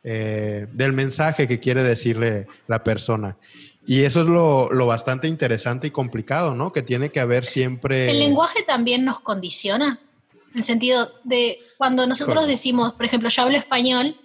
eh, 0.05 0.67
del 0.73 0.93
mensaje 0.93 1.49
que 1.49 1.59
quiere 1.59 1.83
decirle 1.83 2.49
la 2.67 2.85
persona. 2.85 3.39
Y 3.87 4.03
eso 4.03 4.21
es 4.21 4.27
lo, 4.27 4.87
bastante 4.87 5.27
interesante 5.27 5.87
y 5.87 5.91
complicado, 5.91 6.55
¿no? 6.55 6.71
Que 6.71 6.83
tiene 6.83 7.09
que 7.09 7.21
haber 7.21 7.47
siempre... 7.47 8.11
El 8.11 8.19
lenguaje 8.19 8.63
también 8.63 9.07
nos 9.07 9.21
condiciona, 9.21 10.01
en 10.53 10.59
el 10.59 10.65
sentido 10.65 11.13
de 11.25 11.59
cuando 11.77 12.07
nosotros 12.07 12.47
decimos, 12.47 12.93
por 12.95 13.05
ejemplo, 13.05 13.29
yo 13.29 13.43
hablo 13.43 13.57
español, 13.57 14.17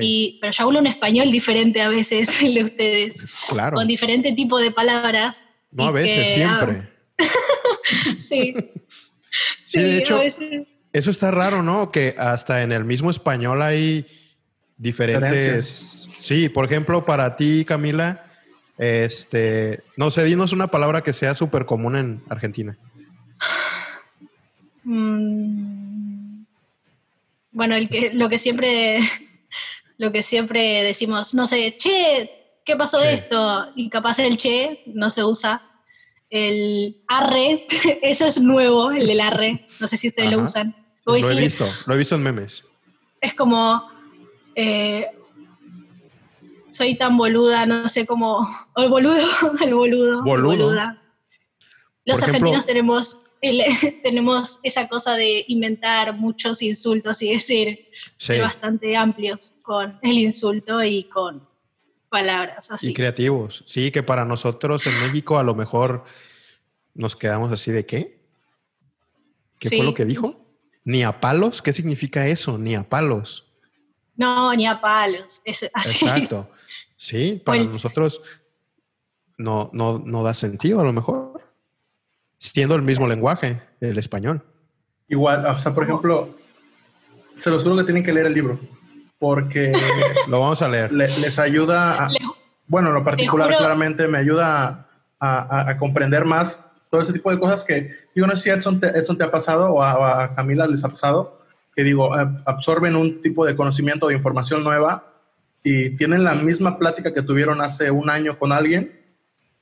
y, 0.00 0.38
pero 0.40 0.52
yo 0.52 0.64
hablo 0.64 0.80
un 0.80 0.86
español 0.86 1.30
diferente 1.30 1.80
a 1.82 1.88
veces 1.88 2.42
el 2.42 2.54
de 2.54 2.64
ustedes, 2.64 3.26
claro. 3.48 3.76
con 3.76 3.86
diferente 3.86 4.32
tipo 4.32 4.58
de 4.58 4.70
palabras. 4.70 5.48
No, 5.70 5.86
a 5.86 5.90
veces, 5.92 6.34
siempre. 6.34 6.88
sí. 8.16 8.54
sí, 9.60 9.78
de 9.80 9.98
hecho, 9.98 10.16
a 10.16 10.20
veces 10.20 10.66
eso 10.92 11.10
está 11.10 11.30
raro, 11.30 11.62
¿no? 11.62 11.90
Que 11.90 12.14
hasta 12.18 12.62
en 12.62 12.72
el 12.72 12.84
mismo 12.84 13.10
español 13.10 13.62
hay 13.62 14.06
diferentes. 14.76 16.08
Sí, 16.18 16.48
por 16.48 16.64
ejemplo, 16.64 17.04
para 17.04 17.36
ti, 17.36 17.64
Camila, 17.64 18.26
este, 18.78 19.82
no 19.96 20.10
sé, 20.10 20.24
dinos 20.24 20.52
una 20.52 20.70
palabra 20.70 21.02
que 21.02 21.12
sea 21.12 21.34
súper 21.34 21.66
común 21.66 21.96
en 21.96 22.22
Argentina. 22.28 22.78
Mm, 24.88 26.46
bueno, 27.50 27.74
el 27.74 27.90
que, 27.90 28.10
lo 28.14 28.30
que 28.30 28.38
siempre, 28.38 29.00
lo 29.98 30.10
que 30.12 30.22
siempre 30.22 30.82
decimos, 30.82 31.34
no 31.34 31.46
sé, 31.46 31.76
che, 31.76 32.30
¿qué 32.64 32.74
pasó 32.74 33.02
esto? 33.02 33.68
Y 33.76 33.90
capaz 33.90 34.18
el 34.18 34.38
che 34.38 34.82
no 34.86 35.10
se 35.10 35.24
usa. 35.24 35.62
El 36.30 37.02
arre, 37.06 37.66
eso 38.02 38.26
es 38.26 38.40
nuevo, 38.40 38.90
el 38.90 39.06
del 39.06 39.20
arre. 39.20 39.66
No 39.78 39.86
sé 39.86 39.98
si 39.98 40.08
ustedes 40.08 40.30
lo 40.30 40.40
usan. 40.40 40.74
lo 41.04 41.14
he 41.14 41.40
visto, 41.40 41.68
lo 41.86 41.94
he 41.94 41.98
visto 41.98 42.14
en 42.14 42.22
memes. 42.22 42.64
Es 43.20 43.34
como, 43.34 43.90
eh, 44.54 45.06
soy 46.70 46.96
tan 46.96 47.18
boluda, 47.18 47.66
no 47.66 47.88
sé 47.90 48.06
cómo, 48.06 48.48
el 48.76 48.88
boludo, 48.88 49.26
el 49.60 49.74
boludo, 49.74 50.22
boluda. 50.22 51.02
Los 52.06 52.22
argentinos 52.22 52.64
tenemos, 52.64 53.27
tenemos 54.02 54.60
esa 54.62 54.88
cosa 54.88 55.14
de 55.14 55.44
inventar 55.48 56.16
muchos 56.16 56.62
insultos 56.62 57.22
y 57.22 57.32
decir 57.32 57.88
bastante 58.40 58.96
amplios 58.96 59.54
con 59.62 59.98
el 60.02 60.18
insulto 60.18 60.82
y 60.82 61.04
con 61.04 61.46
palabras 62.08 62.70
así. 62.70 62.88
Y 62.88 62.94
creativos. 62.94 63.64
Sí, 63.66 63.90
que 63.90 64.02
para 64.02 64.24
nosotros 64.24 64.86
en 64.86 64.92
México 65.06 65.38
a 65.38 65.44
lo 65.44 65.54
mejor 65.54 66.04
nos 66.94 67.16
quedamos 67.16 67.52
así 67.52 67.70
de 67.70 67.86
qué. 67.86 68.18
¿Qué 69.58 69.68
fue 69.68 69.84
lo 69.84 69.94
que 69.94 70.04
dijo? 70.04 70.44
¿Ni 70.84 71.02
a 71.02 71.20
palos? 71.20 71.62
¿Qué 71.62 71.72
significa 71.72 72.26
eso? 72.26 72.58
Ni 72.58 72.74
a 72.74 72.88
palos. 72.88 73.52
No, 74.16 74.54
ni 74.54 74.66
a 74.66 74.80
palos. 74.80 75.40
Exacto. 75.44 76.50
Sí, 76.96 77.40
para 77.44 77.62
nosotros 77.64 78.20
no, 79.36 79.70
no, 79.72 80.02
no 80.04 80.22
da 80.22 80.34
sentido 80.34 80.80
a 80.80 80.84
lo 80.84 80.92
mejor. 80.92 81.27
Siendo 82.38 82.74
el 82.74 82.82
mismo 82.82 83.06
lenguaje, 83.06 83.60
el 83.80 83.98
español. 83.98 84.42
Igual, 85.08 85.44
o 85.46 85.58
sea, 85.58 85.74
por 85.74 85.84
ejemplo, 85.84 86.36
se 87.34 87.50
los 87.50 87.62
juro 87.62 87.76
que 87.76 87.84
tienen 87.84 88.04
que 88.04 88.12
leer 88.12 88.26
el 88.26 88.34
libro 88.34 88.60
porque 89.18 89.72
lo 90.28 90.40
vamos 90.40 90.62
a 90.62 90.68
leer. 90.68 90.92
les 90.92 91.38
ayuda 91.38 92.06
a, 92.06 92.10
bueno, 92.68 92.88
en 92.88 92.94
lo 92.94 93.04
particular 93.04 93.48
claramente 93.56 94.06
me 94.06 94.18
ayuda 94.18 94.86
a, 95.18 95.76
comprender 95.78 96.24
más 96.24 96.66
todo 96.90 97.02
ese 97.02 97.12
tipo 97.12 97.30
de 97.30 97.38
cosas 97.38 97.64
que, 97.64 97.90
digo, 98.14 98.26
no 98.26 98.36
sé 98.36 98.42
si 98.42 98.50
Edson 98.50 98.78
te, 98.78 98.86
Edson 98.88 99.18
te 99.18 99.24
ha 99.24 99.30
pasado 99.30 99.72
o 99.72 99.82
a, 99.82 100.34
Camila 100.34 100.66
les 100.66 100.84
ha 100.84 100.88
pasado, 100.88 101.38
que 101.74 101.82
digo, 101.82 102.14
absorben 102.44 102.94
un 102.94 103.20
tipo 103.20 103.44
de 103.44 103.56
conocimiento, 103.56 104.08
de 104.08 104.14
información 104.14 104.62
nueva 104.62 105.04
y 105.62 105.90
tienen 105.96 106.24
la 106.24 106.34
misma 106.34 106.78
plática 106.78 107.12
que 107.12 107.22
tuvieron 107.22 107.60
hace 107.60 107.90
un 107.90 108.10
año 108.10 108.38
con 108.38 108.52
alguien 108.52 108.97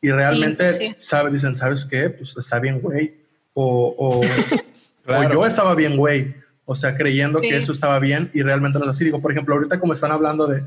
y 0.01 0.11
realmente 0.11 0.97
sabe, 0.99 1.31
dicen, 1.31 1.55
¿sabes 1.55 1.85
qué? 1.85 2.11
Pues 2.11 2.37
está 2.37 2.59
bien, 2.59 2.81
güey. 2.81 3.15
O, 3.55 4.23
yo 5.33 5.47
estaba 5.47 5.75
bien, 5.75 5.97
güey. 5.97 6.35
O 6.65 6.75
sea, 6.75 6.97
creyendo 6.97 7.41
que 7.41 7.57
eso 7.57 7.73
estaba 7.73 7.99
bien 7.99 8.31
y 8.35 8.43
realmente 8.43 8.79
no 8.79 8.85
es 8.85 8.91
así. 8.91 9.05
Digo, 9.05 9.21
por 9.21 9.33
ejemplo, 9.33 9.55
ahorita 9.55 9.79
como 9.79 9.93
están 9.93 10.11
hablando 10.11 10.47
de, 10.47 10.65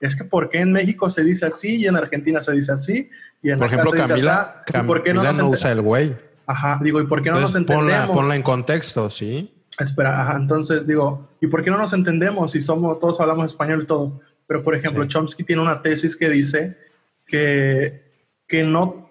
es 0.00 0.14
que 0.14 0.24
¿por 0.24 0.50
qué 0.50 0.60
en 0.60 0.72
México 0.72 1.08
se 1.10 1.24
dice 1.24 1.46
así 1.46 1.76
y 1.76 1.86
en 1.86 1.96
Argentina 1.96 2.40
se 2.40 2.52
dice 2.52 2.72
así? 2.72 3.10
Y 3.42 3.50
en 3.50 3.58
por 3.58 3.68
ejemplo, 3.68 3.90
Camila, 3.90 4.62
¿por 4.86 5.02
qué 5.02 5.14
no, 5.14 5.32
no 5.32 5.48
usa 5.48 5.72
el 5.72 5.80
güey? 5.80 6.14
Ajá, 6.46 6.80
digo, 6.82 7.00
¿y 7.00 7.06
por 7.06 7.22
qué 7.22 7.30
no 7.30 7.40
nos 7.40 7.54
entendemos? 7.54 8.06
Ponla, 8.06 8.06
ponla 8.06 8.36
en 8.36 8.42
contexto, 8.42 9.10
¿sí? 9.10 9.52
Espera, 9.78 10.22
ajá, 10.22 10.38
entonces 10.38 10.86
digo, 10.86 11.28
¿y 11.40 11.46
por 11.46 11.62
qué 11.62 11.70
no 11.70 11.78
nos 11.78 11.92
entendemos 11.92 12.52
si 12.52 12.60
somos, 12.60 12.98
todos 12.98 13.20
hablamos 13.20 13.46
español 13.46 13.82
y 13.82 13.86
todo? 13.86 14.20
Pero, 14.46 14.62
por 14.64 14.74
ejemplo, 14.74 15.04
Chomsky 15.04 15.44
tiene 15.44 15.62
una 15.62 15.82
tesis 15.82 16.16
que 16.16 16.28
dice 16.30 16.78
que, 17.26 18.07
que 18.48 18.64
no 18.64 19.08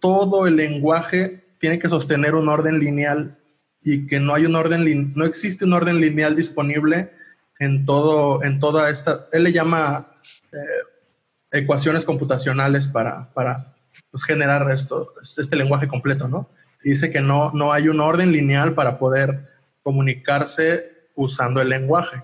todo 0.00 0.46
el 0.46 0.56
lenguaje 0.56 1.44
tiene 1.58 1.78
que 1.78 1.88
sostener 1.88 2.34
un 2.34 2.48
orden 2.48 2.78
lineal 2.78 3.38
y 3.82 4.06
que 4.06 4.20
no 4.20 4.34
hay 4.34 4.44
un 4.44 4.56
orden, 4.56 5.12
no 5.14 5.24
existe 5.24 5.64
un 5.64 5.72
orden 5.72 6.00
lineal 6.00 6.36
disponible 6.36 7.12
en 7.58 7.86
todo, 7.86 8.42
en 8.42 8.58
toda 8.58 8.90
esta, 8.90 9.28
él 9.32 9.44
le 9.44 9.52
llama 9.52 10.12
eh, 10.52 11.58
ecuaciones 11.58 12.04
computacionales 12.04 12.88
para, 12.88 13.32
para 13.32 13.74
pues, 14.10 14.24
generar 14.24 14.70
esto, 14.70 15.14
este 15.22 15.56
lenguaje 15.56 15.88
completo, 15.88 16.28
¿no? 16.28 16.48
dice 16.82 17.10
que 17.10 17.20
no, 17.20 17.52
no 17.52 17.72
hay 17.72 17.88
un 17.88 18.00
orden 18.00 18.32
lineal 18.32 18.74
para 18.74 18.98
poder 18.98 19.48
comunicarse 19.82 21.08
usando 21.14 21.60
el 21.60 21.68
lenguaje. 21.68 22.22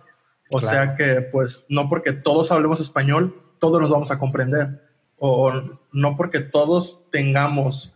O 0.50 0.60
sea 0.60 0.94
que, 0.94 1.22
pues, 1.22 1.66
no 1.68 1.88
porque 1.88 2.12
todos 2.12 2.52
hablemos 2.52 2.80
español, 2.80 3.42
todos 3.58 3.80
nos 3.80 3.90
vamos 3.90 4.10
a 4.10 4.18
comprender. 4.18 4.85
O 5.18 5.52
no 5.92 6.16
porque 6.16 6.40
todos 6.40 7.10
tengamos 7.10 7.92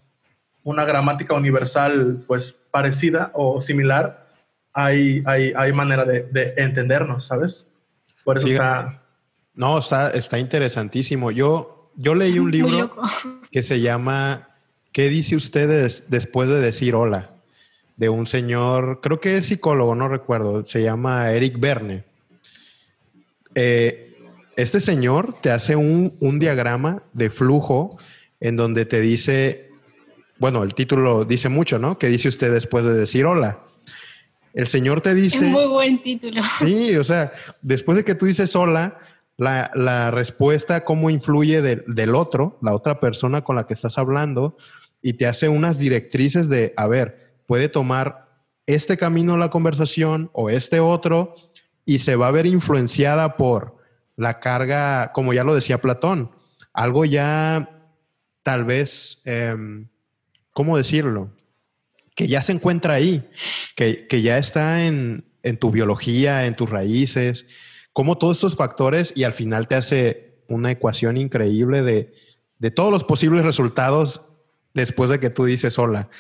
una 0.63 0.85
gramática 0.85 1.35
universal, 1.35 2.25
pues, 2.27 2.53
parecida 2.71 3.31
o 3.35 3.61
similar, 3.61 4.29
hay, 4.73 5.23
hay, 5.27 5.53
hay 5.57 5.73
manera 5.73 6.05
de, 6.05 6.55
entendernos, 6.57 7.25
¿sabes? 7.25 7.71
Por 8.25 8.39
eso 8.39 8.47
está... 8.47 9.03
No, 9.55 9.79
está, 9.79 10.11
está 10.11 10.39
interesantísimo. 10.39 11.31
Yo, 11.31 11.91
yo 11.97 12.15
leí 12.15 12.39
un 12.39 12.51
libro 12.51 12.95
que 13.51 13.63
se 13.63 13.81
llama 13.81 14.51
¿Qué 14.93 15.09
dice 15.09 15.37
usted 15.37 15.89
después 16.09 16.49
de 16.49 16.61
decir 16.61 16.95
hola? 16.95 17.31
De 17.97 18.09
un 18.09 18.27
señor, 18.27 19.01
creo 19.03 19.21
que 19.21 19.37
es 19.37 19.47
psicólogo, 19.47 19.95
no 19.95 20.09
recuerdo, 20.09 20.67
se 20.67 20.83
llama 20.83 21.31
Eric 21.33 21.61
Verne. 21.61 22.05
Eh, 23.55 24.10
este 24.63 24.81
señor 24.81 25.35
te 25.41 25.51
hace 25.51 25.77
un, 25.77 26.39
diagrama 26.39 27.03
de 27.13 27.31
flujo 27.31 27.99
en 28.41 28.57
donde 28.57 28.87
te 28.87 29.01
dice, 29.01 29.71
bueno, 30.39 30.63
el 30.63 30.75
título 30.75 31.25
dice 31.25 31.49
mucho, 31.49 31.79
¿no? 31.79 31.99
¿Qué 31.99 32.09
dice 32.09 32.29
usted 32.29 32.53
después 32.53 32.85
de 32.85 32.95
decir 32.95 33.25
hola? 33.25 33.61
El 34.53 34.67
señor 34.67 35.01
te 35.01 35.15
dice... 35.15 35.47
Es 35.47 35.53
muy 35.53 35.67
buen 35.67 36.03
título. 36.03 36.43
Sí, 36.59 36.97
o 36.97 37.05
sea, 37.05 37.33
después 37.63 37.97
de 37.97 38.05
que 38.05 38.15
tú 38.15 38.27
dices 38.27 38.55
hola, 38.57 38.99
la, 39.37 40.11
respuesta, 40.11 40.85
cómo 40.85 41.09
influye 41.09 41.63
del 41.63 42.15
otro, 42.15 42.59
la 42.63 42.75
otra 42.75 43.01
persona 43.01 43.43
con 43.43 43.57
la 43.57 43.67
que 43.67 43.75
estás 43.75 43.97
hablando, 43.97 44.57
y 45.03 45.15
te 45.15 45.27
hace 45.27 45.49
unas 45.49 45.79
directrices 45.79 46.49
de, 46.49 46.75
a 46.77 46.87
ver, 46.87 47.35
puede 47.47 47.69
tomar 47.69 48.29
este 48.67 48.97
camino 48.97 49.37
la 49.37 49.51
conversación 49.51 50.31
o 50.33 50.51
este 50.51 50.79
otro 50.79 51.35
y 51.85 52.01
se 52.01 52.17
va 52.17 52.29
a 52.29 52.33
ver 52.33 52.47
influenciada 52.47 53.37
por 53.37 53.80
la 54.21 54.39
carga, 54.39 55.13
como 55.13 55.33
ya 55.33 55.45
lo 55.45 55.55
decía 55.55 55.79
Platón, 55.79 56.31
algo 56.75 57.07
ya 57.07 57.71
tal 58.43 58.65
vez, 58.67 59.23
em, 59.25 59.89
¿cómo 60.53 60.77
decirlo? 60.77 61.31
Que 62.15 62.29
ya 62.29 62.43
se 62.43 62.53
encuentra 62.53 62.95
ahí, 62.95 63.29
que, 63.75 64.23
ya 64.23 64.37
está 64.37 64.87
en, 64.87 65.25
en, 65.43 65.57
tu 65.57 65.71
biología, 65.71 66.45
en 66.47 66.55
tus 66.55 66.69
raíces, 66.69 67.47
como 67.95 68.19
todos 68.19 68.37
estos 68.37 68.57
factores 68.57 69.15
y 69.17 69.25
al 69.25 69.33
final 69.33 69.67
te 69.67 69.75
hace 69.75 70.43
una 70.49 70.71
ecuación 70.71 71.17
increíble 71.17 71.83
de, 71.83 72.13
de 72.59 72.71
todos 72.71 72.93
los 72.93 73.05
posibles 73.05 73.43
resultados 73.43 74.21
después 74.75 75.09
de 75.09 75.19
que 75.19 75.31
tú 75.31 75.47
dices 75.47 75.79
hola. 75.79 76.11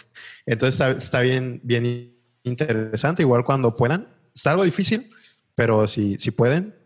Entonces 0.47 0.81
está, 0.97 1.21
bien, 1.21 1.61
bien 1.63 2.17
interesante, 2.45 3.23
igual 3.23 3.45
cuando 3.45 3.77
puedan. 3.77 4.09
Está 4.35 4.53
algo 4.53 4.65
difícil, 4.65 5.11
pero 5.55 5.87
si, 5.87 6.17
si 6.17 6.31
pueden, 6.31 6.80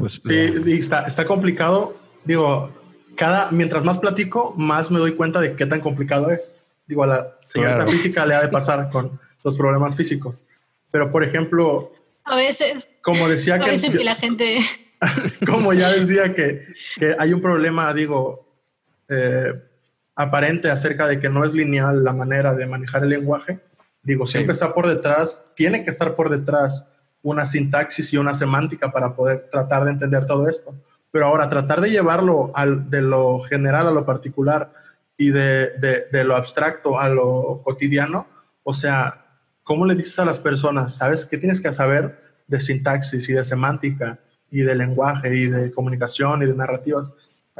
pues... 0.00 0.20
Sí, 0.24 0.72
está, 0.72 1.02
está 1.02 1.24
complicado. 1.26 1.96
Digo, 2.24 2.70
cada, 3.14 3.50
mientras 3.50 3.84
más 3.84 3.98
platico, 3.98 4.54
más 4.56 4.90
me 4.90 4.98
doy 4.98 5.14
cuenta 5.14 5.40
de 5.40 5.54
qué 5.54 5.66
tan 5.66 5.80
complicado 5.80 6.30
es. 6.30 6.54
Digo, 6.86 7.04
a 7.04 7.06
la 7.06 7.36
señorita 7.46 7.86
física 7.86 8.26
le 8.26 8.34
ha 8.34 8.42
de 8.42 8.48
pasar 8.48 8.90
con 8.90 9.20
los 9.44 9.56
problemas 9.56 9.96
físicos. 9.96 10.44
Pero, 10.90 11.12
por 11.12 11.22
ejemplo... 11.22 11.92
A 12.24 12.36
veces. 12.36 12.88
Como 13.02 13.28
decía 13.28 13.54
a 13.54 13.58
veces 13.58 13.90
que 13.90 14.04
la 14.04 14.14
gente... 14.14 14.58
como 15.46 15.72
ya 15.72 15.90
decía 15.90 16.34
que, 16.34 16.62
que 16.98 17.16
hay 17.18 17.32
un 17.32 17.40
problema, 17.40 17.94
digo, 17.94 18.50
eh, 19.08 19.54
aparente 20.14 20.70
acerca 20.70 21.06
de 21.06 21.20
que 21.20 21.30
no 21.30 21.44
es 21.44 21.54
lineal 21.54 22.04
la 22.04 22.12
manera 22.12 22.54
de 22.54 22.66
manejar 22.66 23.04
el 23.04 23.10
lenguaje. 23.10 23.60
Digo, 24.02 24.26
siempre 24.26 24.52
está 24.52 24.74
por 24.74 24.88
detrás, 24.88 25.50
tiene 25.56 25.84
que 25.84 25.90
estar 25.90 26.14
por 26.14 26.30
detrás 26.30 26.86
una 27.22 27.46
sintaxis 27.46 28.12
y 28.12 28.16
una 28.16 28.34
semántica 28.34 28.90
para 28.90 29.14
poder 29.14 29.48
tratar 29.50 29.84
de 29.84 29.92
entender 29.92 30.26
todo 30.26 30.48
esto. 30.48 30.74
Pero 31.10 31.26
ahora, 31.26 31.48
tratar 31.48 31.80
de 31.80 31.90
llevarlo 31.90 32.52
de 32.88 33.02
lo 33.02 33.40
general 33.40 33.88
a 33.88 33.90
lo 33.90 34.06
particular 34.06 34.72
y 35.16 35.30
de, 35.30 35.78
de, 35.78 36.06
de 36.10 36.24
lo 36.24 36.36
abstracto 36.36 36.98
a 36.98 37.08
lo 37.08 37.60
cotidiano, 37.62 38.26
o 38.62 38.72
sea, 38.72 39.26
¿cómo 39.62 39.86
le 39.86 39.94
dices 39.94 40.18
a 40.18 40.24
las 40.24 40.38
personas, 40.38 40.96
sabes 40.96 41.26
qué 41.26 41.36
tienes 41.36 41.60
que 41.60 41.72
saber 41.72 42.22
de 42.46 42.60
sintaxis 42.60 43.28
y 43.28 43.32
de 43.32 43.44
semántica 43.44 44.20
y 44.50 44.62
de 44.62 44.74
lenguaje 44.74 45.34
y 45.36 45.46
de 45.46 45.72
comunicación 45.72 46.42
y 46.42 46.46
de 46.46 46.54
narrativas? 46.54 47.12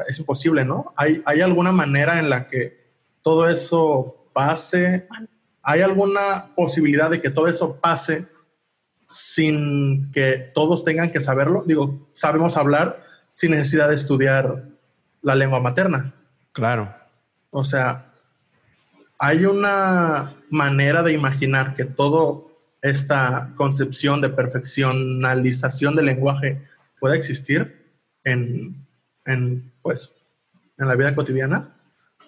es 0.07 0.19
imposible, 0.19 0.65
¿no? 0.65 0.93
¿Hay, 0.95 1.21
¿Hay 1.25 1.41
alguna 1.41 1.71
manera 1.71 2.19
en 2.19 2.29
la 2.29 2.47
que 2.47 2.91
todo 3.21 3.47
eso 3.47 4.27
pase? 4.33 5.07
¿Hay 5.61 5.81
alguna 5.81 6.47
posibilidad 6.55 7.09
de 7.09 7.21
que 7.21 7.29
todo 7.29 7.47
eso 7.47 7.79
pase 7.79 8.27
sin 9.11 10.11
que 10.11 10.51
todos 10.53 10.83
tengan 10.85 11.11
que 11.11 11.19
saberlo? 11.19 11.63
Digo, 11.65 12.09
sabemos 12.13 12.57
hablar 12.57 13.03
sin 13.33 13.51
necesidad 13.51 13.89
de 13.89 13.95
estudiar 13.95 14.63
la 15.21 15.35
lengua 15.35 15.59
materna. 15.59 16.13
Claro. 16.53 16.93
O 17.49 17.63
sea, 17.63 18.13
hay 19.19 19.45
una 19.45 20.33
manera 20.49 21.03
de 21.03 21.13
imaginar 21.13 21.75
que 21.75 21.85
toda 21.85 22.41
esta 22.81 23.51
concepción 23.55 24.21
de 24.21 24.29
perfeccionalización 24.29 25.95
del 25.95 26.05
lenguaje 26.05 26.61
pueda 26.99 27.15
existir 27.15 27.85
en, 28.23 28.87
en 29.25 29.71
pues, 29.81 30.13
en 30.77 30.87
la 30.87 30.95
vida 30.95 31.13
cotidiana? 31.13 31.75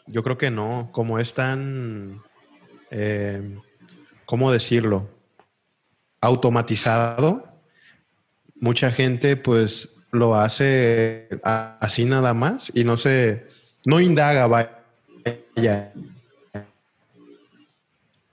Yo 0.06 0.24
creo 0.24 0.38
que 0.38 0.52
no, 0.52 0.90
como 0.92 1.18
es 1.18 1.34
tan, 1.34 2.22
eh, 2.92 3.58
¿cómo 4.26 4.52
decirlo? 4.52 5.10
Automatizado, 6.24 7.46
mucha 8.56 8.92
gente 8.92 9.36
pues 9.36 9.98
lo 10.12 10.36
hace 10.36 11.28
así 11.44 12.06
nada 12.06 12.34
más 12.34 12.72
y 12.74 12.86
no 12.86 12.96
se, 12.96 13.46
no 13.86 14.00
indaga, 14.00 14.48
vaya. 14.48 15.92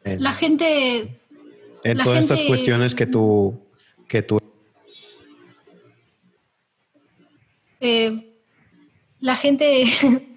la 0.05 0.33
gente... 0.33 1.17
En 1.83 1.99
todas 1.99 2.21
estas 2.21 2.43
cuestiones 2.43 2.95
que 2.95 3.07
tú... 3.07 3.61
Que 4.07 4.23
tú 4.23 4.39
eh, 7.81 8.37
la 9.19 9.35
gente, 9.35 9.85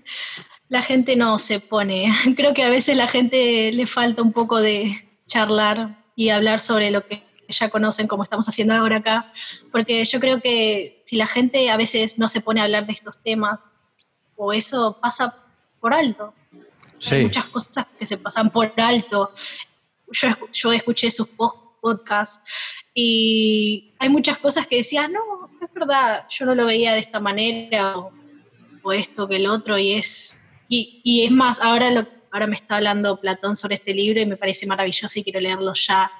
la 0.69 0.81
gente 0.81 1.15
no 1.15 1.37
se 1.37 1.59
pone. 1.59 2.11
Creo 2.35 2.55
que 2.55 2.63
a 2.63 2.71
veces 2.71 2.97
la 2.97 3.07
gente 3.07 3.71
le 3.73 3.85
falta 3.85 4.23
un 4.23 4.33
poco 4.33 4.59
de 4.59 5.07
charlar 5.27 6.03
y 6.15 6.29
hablar 6.29 6.59
sobre 6.59 6.89
lo 6.89 7.05
que 7.05 7.21
ya 7.53 7.69
conocen, 7.69 8.07
como 8.07 8.23
estamos 8.23 8.47
haciendo 8.47 8.73
ahora 8.73 8.97
acá, 8.97 9.31
porque 9.71 10.03
yo 10.05 10.19
creo 10.19 10.41
que 10.41 11.01
si 11.03 11.15
la 11.15 11.27
gente 11.27 11.69
a 11.69 11.77
veces 11.77 12.17
no 12.17 12.27
se 12.27 12.41
pone 12.41 12.61
a 12.61 12.65
hablar 12.65 12.85
de 12.85 12.93
estos 12.93 13.21
temas, 13.21 13.73
o 14.35 14.53
eso 14.53 14.97
pasa 15.01 15.35
por 15.79 15.93
alto. 15.93 16.33
Hay 17.11 17.23
muchas 17.23 17.47
cosas 17.47 17.87
que 17.97 18.05
se 18.05 18.17
pasan 18.17 18.49
por 18.49 18.73
alto. 18.77 19.31
Yo, 20.11 20.29
yo 20.51 20.73
escuché 20.73 21.11
sus 21.11 21.27
podcasts 21.81 22.41
y 22.93 23.93
hay 23.99 24.09
muchas 24.09 24.37
cosas 24.37 24.67
que 24.67 24.77
decía, 24.77 25.07
no, 25.07 25.49
es 25.61 25.73
verdad, 25.73 26.25
yo 26.29 26.45
no 26.45 26.55
lo 26.55 26.65
veía 26.65 26.93
de 26.93 26.99
esta 26.99 27.19
manera, 27.19 27.95
esto 28.93 29.27
que 29.27 29.37
el 29.37 29.47
otro, 29.47 29.77
y 29.77 29.93
es, 29.93 30.41
y, 30.67 31.23
es 31.25 31.31
más, 31.31 31.61
ahora, 31.61 31.89
lo, 31.91 32.07
ahora 32.31 32.47
me 32.47 32.55
está 32.55 32.75
hablando 32.75 33.19
Platón 33.19 33.55
sobre 33.55 33.75
este 33.75 33.93
libro 33.93 34.21
y 34.21 34.25
me 34.25 34.37
parece 34.37 34.65
maravilloso 34.65 35.19
y 35.19 35.23
quiero 35.23 35.39
leerlo 35.39 35.73
ya. 35.73 36.11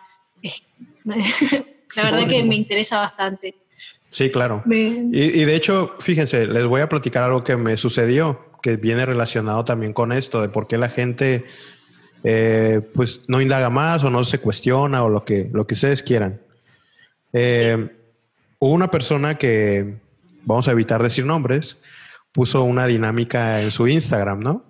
la 1.95 2.03
verdad 2.03 2.27
que 2.27 2.43
me 2.43 2.55
interesa 2.55 2.99
bastante. 2.99 3.55
Sí, 4.09 4.29
claro. 4.29 4.63
Y, 4.67 5.43
de 5.43 5.55
hecho, 5.55 5.95
fíjense, 5.99 6.45
les 6.45 6.65
voy 6.65 6.81
a 6.81 6.89
platicar 6.89 7.23
algo 7.23 7.43
que 7.43 7.57
me 7.57 7.77
sucedió, 7.77 8.53
que 8.61 8.77
viene 8.77 9.05
relacionado 9.05 9.65
también 9.65 9.91
con 9.91 10.11
esto, 10.11 10.41
de 10.41 10.49
por 10.49 10.67
qué 10.67 10.77
la 10.77 10.89
gente 10.89 11.45
eh, 12.23 12.81
pues 12.93 13.21
no 13.27 13.41
indaga 13.41 13.71
más 13.71 14.03
o 14.03 14.11
no 14.11 14.23
se 14.23 14.37
cuestiona 14.37 15.03
o 15.03 15.09
lo 15.09 15.25
que, 15.25 15.49
lo 15.51 15.65
que 15.65 15.73
ustedes 15.73 16.03
quieran. 16.03 16.39
Eh, 17.33 17.89
hubo 18.59 18.71
una 18.71 18.91
persona 18.91 19.35
que, 19.39 19.95
vamos 20.43 20.67
a 20.67 20.71
evitar 20.71 21.01
decir 21.01 21.25
nombres, 21.25 21.77
puso 22.31 22.63
una 22.63 22.85
dinámica 22.85 23.61
en 23.61 23.71
su 23.71 23.87
Instagram, 23.87 24.39
¿no? 24.41 24.63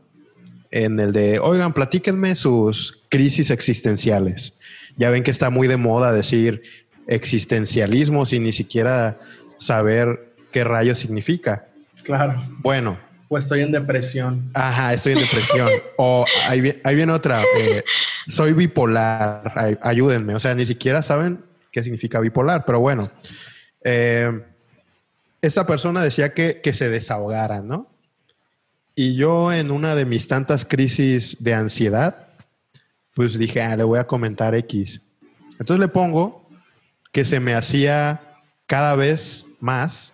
En 0.71 0.99
el 0.99 1.11
de, 1.11 1.39
oigan, 1.39 1.73
platíquenme 1.73 2.35
sus 2.35 3.03
crisis 3.09 3.51
existenciales. 3.51 4.53
Ya 4.95 5.09
ven 5.09 5.23
que 5.23 5.31
está 5.31 5.49
muy 5.49 5.67
de 5.67 5.77
moda 5.77 6.11
decir 6.11 6.63
existencialismo 7.07 8.25
sin 8.25 8.43
ni 8.43 8.53
siquiera 8.53 9.19
saber 9.57 10.33
qué 10.51 10.63
rayo 10.63 10.95
significa. 10.95 11.67
Claro. 12.03 12.43
Bueno. 12.59 12.97
O 13.29 13.37
estoy 13.37 13.61
en 13.61 13.71
depresión. 13.71 14.51
Ajá, 14.53 14.93
estoy 14.93 15.13
en 15.13 15.19
depresión. 15.19 15.67
o 15.97 16.25
ahí, 16.47 16.61
viene 16.61 17.11
otra. 17.11 17.41
Eh, 17.41 17.83
soy 18.27 18.53
bipolar. 18.53 19.79
ayúdenme. 19.81 20.35
O 20.35 20.39
sea, 20.39 20.53
ni 20.53 20.65
siquiera 20.65 21.01
saben 21.01 21.43
qué 21.71 21.83
significa 21.83 22.19
bipolar, 22.19 22.65
pero 22.65 22.79
bueno. 22.79 23.11
Eh, 23.83 24.41
esta 25.41 25.65
persona 25.65 26.03
decía 26.03 26.33
que, 26.33 26.61
que 26.61 26.73
se 26.73 26.89
desahogara, 26.89 27.61
¿no? 27.61 27.89
Y 28.95 29.15
yo 29.15 29.51
en 29.51 29.71
una 29.71 29.95
de 29.95 30.05
mis 30.05 30.27
tantas 30.27 30.65
crisis 30.65 31.37
de 31.43 31.55
ansiedad, 31.55 32.27
pues 33.13 33.37
dije, 33.37 33.61
ah, 33.61 33.75
le 33.75 33.83
voy 33.83 33.99
a 33.99 34.07
comentar 34.07 34.55
X. 34.55 35.01
Entonces 35.59 35.79
le 35.79 35.87
pongo 35.87 36.47
que 37.11 37.25
se 37.25 37.39
me 37.39 37.53
hacía 37.53 38.21
cada 38.65 38.95
vez 38.95 39.45
más 39.59 40.13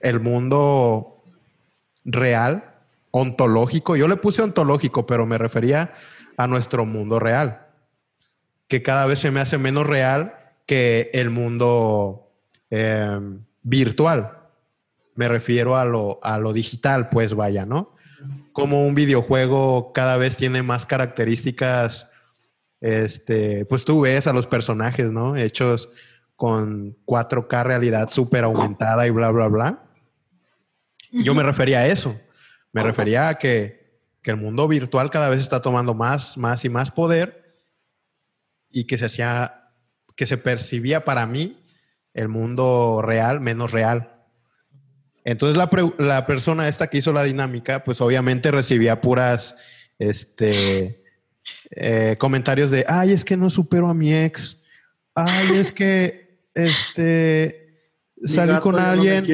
el 0.00 0.20
mundo 0.20 1.22
real, 2.04 2.74
ontológico. 3.10 3.96
Yo 3.96 4.08
le 4.08 4.16
puse 4.16 4.42
ontológico, 4.42 5.06
pero 5.06 5.26
me 5.26 5.38
refería 5.38 5.94
a 6.36 6.46
nuestro 6.46 6.84
mundo 6.84 7.18
real, 7.18 7.66
que 8.68 8.82
cada 8.82 9.06
vez 9.06 9.18
se 9.18 9.30
me 9.30 9.40
hace 9.40 9.58
menos 9.58 9.86
real 9.86 10.34
que 10.66 11.10
el 11.14 11.30
mundo 11.30 12.30
eh, 12.70 13.18
virtual. 13.62 14.38
Me 15.14 15.28
refiero 15.28 15.76
a 15.76 15.84
lo, 15.84 16.20
a 16.22 16.38
lo 16.38 16.52
digital, 16.52 17.08
pues 17.08 17.34
vaya, 17.34 17.64
¿no? 17.66 17.94
Como 18.52 18.86
un 18.86 18.94
videojuego 18.94 19.92
cada 19.92 20.16
vez 20.16 20.36
tiene 20.36 20.62
más 20.62 20.86
características, 20.86 22.07
este, 22.80 23.64
pues 23.64 23.84
tú 23.84 24.02
ves 24.02 24.26
a 24.26 24.32
los 24.32 24.46
personajes, 24.46 25.10
¿no? 25.10 25.36
Hechos 25.36 25.90
con 26.36 26.96
4K 27.04 27.64
realidad 27.64 28.10
súper 28.10 28.44
aumentada 28.44 29.06
y 29.06 29.10
bla, 29.10 29.30
bla, 29.30 29.48
bla. 29.48 29.84
Yo 31.10 31.34
me 31.34 31.42
refería 31.42 31.80
a 31.80 31.86
eso. 31.86 32.20
Me 32.72 32.82
refería 32.82 33.28
a 33.28 33.38
que, 33.38 34.02
que, 34.22 34.30
el 34.30 34.36
mundo 34.36 34.68
virtual 34.68 35.10
cada 35.10 35.30
vez 35.30 35.40
está 35.40 35.62
tomando 35.62 35.94
más, 35.94 36.36
más 36.36 36.64
y 36.64 36.68
más 36.68 36.90
poder 36.90 37.56
y 38.70 38.84
que 38.84 38.98
se 38.98 39.06
hacía, 39.06 39.72
que 40.14 40.26
se 40.26 40.36
percibía 40.36 41.04
para 41.04 41.26
mí 41.26 41.64
el 42.14 42.28
mundo 42.28 43.00
real 43.02 43.40
menos 43.40 43.72
real. 43.72 44.18
Entonces 45.24 45.56
la, 45.56 45.68
la, 45.98 46.26
persona 46.26 46.68
esta 46.68 46.88
que 46.88 46.98
hizo 46.98 47.12
la 47.12 47.24
dinámica, 47.24 47.84
pues 47.84 48.00
obviamente 48.00 48.50
recibía 48.50 49.00
puras 49.00 49.56
este, 49.98 50.97
eh, 51.70 52.16
comentarios 52.18 52.70
de, 52.70 52.84
ay, 52.88 53.12
es 53.12 53.24
que 53.24 53.36
no 53.36 53.50
supero 53.50 53.88
a 53.88 53.94
mi 53.94 54.12
ex, 54.14 54.62
ay, 55.14 55.56
es 55.56 55.72
que 55.72 56.40
este, 56.54 57.68
salí 58.24 58.58
con 58.60 58.78
alguien, 58.78 59.26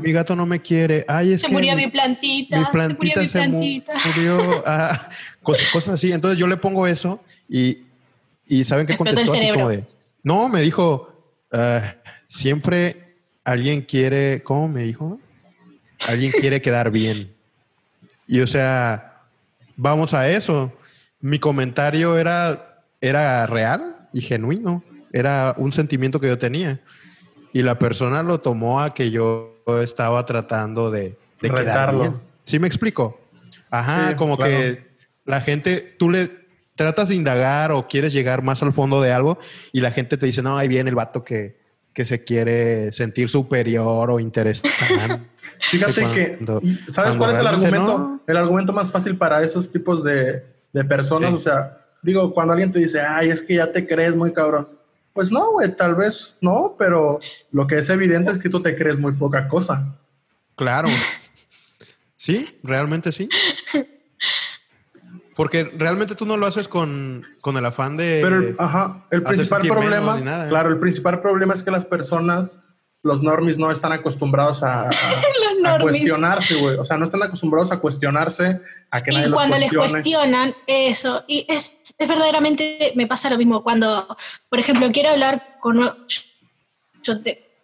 mi 0.00 0.12
gato 0.12 0.34
no 0.34 0.46
me 0.46 0.60
quiere, 0.60 1.04
ay, 1.08 1.34
es 1.34 1.40
se 1.42 1.46
que... 1.46 1.52
Murió 1.52 1.76
mi 1.76 1.88
plantita, 1.88 2.58
mi 2.58 2.64
plantita 2.66 3.26
se 3.26 3.48
murió 3.48 3.58
mi 3.60 3.80
plantita. 3.80 3.94
murió, 4.16 4.62
ah, 4.66 5.08
cosas, 5.42 5.88
así. 5.88 6.12
Entonces 6.12 6.38
yo 6.38 6.46
le 6.46 6.56
pongo 6.56 6.86
eso 6.86 7.22
y, 7.48 7.78
y 8.46 8.64
¿saben 8.64 8.86
qué 8.86 8.96
contestó? 8.96 9.32
Así 9.32 9.50
como 9.52 9.68
de, 9.68 9.84
no, 10.22 10.48
me 10.48 10.62
dijo, 10.62 11.36
ah, 11.52 11.94
siempre 12.28 13.16
alguien 13.44 13.82
quiere, 13.82 14.42
¿cómo 14.42 14.68
me 14.68 14.82
dijo? 14.82 15.20
Alguien 16.08 16.32
quiere 16.32 16.60
quedar 16.60 16.90
bien. 16.90 17.32
Y 18.26 18.40
o 18.40 18.46
sea, 18.46 19.20
vamos 19.76 20.14
a 20.14 20.28
eso. 20.30 20.72
Mi 21.24 21.38
comentario 21.38 22.18
era, 22.18 22.82
era 23.00 23.46
real 23.46 24.08
y 24.12 24.20
genuino. 24.20 24.84
Era 25.10 25.54
un 25.56 25.72
sentimiento 25.72 26.20
que 26.20 26.26
yo 26.26 26.36
tenía. 26.36 26.82
Y 27.50 27.62
la 27.62 27.78
persona 27.78 28.22
lo 28.22 28.40
tomó 28.40 28.82
a 28.82 28.92
que 28.92 29.10
yo 29.10 29.56
estaba 29.82 30.26
tratando 30.26 30.90
de, 30.90 31.16
de 31.40 31.48
bien. 31.92 32.20
¿Sí 32.44 32.58
me 32.58 32.66
explico? 32.66 33.18
Ajá, 33.70 34.16
como 34.16 34.36
que 34.36 34.84
la 35.24 35.40
gente, 35.40 35.96
tú 35.98 36.10
le 36.10 36.30
tratas 36.74 37.08
de 37.08 37.14
indagar 37.14 37.72
o 37.72 37.88
quieres 37.88 38.12
llegar 38.12 38.42
más 38.42 38.62
al 38.62 38.74
fondo 38.74 39.00
de 39.00 39.10
algo 39.10 39.38
y 39.72 39.80
la 39.80 39.92
gente 39.92 40.18
te 40.18 40.26
dice, 40.26 40.42
no, 40.42 40.58
ahí 40.58 40.68
viene 40.68 40.90
el 40.90 40.94
vato 40.94 41.24
que, 41.24 41.58
que 41.94 42.04
se 42.04 42.22
quiere 42.22 42.92
sentir 42.92 43.30
superior 43.30 44.10
o 44.10 44.20
interesante. 44.20 45.22
Fíjate 45.70 46.04
que, 46.12 46.38
¿sabes 46.88 47.16
cuál 47.16 47.30
es 47.30 47.38
el 47.38 47.46
argumento? 47.46 48.20
El 48.26 48.36
argumento 48.36 48.74
más 48.74 48.92
fácil 48.92 49.16
para 49.16 49.42
esos 49.42 49.72
tipos 49.72 50.04
de, 50.04 50.53
personas, 50.82 51.32
o 51.32 51.38
sea, 51.38 51.78
digo, 52.02 52.34
cuando 52.34 52.52
alguien 52.52 52.72
te 52.72 52.80
dice, 52.80 53.00
ay, 53.00 53.30
es 53.30 53.42
que 53.42 53.56
ya 53.56 53.70
te 53.70 53.86
crees 53.86 54.16
muy 54.16 54.32
cabrón. 54.32 54.68
Pues 55.12 55.30
no, 55.30 55.52
güey, 55.52 55.76
tal 55.76 55.94
vez 55.94 56.38
no, 56.40 56.74
pero 56.76 57.20
lo 57.52 57.66
que 57.68 57.78
es 57.78 57.88
evidente 57.90 58.32
es 58.32 58.38
que 58.38 58.48
tú 58.48 58.60
te 58.60 58.74
crees 58.74 58.98
muy 58.98 59.12
poca 59.12 59.46
cosa. 59.46 59.96
Claro. 60.56 60.88
Sí, 62.16 62.58
realmente 62.62 63.12
sí. 63.12 63.28
Porque 65.36 65.64
realmente 65.64 66.14
tú 66.14 66.26
no 66.26 66.36
lo 66.36 66.46
haces 66.46 66.68
con, 66.68 67.24
el 67.44 67.66
afán 67.66 67.96
de. 67.96 68.20
Pero, 68.22 68.54
ajá, 68.58 69.04
el 69.10 69.22
principal 69.22 69.62
problema. 69.62 70.48
Claro, 70.48 70.70
el 70.70 70.78
principal 70.78 71.20
problema 71.20 71.54
es 71.54 71.62
que 71.62 71.70
las 71.70 71.84
personas, 71.84 72.60
los 73.04 73.22
normis, 73.22 73.58
no 73.58 73.70
están 73.70 73.92
acostumbrados 73.92 74.62
a, 74.62 74.88
cuestionarse, 75.80 76.54
güey. 76.54 76.76
O 76.78 76.84
sea, 76.86 76.96
no 76.96 77.04
están 77.04 77.22
acostumbrados 77.22 77.70
a 77.70 77.78
cuestionararte, 77.78 78.60
a 78.90 79.02
que 79.02 79.10
nadie 79.12 79.28
los 79.28 79.36
cuando 79.36 79.58
les 79.58 79.70
cuestionan, 79.70 80.54
eso. 80.66 81.22
Y 81.28 81.44
es, 81.46 81.94
es, 81.98 82.08
verdaderamente, 82.08 82.92
me 82.96 83.06
pasa 83.06 83.28
lo 83.28 83.36
mismo. 83.36 83.62
Cuando, 83.62 84.16
por 84.48 84.58
ejemplo, 84.58 84.90
quiero 84.90 85.10
hablar 85.10 85.58
con. 85.60 85.78
Yo 87.02 87.14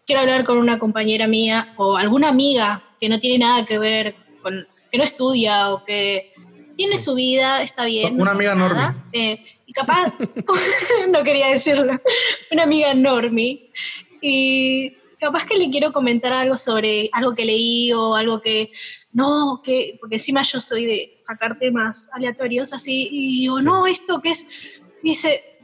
quiero 0.07 0.21
hablar 0.21 0.45
con 0.45 0.59
una 0.59 0.79
compañera 0.79 1.27
mía 1.27 1.73
o 1.77 1.97
alguna 1.97 2.29
amiga 2.29 2.83
que 3.01 3.09
no 3.09 3.19
tiene 3.19 3.39
nada 3.39 3.65
que 3.65 3.79
ver 3.79 4.15
con. 4.43 4.69
que 4.93 4.99
no 4.99 5.05
estudia 5.05 5.71
o 5.71 5.85
que 5.85 6.35
tiene 6.77 6.99
su 6.99 7.15
vida, 7.15 7.63
está 7.63 7.87
bien. 7.87 8.21
Una 8.21 8.33
amiga 8.33 8.55
Normi. 8.55 8.83
Eh, 9.13 9.43
y 9.65 9.73
capaz, 9.73 10.13
no 11.09 11.23
quería 11.23 11.49
decirlo, 11.49 11.99
una 12.51 12.65
amiga 12.65 12.93
Normi. 12.93 13.71
Y 14.21 15.00
capaz 15.21 15.45
que 15.45 15.57
le 15.57 15.71
quiero 15.71 15.93
comentar 15.93 16.33
algo 16.33 16.57
sobre 16.57 17.11
algo 17.13 17.35
que 17.35 17.45
leí 17.45 17.93
o 17.93 18.17
algo 18.17 18.41
que, 18.41 18.73
no, 19.13 19.61
que, 19.63 19.99
porque 20.01 20.17
encima 20.17 20.43
yo 20.43 20.59
soy 20.59 20.87
de 20.87 21.21
sacar 21.23 21.59
temas 21.59 22.09
aleatorios 22.13 22.73
así, 22.73 23.09
y 23.11 23.41
digo, 23.41 23.61
no, 23.61 23.87
esto 23.87 24.21
que 24.21 24.31
es, 24.31 24.49
dice, 25.03 25.59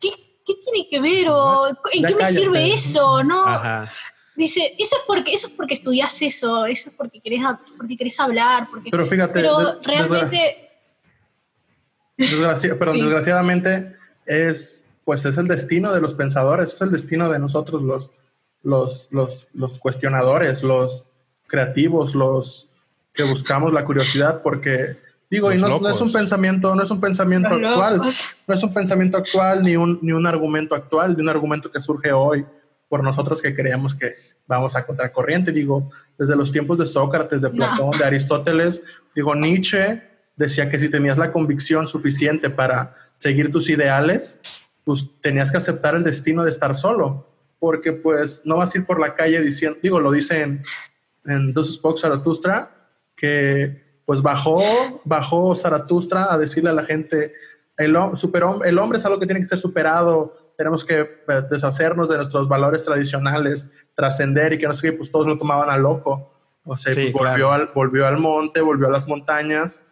¿qué, 0.00 0.10
qué 0.44 0.54
tiene 0.54 0.88
que 0.90 1.00
ver? 1.00 1.28
¿O 1.30 1.68
en 1.68 2.04
qué 2.04 2.14
me 2.14 2.26
sirve 2.26 2.74
eso? 2.74 3.22
¿No? 3.22 3.46
Ajá 3.46 3.90
dice, 4.36 4.74
eso 4.78 4.96
es 4.96 5.02
porque, 5.06 5.32
eso 5.32 5.46
es 5.46 5.52
porque 5.54 5.74
estudias 5.74 6.20
eso, 6.22 6.66
eso 6.66 6.90
es 6.90 6.96
porque 6.96 7.20
querés, 7.20 7.40
porque 7.76 7.96
querés 7.96 8.18
hablar, 8.20 8.68
porque... 8.70 8.90
Pero 8.90 9.06
fíjate, 9.06 9.32
pero 9.34 9.80
realmente... 9.84 10.70
pero 12.16 12.92
desgraciadamente 12.92 13.96
es, 14.26 14.88
pues 15.04 15.24
es 15.24 15.38
el 15.38 15.48
destino 15.48 15.92
de 15.92 16.00
los 16.00 16.14
pensadores, 16.14 16.72
es 16.72 16.80
el 16.80 16.92
destino 16.92 17.28
de 17.28 17.38
nosotros 17.38 17.82
los, 17.82 18.10
los, 18.62 19.08
los, 19.10 19.48
los 19.54 19.78
cuestionadores, 19.78 20.62
los 20.62 21.06
creativos, 21.46 22.14
los 22.14 22.68
que 23.12 23.24
buscamos 23.24 23.72
la 23.72 23.84
curiosidad, 23.84 24.42
porque 24.42 24.96
digo, 25.28 25.52
y 25.52 25.58
no, 25.58 25.80
no, 25.80 25.88
es 25.88 26.00
un 26.00 26.12
pensamiento, 26.12 26.74
no 26.74 26.82
es 26.82 26.90
un 26.90 27.00
pensamiento 27.00 27.48
actual, 27.48 27.98
no 27.98 28.54
es 28.54 28.62
un 28.62 28.72
pensamiento 28.72 29.18
actual 29.18 29.62
ni 29.62 29.76
un, 29.76 29.98
ni 30.02 30.12
un 30.12 30.26
argumento 30.26 30.74
actual, 30.74 31.16
de 31.16 31.22
un 31.22 31.28
argumento 31.28 31.70
que 31.70 31.80
surge 31.80 32.12
hoy 32.12 32.46
por 32.88 33.02
nosotros 33.02 33.40
que 33.40 33.54
creemos 33.54 33.94
que 33.94 34.14
vamos 34.46 34.76
a 34.76 34.84
contracorriente. 34.84 35.50
Digo, 35.50 35.90
desde 36.18 36.36
los 36.36 36.52
tiempos 36.52 36.78
de 36.78 36.86
Sócrates, 36.86 37.42
de 37.42 37.50
Platón, 37.50 37.90
de 37.98 38.04
Aristóteles, 38.04 38.82
digo, 39.14 39.34
Nietzsche 39.34 40.02
decía 40.36 40.70
que 40.70 40.78
si 40.78 40.90
tenías 40.90 41.18
la 41.18 41.32
convicción 41.32 41.88
suficiente 41.88 42.50
para 42.50 42.94
seguir 43.18 43.50
tus 43.52 43.70
ideales, 43.70 44.40
pues 44.84 45.08
tenías 45.22 45.50
que 45.52 45.58
aceptar 45.58 45.94
el 45.94 46.02
destino 46.02 46.44
de 46.44 46.50
estar 46.50 46.74
solo, 46.74 47.26
porque 47.58 47.92
pues 47.92 48.42
no 48.44 48.56
vas 48.56 48.74
a 48.74 48.78
ir 48.78 48.86
por 48.86 48.98
la 49.00 49.14
calle 49.14 49.40
diciendo, 49.40 49.78
digo, 49.82 50.00
lo 50.00 50.10
dice 50.10 50.42
en, 51.24 51.52
Dos 51.52 51.72
Spoke 51.74 52.00
Zaratustra, 52.00 52.88
que 53.16 54.00
pues 54.04 54.22
bajó, 54.22 54.60
bajó 55.04 55.54
Zaratustra 55.54 56.32
a 56.32 56.38
decirle 56.38 56.70
a 56.70 56.74
la 56.74 56.82
gente, 56.84 57.32
el, 57.76 57.96
el 58.64 58.78
hombre 58.78 58.98
es 58.98 59.06
algo 59.06 59.20
que 59.20 59.26
tiene 59.26 59.40
que 59.40 59.46
ser 59.46 59.58
superado, 59.58 60.36
tenemos 60.58 60.84
que 60.84 61.00
eh, 61.00 61.42
deshacernos 61.50 62.08
de 62.08 62.16
nuestros 62.16 62.48
valores 62.48 62.84
tradicionales, 62.84 63.86
trascender 63.94 64.52
y 64.54 64.58
que 64.58 64.66
no 64.66 64.72
sé 64.74 64.90
qué, 64.90 64.96
pues 64.96 65.10
todos 65.12 65.26
lo 65.28 65.38
tomaban 65.38 65.70
a 65.70 65.76
loco. 65.76 66.32
O 66.64 66.76
sea, 66.76 66.92
Sí, 66.94 67.10
pues, 67.12 67.24
volvió, 67.24 67.46
claro. 67.48 67.52
al, 67.52 67.70
volvió 67.74 68.06
al 68.06 68.18
monte, 68.18 68.60
volvió 68.60 68.88
a 68.88 68.90
las 68.90 69.06
montañas, 69.08 69.84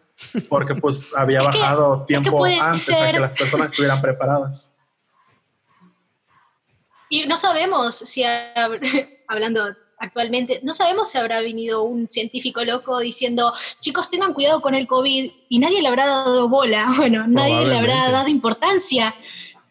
porque 0.49 0.75
pues 0.75 1.05
había 1.15 1.41
bajado 1.41 2.05
tiempo 2.05 2.45
antes 2.45 2.61
a 2.61 2.75
ser- 2.75 3.15
que 3.15 3.19
las 3.21 3.35
personas 3.35 3.67
estuvieran 3.67 4.01
preparadas. 4.01 4.73
Y 7.11 7.25
no 7.27 7.35
sabemos 7.35 7.93
si, 7.93 8.23
hab- 8.23 8.79
hablando 9.27 9.65
actualmente, 9.99 10.61
no 10.63 10.71
sabemos 10.71 11.09
si 11.09 11.17
habrá 11.17 11.41
venido 11.41 11.83
un 11.83 12.07
científico 12.07 12.63
loco 12.63 12.99
diciendo, 12.99 13.53
chicos, 13.81 14.09
tengan 14.09 14.33
cuidado 14.33 14.61
con 14.61 14.73
el 14.73 14.87
COVID, 14.87 15.29
y 15.49 15.59
nadie 15.59 15.81
le 15.81 15.89
habrá 15.89 16.07
dado 16.07 16.47
bola, 16.47 16.89
bueno, 16.97 17.27
nadie 17.27 17.65
le 17.67 17.75
habrá 17.75 18.09
dado 18.09 18.29
importancia. 18.29 19.13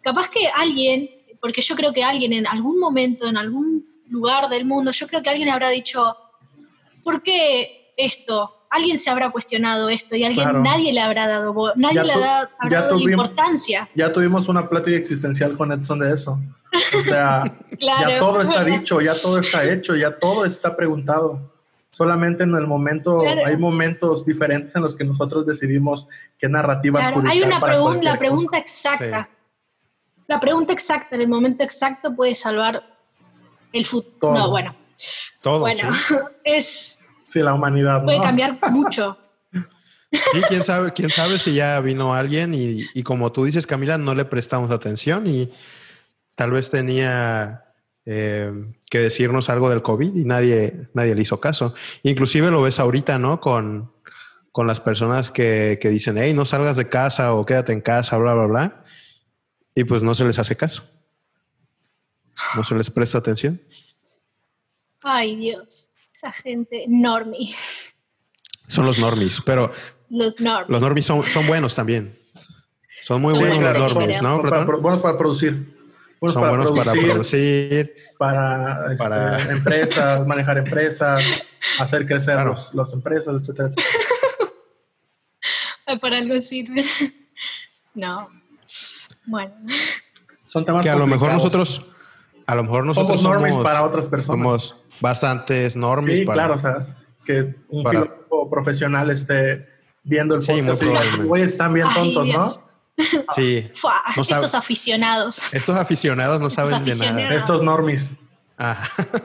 Capaz 0.02 0.28
que 0.28 0.46
alguien, 0.48 1.10
porque 1.40 1.62
yo 1.62 1.74
creo 1.74 1.92
que 1.94 2.04
alguien 2.04 2.34
en 2.34 2.46
algún 2.46 2.78
momento, 2.78 3.26
en 3.26 3.38
algún 3.38 4.02
lugar 4.06 4.48
del 4.50 4.66
mundo, 4.66 4.90
yo 4.92 5.06
creo 5.08 5.22
que 5.22 5.30
alguien 5.30 5.48
habrá 5.48 5.70
dicho, 5.70 6.16
¿por 7.02 7.22
qué 7.22 7.94
esto? 7.96 8.54
Alguien 8.70 8.98
se 8.98 9.10
habrá 9.10 9.30
cuestionado 9.30 9.88
esto 9.88 10.14
y 10.14 10.24
alguien, 10.24 10.44
Claro. 10.44 10.62
nadie 10.62 10.92
le 10.92 11.00
habrá 11.00 11.26
dado, 11.26 11.72
nadie 11.74 11.96
Ya 11.96 12.04
le 12.04 12.12
tu- 12.12 12.18
habrá, 12.20 12.50
habrá 12.58 12.80
dado 12.82 12.90
la 12.92 13.02
tuvimos- 13.04 13.10
importancia. 13.26 13.88
Ya 13.96 14.12
tuvimos 14.12 14.48
una 14.48 14.68
plática 14.68 14.96
existencial 14.96 15.56
con 15.56 15.72
Edson 15.72 15.98
de 15.98 16.14
eso. 16.14 16.38
O 16.72 17.02
sea, 17.02 17.42
Claro. 17.80 18.08
ya 18.10 18.18
todo 18.20 18.42
está 18.42 18.64
dicho, 18.64 19.00
ya 19.00 19.12
todo 19.20 19.40
está 19.40 19.64
hecho, 19.64 19.96
ya 19.96 20.16
todo 20.18 20.44
está 20.44 20.76
preguntado. 20.76 21.50
Solamente 21.90 22.44
en 22.44 22.54
el 22.54 22.68
momento, 22.68 23.18
Claro. 23.18 23.40
hay 23.44 23.56
momentos 23.56 24.24
diferentes 24.24 24.76
en 24.76 24.82
los 24.82 24.94
que 24.94 25.02
nosotros 25.04 25.44
decidimos 25.44 26.06
qué 26.38 26.48
narrativa 26.48 27.00
Claro, 27.00 27.16
adjudicar 27.16 27.32
hay 27.36 27.42
una 27.42 27.58
para 27.58 27.76
la 27.76 28.18
pregunta 28.18 28.50
cosa. 28.50 28.58
exacta. 28.58 29.28
La 30.28 30.38
pregunta 30.38 30.72
exacta 30.72 31.16
en 31.16 31.22
el 31.22 31.28
momento 31.28 31.64
exacto 31.64 32.14
puede 32.14 32.36
salvar 32.36 32.84
el 33.72 33.84
futuro. 33.84 34.32
No, 34.32 34.48
bueno, 34.50 34.76
Todo. 35.42 35.58
bueno, 35.58 35.92
¿sí? 35.92 36.14
es 36.44 36.99
Sí, 37.30 37.38
la 37.40 37.54
humanidad. 37.54 38.02
puede 38.02 38.18
¿no? 38.18 38.24
cambiar 38.24 38.58
mucho. 38.72 39.16
Sí, 39.52 40.42
quién 40.48 40.64
sabe, 40.64 40.92
quién 40.92 41.10
sabe 41.10 41.38
si 41.38 41.54
ya 41.54 41.78
vino 41.78 42.12
alguien 42.12 42.52
y, 42.52 42.86
y 42.92 43.02
como 43.04 43.30
tú 43.30 43.44
dices, 43.44 43.68
Camila, 43.68 43.98
no 43.98 44.16
le 44.16 44.24
prestamos 44.24 44.72
atención 44.72 45.28
y 45.28 45.52
tal 46.34 46.50
vez 46.50 46.70
tenía 46.70 47.66
eh, 48.04 48.52
que 48.90 48.98
decirnos 48.98 49.48
algo 49.48 49.70
del 49.70 49.80
COVID 49.82 50.16
y 50.16 50.24
nadie, 50.24 50.88
nadie 50.92 51.14
le 51.14 51.22
hizo 51.22 51.38
caso. 51.38 51.72
Inclusive 52.02 52.50
lo 52.50 52.62
ves 52.62 52.80
ahorita, 52.80 53.20
¿no? 53.20 53.40
Con, 53.40 53.92
con 54.50 54.66
las 54.66 54.80
personas 54.80 55.30
que, 55.30 55.78
que 55.80 55.88
dicen, 55.88 56.18
hey, 56.18 56.34
no 56.34 56.44
salgas 56.44 56.76
de 56.76 56.88
casa 56.88 57.32
o 57.34 57.46
quédate 57.46 57.72
en 57.72 57.80
casa, 57.80 58.16
bla, 58.16 58.34
bla, 58.34 58.46
bla. 58.46 58.84
Y 59.76 59.84
pues 59.84 60.02
no 60.02 60.14
se 60.14 60.24
les 60.24 60.40
hace 60.40 60.56
caso. 60.56 60.82
No 62.56 62.64
se 62.64 62.74
les 62.74 62.90
presta 62.90 63.18
atención. 63.18 63.62
Ay, 65.02 65.36
Dios, 65.36 65.89
esa 66.20 66.32
gente 66.32 66.84
normie, 66.86 67.48
Son 68.68 68.84
los 68.84 68.98
normies, 68.98 69.40
pero 69.44 69.72
los 70.10 70.38
normies. 70.38 70.68
los 70.68 70.80
normies 70.82 71.06
son, 71.06 71.22
son 71.22 71.46
buenos 71.46 71.74
también. 71.74 72.14
Son 73.02 73.22
muy 73.22 73.30
Son 73.34 73.40
buenos 73.40 73.62
los 73.74 73.92
son- 73.92 74.02
normies, 74.02 74.20
¿no? 74.22 74.34
Buenos 74.36 74.50
para, 74.50 74.64
buenos 74.76 75.00
para 75.00 75.16
producir. 75.18 75.80
Buenos 76.20 76.34
Son 76.34 76.42
para 76.42 76.50
buenos 76.56 76.72
para 76.72 76.92
producir, 76.92 77.94
para, 78.18 78.92
este, 78.92 78.96
para- 79.02 79.42
empresas, 79.52 80.26
manejar 80.26 80.58
empresas, 80.58 81.22
hacer 81.78 82.06
crecer 82.06 82.34
Claro. 82.34 82.50
los- 82.50 82.74
las 82.74 82.92
empresas, 82.92 83.40
etcétera, 83.40 83.68
etcétera. 83.70 84.04
Para 86.00 86.18
algo 86.18 86.38
sirve. 86.38 86.84
No. 87.94 88.28
Bueno, 89.26 89.54
Son 90.46 90.64
temas 90.66 90.84
que 90.84 90.90
a 90.90 90.96
lo 90.96 91.06
mejor 91.06 91.32
nosotros, 91.32 91.86
a 92.46 92.54
lo 92.54 92.62
mejor 92.62 92.84
nosotros 92.84 93.22
somos 93.22 93.48
somos, 93.48 93.64
para 93.64 93.82
otras 93.84 94.06
personas. 94.06 94.38
somos 94.44 94.79
bastantes 95.00 95.76
normies 95.76 96.20
Sí, 96.20 96.24
para, 96.24 96.34
claro, 96.34 96.54
o 96.54 96.58
sea, 96.58 96.96
que 97.24 97.54
un 97.68 97.82
para- 97.82 98.02
filósofo 98.02 98.50
profesional 98.50 99.10
esté 99.10 99.68
viendo 100.02 100.34
el 100.34 100.42
Sí, 100.42 100.52
podcast 100.52 100.82
y 100.82 100.86
probablemente. 100.86 101.24
güey, 101.26 101.42
están 101.42 101.72
bien 101.74 101.86
tontos. 101.94 102.28
¿no? 102.28 102.50
sí. 103.34 103.68
Fua, 103.74 103.94
No 104.16 104.24
sabe- 104.24 104.40
estos 104.44 104.54
aficionados 104.54 105.42
Estos 105.54 105.76
aficionados 105.76 106.40
no 106.40 106.50
saben 106.50 106.84
de 106.84 106.94
nada. 106.96 107.34
Estos 107.34 107.62
normies. 107.62 108.12
Ah, 108.58 108.82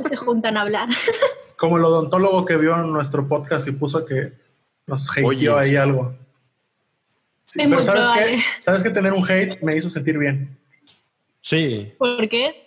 se 0.07 0.15
juntan 0.15 0.55
a 0.57 0.61
hablar. 0.61 0.87
Como 1.57 1.77
el 1.77 1.85
odontólogo 1.85 2.45
que 2.45 2.55
vio 2.57 2.75
nuestro 2.77 3.27
podcast 3.27 3.67
y 3.67 3.71
puso 3.71 4.05
que 4.05 4.33
nos 4.87 5.09
hateó 5.09 5.57
ahí 5.57 5.69
sí. 5.71 5.75
algo. 5.77 6.15
Sí, 7.47 7.59
pero 7.69 7.83
¿sabes 7.83 8.03
qué? 8.15 8.39
¿Sabes 8.59 8.83
que 8.83 8.89
tener 8.89 9.13
un 9.13 9.23
hate 9.29 9.61
me 9.61 9.75
hizo 9.77 9.89
sentir 9.89 10.17
bien? 10.17 10.57
sí, 11.41 11.93
¿Por 11.97 12.27
qué? 12.27 12.64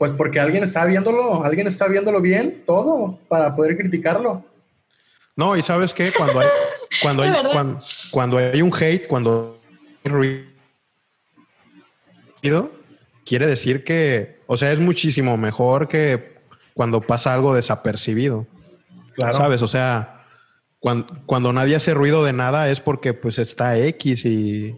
Pues 0.00 0.14
porque 0.14 0.40
alguien 0.40 0.64
está 0.64 0.86
viéndolo, 0.86 1.44
alguien 1.44 1.66
está 1.66 1.86
viéndolo 1.86 2.22
bien, 2.22 2.62
todo, 2.66 3.18
para 3.28 3.54
poder 3.54 3.76
criticarlo. 3.76 4.42
no, 5.36 5.58
y 5.58 5.62
sabes 5.62 5.92
qué, 5.92 6.10
cuando 6.16 6.40
hay, 6.40 6.48
cuando 7.02 7.22
hay, 7.24 7.32
cuando, 7.52 7.78
cuando 8.10 8.38
hay 8.38 8.62
un 8.62 8.72
hate, 8.74 9.06
cuando 9.06 9.60
hay 10.02 10.10
ruido, 10.10 10.46
quiere 13.26 13.46
decir 13.46 13.84
que, 13.84 14.40
o 14.46 14.56
sea, 14.56 14.72
es 14.72 14.78
muchísimo 14.78 15.36
mejor 15.36 15.86
que 15.88 16.40
cuando 16.74 17.00
pasa 17.02 17.34
algo 17.34 17.54
desapercibido. 17.54 18.46
Claro. 19.14 19.34
¿Sabes? 19.34 19.60
O 19.62 19.68
sea, 19.68 20.24
cuando, 20.78 21.06
cuando 21.26 21.52
nadie 21.52 21.76
hace 21.76 21.92
ruido 21.92 22.24
de 22.24 22.32
nada 22.32 22.70
es 22.70 22.80
porque 22.80 23.12
pues 23.12 23.38
está 23.38 23.76
X 23.78 24.24
y... 24.24 24.70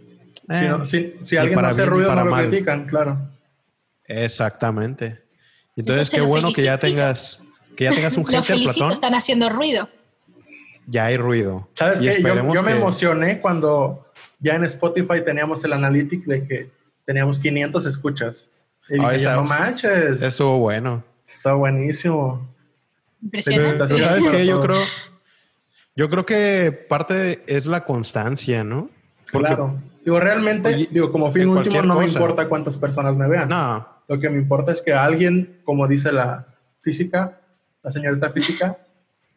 Si, 0.49 0.65
eh, 0.65 0.67
no- 0.69 0.83
si- 0.85 1.15
si 1.23 1.35
ni 1.35 1.39
alguien 1.39 1.55
no 1.55 1.61
para 1.61 1.69
hace 1.69 1.85
ruido, 1.85 2.09
para 2.09 2.23
no 2.25 2.29
lo 2.29 2.35
mal. 2.35 2.49
critican, 2.49 2.85
claro. 2.87 3.29
Exactamente. 4.07 5.05
Entonces, 5.75 5.77
Entonces 5.77 6.09
qué 6.13 6.21
bueno 6.21 6.51
que 6.53 6.63
ya 6.63 6.77
tengas, 6.77 7.41
que 7.75 7.85
ya 7.85 7.91
tengas 7.91 8.15
un 8.17 8.25
hater, 8.25 8.43
felicito, 8.43 8.73
Platón. 8.75 8.91
están 8.93 9.15
haciendo 9.15 9.49
ruido. 9.49 9.89
Ya 10.87 11.05
hay 11.05 11.17
ruido. 11.17 11.67
¿Sabes 11.73 12.01
Y 12.01 12.05
qué? 12.05 12.21
Yo, 12.21 12.43
me 12.43 12.71
que- 12.71 12.77
emocioné 12.77 13.39
cuando 13.39 14.05
ya 14.39 14.55
en 14.55 14.65
Spotify 14.65 15.21
teníamos 15.25 15.63
el 15.63 15.73
analytic 15.73 16.25
de 16.25 16.45
que 16.45 16.69
teníamos 17.05 17.39
500 17.39 17.85
escuchas. 17.85 18.51
Y 18.89 18.99
Ah, 18.99 19.11
dije, 19.11 19.15
esa- 19.23 19.35
no 19.35 19.43
manches, 19.45 20.21
Estuvo 20.21 20.59
bueno. 20.59 21.03
está 21.25 21.53
buenísimo. 21.53 22.47
Impresionante. 23.21 23.85
Pero 23.87 24.05
¿sabes 24.07 24.27
qué? 24.27 24.45
Yo 24.45 24.61
creo, 24.61 24.81
yo 25.95 26.09
creo 26.09 26.25
que 26.25 26.71
parte 26.89 27.41
es 27.47 27.65
la 27.65 27.85
constancia, 27.85 28.63
¿no? 28.65 28.89
Porque 29.31 29.47
claro. 29.47 29.81
Digo, 30.03 30.19
realmente, 30.19 30.67
Oye, 30.75 30.89
digo, 30.91 31.11
como 31.13 31.31
fin 31.31 31.47
último, 31.47 31.81
no 31.81 31.97
me 31.97 32.05
importa 32.05 32.49
cuántas 32.49 32.75
personas 32.75 33.15
me 33.15 33.25
vean. 33.29 33.47
no, 33.47 33.87
Lo 34.07 34.19
que 34.19 34.29
me 34.29 34.37
importa 34.37 34.71
es 34.71 34.81
que 34.81 34.93
alguien, 34.93 35.61
como 35.63 35.87
dice 35.87 36.11
la 36.11 36.47
física, 36.81 37.39
la 37.81 37.91
señorita 37.91 38.29
física, 38.29 38.77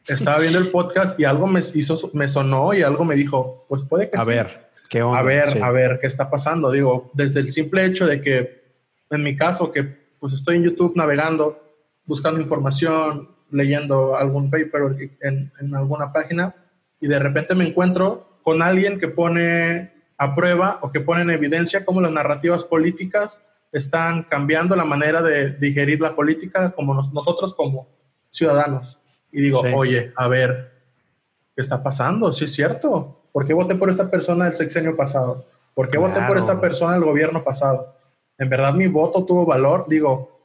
estaba 0.07 0.39
viendo 0.39 0.59
el 0.59 0.69
podcast 0.71 1.19
y 1.19 1.25
algo 1.25 1.47
me 1.47 1.61
hizo, 1.61 2.11
me 2.15 2.29
sonó 2.29 2.75
y 2.75 2.83
algo 2.83 3.05
me 3.05 3.15
dijo, 3.17 3.67
pues 3.69 3.83
puede 3.85 4.09
que 4.09 4.17
a 4.17 4.23
sí. 4.23 4.29
ver, 4.29 4.69
¿qué 4.89 5.03
onda? 5.03 5.19
a 5.19 5.23
ver, 5.23 5.49
Sí. 5.51 5.59
a 5.61 5.71
ver 5.71 5.99
qué 6.01 6.07
está 6.07 6.31
pasando. 6.31 6.71
Digo, 6.71 7.11
desde 7.15 7.41
el 7.41 7.51
simple 7.51 7.85
hecho 7.85 8.07
de 8.07 8.21
que, 8.21 8.65
en 9.11 9.23
mi 9.23 9.37
caso, 9.37 9.73
que 9.73 9.83
pues 10.19 10.33
estoy 10.33 10.57
en 10.57 10.65
YouTube 10.65 10.95
navegando, 10.97 11.61
buscando 12.05 12.41
información, 12.41 13.31
leyendo 13.51 14.17
algún 14.17 14.51
paper 14.51 14.97
en, 15.23 15.53
en 15.61 15.75
alguna 15.75 16.13
página 16.13 16.55
y 17.01 17.07
de 17.07 17.19
repente 17.19 17.55
me 17.55 17.67
encuentro 17.67 18.39
con 18.43 18.63
alguien 18.63 18.99
que 18.99 19.09
pone 19.09 19.93
a 20.19 20.35
prueba 20.35 20.79
o 20.83 20.91
que 20.91 21.01
pone 21.01 21.23
en 21.23 21.31
evidencia 21.31 21.85
cómo 21.85 22.01
las 22.01 22.13
narrativas 22.13 22.65
políticas 22.65 23.47
están 23.73 24.23
cambiando 24.25 24.75
la 24.77 24.85
manera 24.85 25.23
de 25.23 25.53
digerir 25.53 26.01
la 26.01 26.15
política 26.15 26.71
como 26.73 26.95
nos- 26.95 27.13
nosotros 27.13 27.55
como 27.55 27.89
ciudadanos. 28.31 28.99
Y 29.33 29.43
digo, 29.43 29.63
Sí. 29.65 29.73
oye, 29.75 30.13
a 30.17 30.29
ver, 30.29 30.73
¿qué 31.55 31.63
está 31.63 31.83
pasando? 31.83 32.33
Sí 32.33 32.45
es 32.47 32.53
cierto. 32.53 33.21
¿Por 33.33 33.47
qué 33.47 33.53
voté 33.55 33.75
por 33.75 33.91
esta 33.91 34.11
persona 34.11 34.47
del 34.47 34.55
sexenio 34.55 34.97
pasado? 34.97 35.45
¿Por 35.75 35.91
qué 35.91 35.99
voté 35.99 36.21
por 36.27 36.39
esta 36.39 36.59
persona 36.61 36.95
del 36.95 37.05
gobierno 37.05 37.45
pasado? 37.45 37.95
¿En 38.39 38.49
verdad 38.49 38.73
mi 38.73 38.87
voto 38.87 39.25
tuvo 39.27 39.45
valor? 39.45 39.87
Digo, 39.89 40.41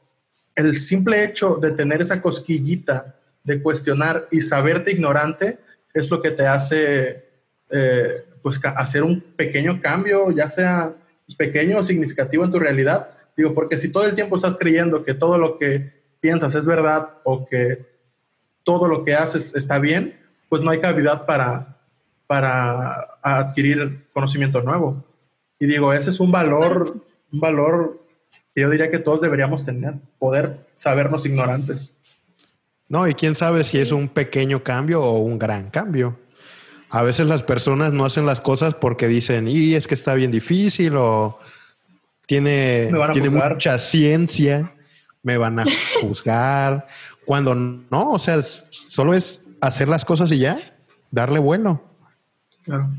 el 0.54 0.78
simple 0.78 1.24
hecho 1.24 1.56
de 1.56 1.70
tener 1.70 2.02
esa 2.02 2.20
cosquillita 2.20 3.16
de 3.44 3.62
cuestionar 3.62 4.28
y 4.30 4.42
saberte 4.42 4.92
ignorante 4.92 5.58
es 5.94 6.10
lo 6.10 6.20
que 6.20 6.30
te 6.32 6.46
hace 6.46 7.28
eh, 7.70 8.24
pues 8.42 8.60
hacer 8.64 9.02
un 9.02 9.20
pequeño 9.20 9.80
cambio, 9.80 10.30
ya 10.30 10.48
sea 10.48 10.92
pues, 11.24 11.34
pequeño 11.36 11.78
o 11.78 11.82
significativo 11.82 12.44
en 12.44 12.50
tu 12.52 12.58
realidad. 12.58 13.08
Digo, 13.36 13.54
porque 13.54 13.78
si 13.78 13.90
todo 13.90 14.04
el 14.04 14.14
tiempo 14.14 14.36
estás 14.36 14.56
creyendo 14.56 15.04
que 15.04 15.14
todo 15.14 15.38
lo 15.38 15.58
que 15.58 16.02
piensas 16.20 16.54
es 16.54 16.66
verdad 16.66 17.10
o 17.24 17.46
que 17.46 17.86
todo 18.62 18.88
lo 18.88 19.04
que 19.04 19.14
haces 19.14 19.54
está 19.54 19.78
bien, 19.78 20.18
pues 20.48 20.62
no 20.62 20.70
hay 20.70 20.80
cavidad 20.80 21.26
para, 21.26 21.78
para 22.26 23.18
adquirir 23.22 24.06
conocimiento 24.12 24.62
nuevo. 24.62 25.04
Y 25.58 25.66
digo, 25.66 25.92
ese 25.92 26.10
es 26.10 26.20
un 26.20 26.30
valor, 26.30 26.96
un 27.32 27.40
valor 27.40 28.00
que 28.54 28.62
yo 28.62 28.70
diría 28.70 28.90
que 28.90 28.98
todos 28.98 29.20
deberíamos 29.20 29.64
tener, 29.64 29.94
poder 30.18 30.66
sabernos 30.76 31.24
ignorantes. 31.24 31.96
No, 32.88 33.08
y 33.08 33.14
quién 33.14 33.34
sabe 33.34 33.64
si 33.64 33.78
es 33.78 33.92
un 33.92 34.08
pequeño 34.08 34.62
cambio 34.62 35.02
o 35.02 35.18
un 35.18 35.38
gran 35.38 35.70
cambio. 35.70 36.18
A 36.90 37.02
veces 37.02 37.26
las 37.26 37.42
personas 37.42 37.94
no 37.94 38.04
hacen 38.04 38.26
las 38.26 38.40
cosas 38.42 38.74
porque 38.74 39.08
dicen, 39.08 39.48
y 39.48 39.74
es 39.74 39.86
que 39.86 39.94
está 39.94 40.14
bien 40.14 40.30
difícil 40.30 40.96
o, 40.96 41.38
tiene, 42.26 42.90
tiene 43.12 43.30
mucha 43.30 43.78
ciencia, 43.78 44.74
me 45.22 45.36
van 45.36 45.60
a 45.60 45.64
juzgar. 46.00 46.86
Cuando 47.24 47.54
no, 47.54 48.12
o 48.12 48.18
sea, 48.18 48.40
solo 48.42 49.14
es 49.14 49.44
hacer 49.60 49.88
las 49.88 50.04
cosas 50.04 50.30
y 50.32 50.38
ya, 50.38 50.58
darle 51.10 51.38
vuelo. 51.38 51.82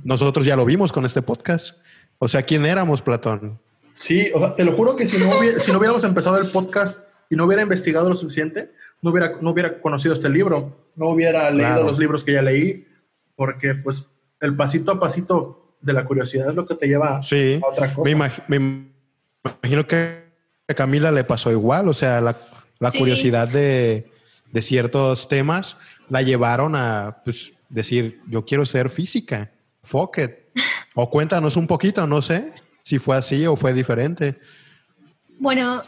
Nosotros 0.03 0.45
ya 0.45 0.55
lo 0.55 0.65
vimos 0.65 0.91
con 0.91 1.05
este 1.05 1.21
podcast. 1.21 1.78
O 2.19 2.28
sea, 2.28 2.43
¿quién 2.43 2.65
éramos, 2.65 3.01
Platón? 3.01 3.59
Sí, 3.95 4.30
o 4.34 4.39
sea, 4.39 4.55
te 4.55 4.65
lo 4.65 4.74
juro 4.74 4.95
que 4.95 5.05
si 5.05 5.17
no, 5.17 5.30
si 5.59 5.71
no 5.71 5.78
hubiéramos 5.78 6.03
empezado 6.03 6.38
el 6.38 6.47
podcast 6.47 6.99
y 7.30 7.36
no 7.36 7.45
hubiera 7.45 7.63
investigado 7.63 8.09
lo 8.09 8.15
suficiente, 8.15 8.71
no 9.01 9.11
hubiera, 9.11 9.38
no 9.41 9.51
hubiera 9.51 9.82
conocido 9.82 10.13
este 10.13 10.30
libro, 10.30 10.89
no 10.95 11.09
hubiera 11.09 11.49
leído 11.51 11.84
los 11.84 11.99
libros 11.99 12.24
que 12.24 12.34
ya 12.34 12.41
leí, 12.41 12.88
porque 13.36 13.76
pues 13.76 14.07
el 14.39 14.55
pasito 14.55 14.91
a 14.91 14.99
pasito 14.99 15.78
de 15.82 15.93
la 15.93 16.05
curiosidad 16.05 16.49
es 16.49 16.55
lo 16.55 16.65
que 16.65 16.76
te 16.76 16.88
lleva 16.88 17.17
a 17.17 17.21
otra 17.67 17.93
cosa. 17.93 18.15
Me, 18.47 18.59
me 18.59 18.92
imagino 19.45 19.87
que 19.87 20.23
a 20.67 20.73
Camila 20.73 21.11
le 21.11 21.23
pasó 21.23 21.51
igual, 21.51 21.89
o 21.89 21.93
sea, 21.93 22.21
la, 22.21 22.37
curiosidad 22.97 23.47
de, 23.47 24.11
de, 24.51 24.61
ciertos 24.61 25.27
temas 25.27 25.77
la 26.09 26.21
llevaron 26.21 26.75
a 26.75 27.21
pues, 27.23 27.53
decir, 27.69 28.21
yo 28.27 28.45
quiero 28.45 28.65
ser 28.65 28.89
física, 28.89 29.51
fuck 29.83 30.17
it. 30.19 30.31
O 30.95 31.09
cuéntanos 31.09 31.57
un 31.57 31.65
poquito, 31.65 32.05
no 32.05 32.21
sé 32.21 32.53
si 32.83 32.99
fue 32.99 33.17
así 33.17 33.47
o 33.47 33.55
fue 33.55 33.73
diferente. 33.73 34.39
Bueno, 35.39 35.81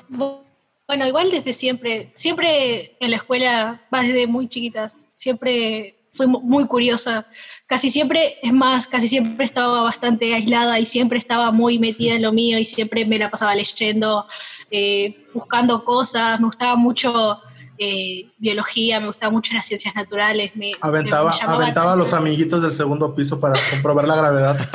bueno, 0.88 1.08
igual 1.08 1.30
desde 1.30 1.54
siempre, 1.54 2.12
siempre 2.16 2.96
en 3.00 3.12
la 3.12 3.18
escuela, 3.18 3.82
desde 3.92 4.26
muy 4.26 4.48
chiquitas, 4.48 4.96
siempre 5.14 5.95
fui 6.16 6.28
muy 6.28 6.66
curiosa. 6.66 7.26
Casi 7.68 7.90
siempre, 7.90 8.38
es 8.42 8.54
más, 8.54 8.88
casi 8.88 9.08
siempre 9.08 9.46
estaba 9.46 9.84
bastante 9.84 10.34
aislada 10.34 10.80
y 10.80 10.86
siempre 10.86 11.18
estaba 11.18 11.52
muy 11.52 11.80
metida 11.80 12.16
en 12.16 12.22
lo 12.22 12.32
mío 12.32 12.58
y 12.58 12.66
siempre 12.66 13.06
me 13.06 13.18
la 13.20 13.30
pasaba 13.30 13.56
leyendo, 13.56 14.26
eh, 14.72 15.28
buscando 15.34 15.84
cosas. 15.84 16.40
Me 16.40 16.46
gustaba 16.46 16.76
mucho 16.76 17.42
eh, 17.78 18.32
biología, 18.38 19.00
me 19.00 19.08
gustaba 19.08 19.32
mucho 19.32 19.54
las 19.54 19.66
ciencias 19.66 19.96
naturales. 19.96 20.56
Me, 20.56 20.72
aventaba 20.80 21.32
aventaba 21.32 21.94
a 21.94 21.96
los 21.96 22.14
amiguitos 22.14 22.62
del 22.62 22.74
segundo 22.74 23.14
piso 23.14 23.40
para 23.40 23.60
comprobar 23.72 24.08
la 24.08 24.16
gravedad. 24.16 24.70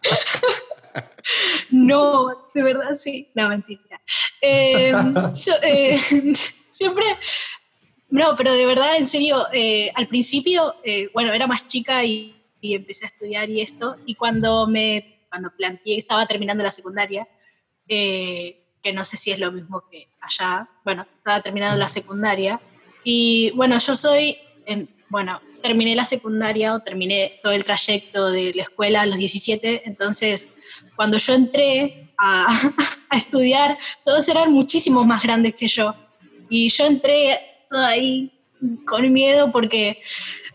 no, 1.70 2.28
de 2.54 2.62
verdad 2.62 2.94
sí. 2.94 3.30
No, 3.34 3.48
mentira. 3.48 4.00
Eh, 4.40 4.92
eh, 5.62 5.98
siempre, 6.70 7.04
no, 8.10 8.34
pero 8.36 8.52
de 8.52 8.66
verdad, 8.66 8.96
en 8.96 9.06
serio, 9.06 9.46
al 9.94 10.08
principio, 10.08 10.74
bueno, 11.14 11.32
era 11.32 11.46
más 11.46 11.66
chica 11.66 12.04
y, 12.04 12.34
y, 12.60 12.74
empecé 12.74 13.04
a 13.06 13.08
estudiar 13.08 13.48
y 13.48 13.60
esto, 13.60 13.96
y 14.04 14.14
cuando 14.14 14.66
me, 14.66 15.20
cuando 15.30 15.50
planteé, 15.56 15.98
estaba 15.98 16.26
terminando 16.26 16.64
la 16.64 16.70
secundaria, 16.70 17.26
eh, 17.88 18.56
que 18.82 18.92
no 18.92 19.04
sé 19.04 19.16
si 19.16 19.30
es 19.30 19.38
lo 19.38 19.52
mismo 19.52 19.82
que 19.90 20.08
allá. 20.20 20.68
Bueno, 20.84 21.06
estaba 21.18 21.40
terminando 21.40 21.78
la 21.78 21.88
secundaria. 21.88 22.60
Y 23.04 23.52
bueno, 23.54 23.78
yo 23.78 23.94
soy, 23.94 24.36
en, 24.66 24.88
bueno, 25.08 25.40
terminé 25.62 25.94
la 25.94 26.04
secundaria 26.04 26.74
o 26.74 26.80
terminé 26.80 27.40
todo 27.42 27.52
el 27.52 27.64
trayecto 27.64 28.30
de 28.30 28.52
la 28.54 28.62
escuela 28.62 29.02
a 29.02 29.06
los 29.06 29.18
17, 29.18 29.82
entonces 29.86 30.54
cuando 30.96 31.18
yo 31.18 31.34
entré 31.34 32.12
a, 32.16 32.46
a 33.10 33.16
estudiar, 33.16 33.78
todos 34.04 34.28
eran 34.28 34.52
muchísimo 34.52 35.04
más 35.04 35.22
grandes 35.22 35.54
que 35.54 35.68
yo. 35.68 35.94
Y 36.48 36.68
yo 36.68 36.86
entré 36.86 37.38
ahí 37.70 38.32
con 38.86 39.12
miedo 39.12 39.50
porque, 39.52 40.02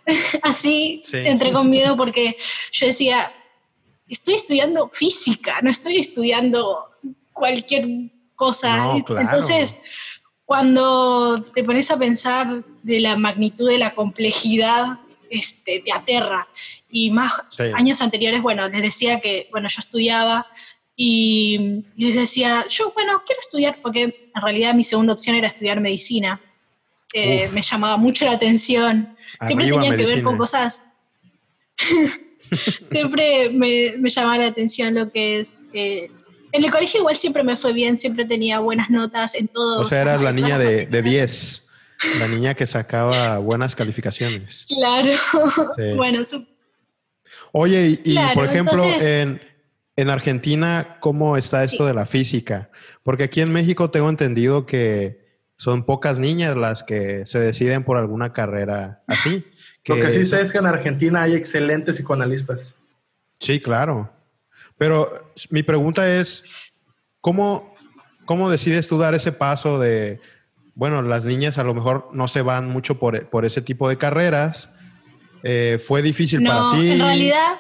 así, 0.44 1.02
entré 1.12 1.52
con 1.52 1.70
miedo 1.70 1.96
porque 1.96 2.38
yo 2.72 2.88
decía, 2.88 3.32
estoy 4.08 4.36
estudiando 4.36 4.90
física, 4.90 5.60
no 5.62 5.70
estoy 5.70 5.98
estudiando 5.98 6.90
cualquier 7.34 7.88
cosa. 8.36 8.96
Entonces, 8.96 9.76
cuando 10.46 11.44
te 11.54 11.64
pones 11.64 11.90
a 11.92 11.98
pensar 11.98 12.64
de 12.84 13.00
la 13.00 13.16
magnitud 13.16 13.68
de 13.68 13.80
la 13.80 13.96
complejidad, 13.96 15.00
este, 15.30 15.82
te 15.82 15.92
aterra. 15.92 16.48
Y 16.90 17.12
más 17.12 17.34
años 17.74 18.02
anteriores, 18.02 18.42
bueno, 18.42 18.70
les 18.70 18.82
decía 18.82 19.20
que, 19.20 19.48
bueno, 19.52 19.68
yo 19.70 19.80
estudiaba 19.80 20.48
y 20.96 21.84
les 21.98 22.16
decía, 22.16 22.66
yo, 22.70 22.92
bueno, 22.94 23.22
quiero 23.26 23.42
estudiar, 23.42 23.80
porque 23.82 24.04
en 24.34 24.42
realidad 24.42 24.74
mi 24.76 24.84
segunda 24.84 25.14
opción 25.14 25.36
era 25.36 25.48
estudiar 25.48 25.82
medicina. 25.82 26.40
Eh, 27.18 27.50
me 27.54 27.62
llamaba 27.62 27.96
mucho 27.96 28.26
la 28.26 28.34
atención. 28.34 29.16
Siempre 29.46 29.70
tenía 29.70 29.96
que 29.96 30.06
ver 30.06 30.22
con 30.22 30.38
cosas. 30.38 30.84
Siempre 32.84 33.50
me, 33.50 33.96
me, 33.98 34.10
llamaba 34.10 34.38
la 34.38 34.48
atención 34.48 34.94
lo 34.94 35.12
que 35.12 35.40
es 35.40 35.64
eh, 35.74 36.10
en 36.56 36.64
el 36.64 36.72
colegio 36.72 37.00
igual 37.02 37.16
siempre 37.16 37.44
me 37.44 37.58
fue 37.58 37.74
bien, 37.74 37.98
siempre 37.98 38.26
tenía 38.26 38.60
buenas 38.60 38.90
notas 38.90 39.36
en 39.36 39.48
todo. 39.48 39.82
O 39.82 39.86
sea, 39.86 40.02
eras 40.02 40.22
la 40.22 40.32
niña 40.32 40.58
de, 40.58 40.86
10, 40.88 41.68
la 42.20 42.28
niña 42.28 42.54
que 42.54 42.66
sacaba 42.66 43.40
buenas 43.40 43.76
calificaciones. 43.76 44.64
Claro, 44.68 45.18
bueno. 45.98 46.22
Oye, 47.52 48.00
y, 48.04 48.18
por 48.34 48.46
ejemplo, 48.46 48.84
en, 48.84 49.42
en, 49.96 50.10
Argentina, 50.10 50.98
¿cómo 51.02 51.36
está 51.36 51.64
esto 51.64 51.86
de 51.86 51.94
la 51.94 52.06
física? 52.06 52.70
Porque 53.04 53.24
aquí 53.24 53.42
en 53.42 53.52
México 53.52 53.90
tengo 53.90 54.10
entendido 54.10 54.66
que 54.66 55.25
son 55.58 55.86
pocas 55.86 56.20
niñas 56.20 56.58
las 56.58 56.84
que 56.84 57.26
se 57.26 57.40
deciden 57.40 57.84
por 57.84 57.98
alguna 57.98 58.34
carrera 58.34 59.04
así. 59.08 59.46
Lo 59.86 59.96
que 59.96 60.12
sí 60.12 60.26
sé 60.26 60.42
es 60.42 60.52
que 60.52 60.58
en 60.58 60.66
Argentina 60.66 61.22
hay 61.22 61.36
excelentes 61.36 61.98
psicoanalistas. 61.98 62.76
Sí, 63.40 63.60
claro. 63.60 64.12
Pero 64.78 65.32
mi 65.50 65.64
pregunta 65.64 66.10
es, 66.10 66.74
¿cómo, 67.22 67.76
cómo 68.26 68.50
decides 68.50 68.88
tú 68.88 68.98
dar 68.98 69.14
ese 69.14 69.32
paso 69.32 69.80
de, 69.80 70.20
bueno, 70.74 71.02
las 71.02 71.24
niñas 71.24 71.58
a 71.58 71.64
lo 71.64 71.74
mejor 71.74 72.10
no 72.12 72.28
se 72.28 72.42
van 72.42 72.68
mucho 72.68 72.98
por, 72.98 73.30
por 73.30 73.46
ese 73.46 73.62
tipo 73.62 73.88
de 73.88 73.98
carreras? 73.98 74.70
Eh, 75.44 75.80
¿Fue 75.86 76.02
difícil 76.02 76.44
para 76.44 76.72
ti? 76.72 76.92
En 76.92 77.00
realidad, 77.00 77.60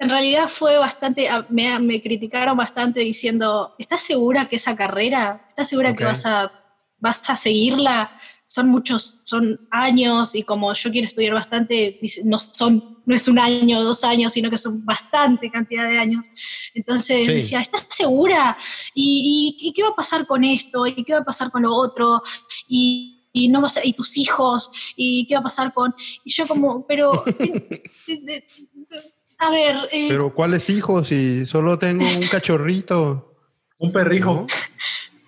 en 0.00 0.10
realidad 0.10 0.48
fue 0.48 0.76
bastante, 0.76 1.28
me, 1.48 1.78
me, 1.78 2.02
criticaron 2.02 2.56
bastante 2.56 3.00
diciendo, 3.00 3.76
¿estás 3.78 4.02
segura 4.02 4.46
que 4.46 4.56
esa 4.56 4.74
carrera, 4.74 5.44
estás 5.48 5.68
segura 5.68 5.94
que 5.94 6.04
vas 6.04 6.26
a, 6.26 6.50
vas 6.98 7.30
a 7.30 7.36
seguirla? 7.36 8.10
son 8.46 8.68
muchos, 8.68 9.22
son 9.24 9.60
años 9.70 10.34
y 10.34 10.42
como 10.42 10.72
yo 10.72 10.90
quiero 10.90 11.06
estudiar 11.06 11.34
bastante, 11.34 11.98
no, 12.24 12.38
son, 12.38 12.98
no 13.06 13.14
es 13.14 13.26
un 13.26 13.38
año 13.38 13.78
o 13.78 13.84
dos 13.84 14.04
años, 14.04 14.32
sino 14.32 14.50
que 14.50 14.56
son 14.56 14.84
bastante 14.84 15.50
cantidad 15.50 15.88
de 15.88 15.98
años. 15.98 16.26
Entonces 16.74 17.26
decía, 17.26 17.60
¿estás 17.60 17.86
segura? 17.88 18.56
¿Y, 18.94 19.72
qué 19.74 19.82
va 19.82 19.88
a 19.88 19.96
pasar 19.96 20.26
con 20.26 20.44
esto? 20.44 20.86
¿Y 20.86 21.04
qué 21.04 21.14
va 21.14 21.20
a 21.20 21.24
pasar 21.24 21.50
con 21.50 21.62
lo 21.62 21.74
otro? 21.74 22.22
Y, 22.68 23.28
y 23.32 23.48
no 23.48 23.60
vas 23.60 23.78
a, 23.78 23.84
y 23.84 23.94
tus 23.94 24.16
hijos, 24.18 24.70
y 24.94 25.26
qué 25.26 25.34
va 25.34 25.40
a 25.40 25.44
pasar 25.44 25.74
con... 25.74 25.94
Y 26.22 26.32
yo 26.32 26.46
como, 26.46 26.86
pero... 26.86 27.24
a 29.38 29.50
ver... 29.50 29.76
Eh, 29.90 30.06
pero 30.08 30.32
¿cuáles 30.32 30.70
hijos? 30.70 31.08
Si 31.08 31.44
solo 31.46 31.78
tengo 31.78 32.06
un 32.06 32.28
cachorrito. 32.28 33.32
Un 33.78 33.90
perrijo. 33.90 34.46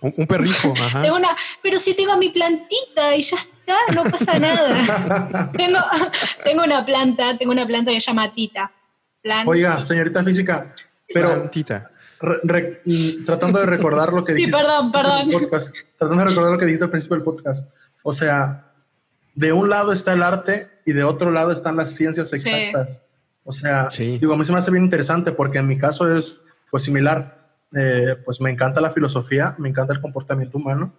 Un, 0.00 0.26
perrijo, 0.26 0.74
ajá. 0.76 1.12
una, 1.12 1.28
pero 1.62 1.78
si 1.78 1.94
tengo 1.94 2.16
mi 2.16 2.28
plantita 2.28 3.16
y 3.16 3.22
ya 3.22 3.36
está, 3.36 3.76
no 3.94 4.04
pasa 4.04 4.38
nada. 4.38 5.52
tengo, 5.56 5.78
tengo 6.44 6.64
una 6.64 6.84
planta, 6.84 7.36
tengo 7.38 7.52
una 7.52 7.66
planta 7.66 7.90
que 7.92 8.00
se 8.00 8.06
llama 8.06 8.32
Tita. 8.32 8.72
Oiga, 9.46 9.82
señorita 9.82 10.22
física, 10.22 10.74
pero 11.12 11.48
Tita. 11.50 11.90
tratando 13.24 13.60
de 13.60 13.66
recordar 13.66 14.12
lo 14.12 14.24
que 14.24 14.34
dijiste. 14.34 14.56
Sí, 14.56 14.64
perdón, 14.64 14.92
perdón. 14.92 15.30
tratando 15.98 16.24
de 16.24 16.30
recordar 16.30 16.52
lo 16.52 16.58
que 16.58 16.66
dijiste 16.66 16.84
al 16.84 16.90
principio 16.90 17.16
del 17.16 17.24
podcast. 17.24 17.74
O 18.02 18.12
sea, 18.12 18.72
de 19.34 19.52
un 19.52 19.68
lado 19.68 19.92
está 19.92 20.12
el 20.12 20.22
arte 20.22 20.70
y 20.84 20.92
de 20.92 21.04
otro 21.04 21.30
lado 21.30 21.52
están 21.52 21.76
las 21.76 21.90
ciencias 21.90 22.32
exactas. 22.32 23.08
O 23.44 23.52
sea, 23.52 23.88
digo, 23.96 24.34
a 24.34 24.36
mí 24.36 24.44
se 24.44 24.52
me 24.52 24.58
hace 24.58 24.70
bien 24.70 24.84
interesante 24.84 25.32
porque 25.32 25.58
en 25.58 25.68
mi 25.68 25.78
caso 25.78 26.12
es 26.14 26.42
pues 26.70 26.84
similar 26.84 27.45
eh, 27.74 28.16
pues 28.24 28.40
me 28.40 28.50
encanta 28.50 28.80
la 28.80 28.90
filosofía, 28.90 29.54
me 29.58 29.68
encanta 29.68 29.92
el 29.92 30.00
comportamiento 30.00 30.58
humano. 30.58 30.92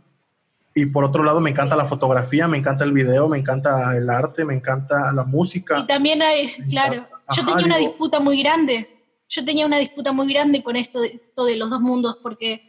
Y 0.75 0.85
por 0.85 1.03
otro 1.03 1.23
lado, 1.23 1.39
me 1.39 1.49
encanta 1.49 1.75
la 1.75 1.85
fotografía, 1.85 2.47
me 2.47 2.59
encanta 2.59 2.83
el 2.83 2.91
video, 2.91 3.27
me 3.27 3.39
encanta 3.39 3.97
el 3.97 4.09
arte, 4.09 4.45
me 4.45 4.53
encanta 4.53 5.11
la 5.11 5.23
música. 5.23 5.79
Y 5.79 5.87
también 5.87 6.21
hay, 6.21 6.53
claro, 6.69 7.07
yo 7.35 7.45
tenía 7.45 7.65
una 7.65 7.77
disputa 7.77 8.19
muy 8.19 8.43
grande. 8.43 8.87
Yo 9.27 9.43
tenía 9.43 9.65
una 9.65 9.79
disputa 9.79 10.11
muy 10.11 10.31
grande 10.31 10.61
con 10.61 10.75
esto 10.75 11.01
de, 11.01 11.19
de 11.35 11.55
los 11.57 11.69
dos 11.69 11.81
mundos, 11.81 12.17
porque 12.21 12.67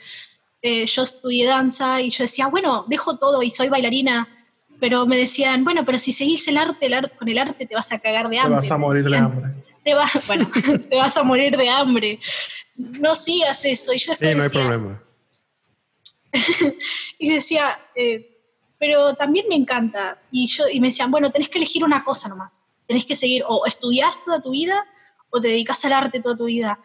eh, 0.63 0.87
yo 0.87 1.03
estudié 1.03 1.47
danza 1.47 2.01
y 2.01 2.11
yo 2.11 2.25
decía, 2.25 2.47
bueno, 2.49 2.87
dejo 2.89 3.19
todo 3.19 3.43
y 3.43 3.51
soy 3.51 3.69
bailarina, 3.69 4.27
pero 4.81 5.07
me 5.07 5.17
decían, 5.17 5.63
bueno, 5.63 5.85
pero 5.85 5.99
si 5.99 6.13
seguís 6.13 6.49
el 6.49 6.57
arte, 6.57 6.87
el 6.87 6.95
arte 6.95 7.17
con 7.17 7.29
el 7.29 7.39
arte 7.39 7.67
te 7.67 7.75
vas 7.75 7.93
a 7.93 7.99
cagar 7.99 8.29
de 8.29 8.39
hambre. 8.39 8.61
Te 8.61 8.67
vas 8.69 8.71
a 8.71 8.79
morir 8.79 9.05
de 9.05 9.17
hambre. 9.19 9.55
Te 9.85 9.95
vas, 9.95 10.11
bueno, 10.27 10.51
te 10.89 10.97
vas 10.97 11.17
a 11.17 11.23
morir 11.23 11.57
de 11.57 11.69
hambre 11.69 12.21
no 12.79 13.15
sigas 13.15 13.65
eso. 13.67 13.93
Y 13.93 13.99
yo 13.99 14.15
sí, 14.15 14.35
no 14.35 14.43
hay 14.45 14.49
problema. 14.49 15.03
y 17.19 17.31
decía, 17.35 17.79
eh, 17.95 18.39
pero 18.79 19.15
también 19.15 19.47
me 19.49 19.57
encanta. 19.57 20.21
Y, 20.31 20.47
yo, 20.47 20.69
y 20.69 20.81
me 20.81 20.89
decían, 20.89 21.11
bueno, 21.11 21.31
tenés 21.31 21.49
que 21.49 21.59
elegir 21.59 21.85
una 21.85 22.03
cosa 22.05 22.29
nomás. 22.29 22.65
Tenés 22.87 23.05
que 23.05 23.15
seguir, 23.17 23.43
o 23.47 23.67
estudias 23.67 24.25
toda 24.25 24.41
tu 24.41 24.51
vida 24.53 24.87
o 25.31 25.41
te 25.41 25.49
dedicas 25.49 25.85
al 25.85 25.93
arte 25.93 26.21
toda 26.21 26.37
tu 26.37 26.47
vida. 26.47 26.79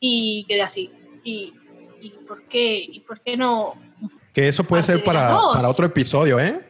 y 0.00 0.44
quedé 0.48 0.62
así. 0.62 0.90
¿Y, 1.24 1.52
y 2.00 2.10
por 2.26 2.44
qué? 2.44 2.76
¿Y 2.78 3.00
por 3.00 3.20
qué 3.20 3.36
no? 3.36 3.74
Que 4.32 4.48
eso 4.48 4.62
puede 4.64 4.82
ser 4.82 5.02
para, 5.02 5.36
para 5.52 5.68
otro 5.68 5.84
episodio, 5.86 6.38
¿eh? 6.38 6.64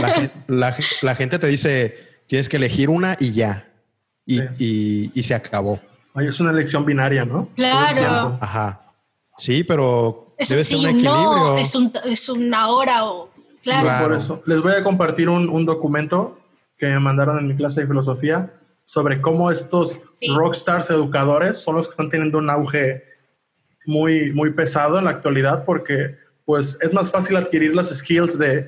La, 0.00 0.30
la- 0.46 0.76
la 1.02 1.16
gente 1.16 1.38
te 1.38 1.46
dice, 1.48 2.22
tienes 2.28 2.48
que 2.48 2.56
elegir 2.56 2.88
una 2.88 3.16
y 3.18 3.32
ya. 3.32 3.68
Y, 4.24 4.38
Sí. 4.38 4.44
y- 4.58 5.20
y 5.20 5.22
se 5.24 5.34
acabó. 5.34 5.80
Ay, 6.16 6.28
es 6.28 6.40
una 6.40 6.50
elección 6.50 6.84
binaria, 6.84 7.24
¿no? 7.24 7.48
Claro. 7.54 8.38
Ajá. 8.40 8.80
Sí, 9.38 9.62
pero 9.62 10.34
Es 10.38 10.48
debe 10.48 10.62
un 10.62 10.64
ser 10.64 10.78
sí, 10.78 10.84
un 10.84 10.90
un 10.90 10.96
equilibrio. 10.98 11.22
no, 11.24 11.58
es, 11.58 11.74
un, 11.74 11.92
es 12.06 12.28
una 12.28 12.68
hora 12.68 13.04
o... 13.04 13.30
Claro. 13.62 13.82
Claro. 13.84 14.08
Por 14.08 14.16
eso, 14.16 14.42
les 14.46 14.62
voy 14.62 14.72
a 14.72 14.82
compartir 14.82 15.28
un, 15.28 15.48
un 15.48 15.66
documento 15.66 16.38
que 16.78 16.86
me 16.86 17.00
mandaron 17.00 17.38
en 17.38 17.48
mi 17.48 17.54
clase 17.56 17.80
de 17.82 17.86
filosofía 17.86 18.52
sobre 18.84 19.20
cómo 19.20 19.50
estos 19.50 20.00
Sí. 20.18 20.28
rockstars 20.34 20.88
educadores 20.88 21.62
son 21.62 21.76
los 21.76 21.86
que 21.86 21.90
están 21.90 22.08
teniendo 22.08 22.38
un 22.38 22.48
auge 22.48 23.04
muy, 23.84 24.32
muy 24.32 24.52
pesado 24.54 24.98
en 24.98 25.04
la 25.04 25.10
actualidad 25.10 25.64
porque 25.66 26.16
pues 26.46 26.78
es 26.80 26.92
más 26.94 27.10
fácil 27.10 27.36
adquirir 27.36 27.74
las 27.76 27.88
skills 27.94 28.38
de 28.38 28.58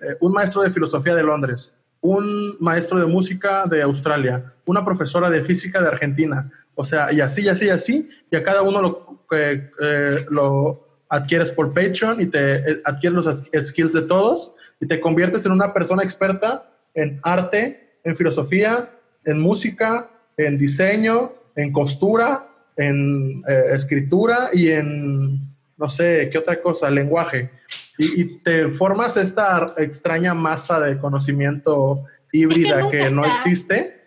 eh, 0.00 0.16
un 0.20 0.32
maestro 0.32 0.62
de 0.62 0.70
filosofía 0.70 1.14
de 1.14 1.22
Londres, 1.22 1.78
un 2.00 2.56
maestro 2.60 2.98
de 2.98 3.06
música 3.06 3.66
de 3.66 3.82
Australia, 3.82 4.54
una 4.66 4.84
profesora 4.84 5.30
de 5.30 5.42
física 5.42 5.80
de 5.80 5.88
Argentina, 5.88 6.50
o 6.74 6.84
sea, 6.84 7.12
y 7.12 7.20
así, 7.20 7.42
y 7.42 7.48
así, 7.48 7.66
y 7.66 7.70
así, 7.70 8.08
y 8.30 8.36
a 8.36 8.44
cada 8.44 8.62
uno 8.62 8.80
lo, 8.80 9.24
eh, 9.32 9.70
eh, 9.80 10.26
lo 10.30 10.86
adquieres 11.08 11.50
por 11.50 11.74
Patreon 11.74 12.20
y 12.20 12.26
te 12.26 12.56
eh, 12.56 12.82
adquieres 12.84 13.16
los 13.16 13.66
skills 13.68 13.92
de 13.92 14.02
todos 14.02 14.54
y 14.80 14.86
te 14.86 15.00
conviertes 15.00 15.44
en 15.46 15.52
una 15.52 15.72
persona 15.72 16.02
experta 16.02 16.70
en 16.94 17.20
arte, 17.22 17.98
en 18.04 18.16
filosofía, 18.16 18.90
en 19.24 19.40
música, 19.40 20.10
en 20.36 20.56
diseño, 20.56 21.32
en 21.56 21.72
costura, 21.72 22.46
en 22.76 23.42
escritura 23.72 24.50
y 24.52 24.68
en, 24.68 25.48
no 25.78 25.88
sé, 25.88 26.28
qué 26.30 26.38
otra 26.38 26.60
cosa, 26.60 26.90
lenguaje. 26.90 27.50
Y, 27.96 28.20
y 28.20 28.38
te 28.40 28.68
formas 28.68 29.16
esta 29.16 29.74
extraña 29.78 30.34
masa 30.34 30.80
de 30.80 30.98
conocimiento 30.98 32.04
híbrida 32.32 32.90
que 32.90 33.10
no 33.10 33.24
existe 33.24 34.02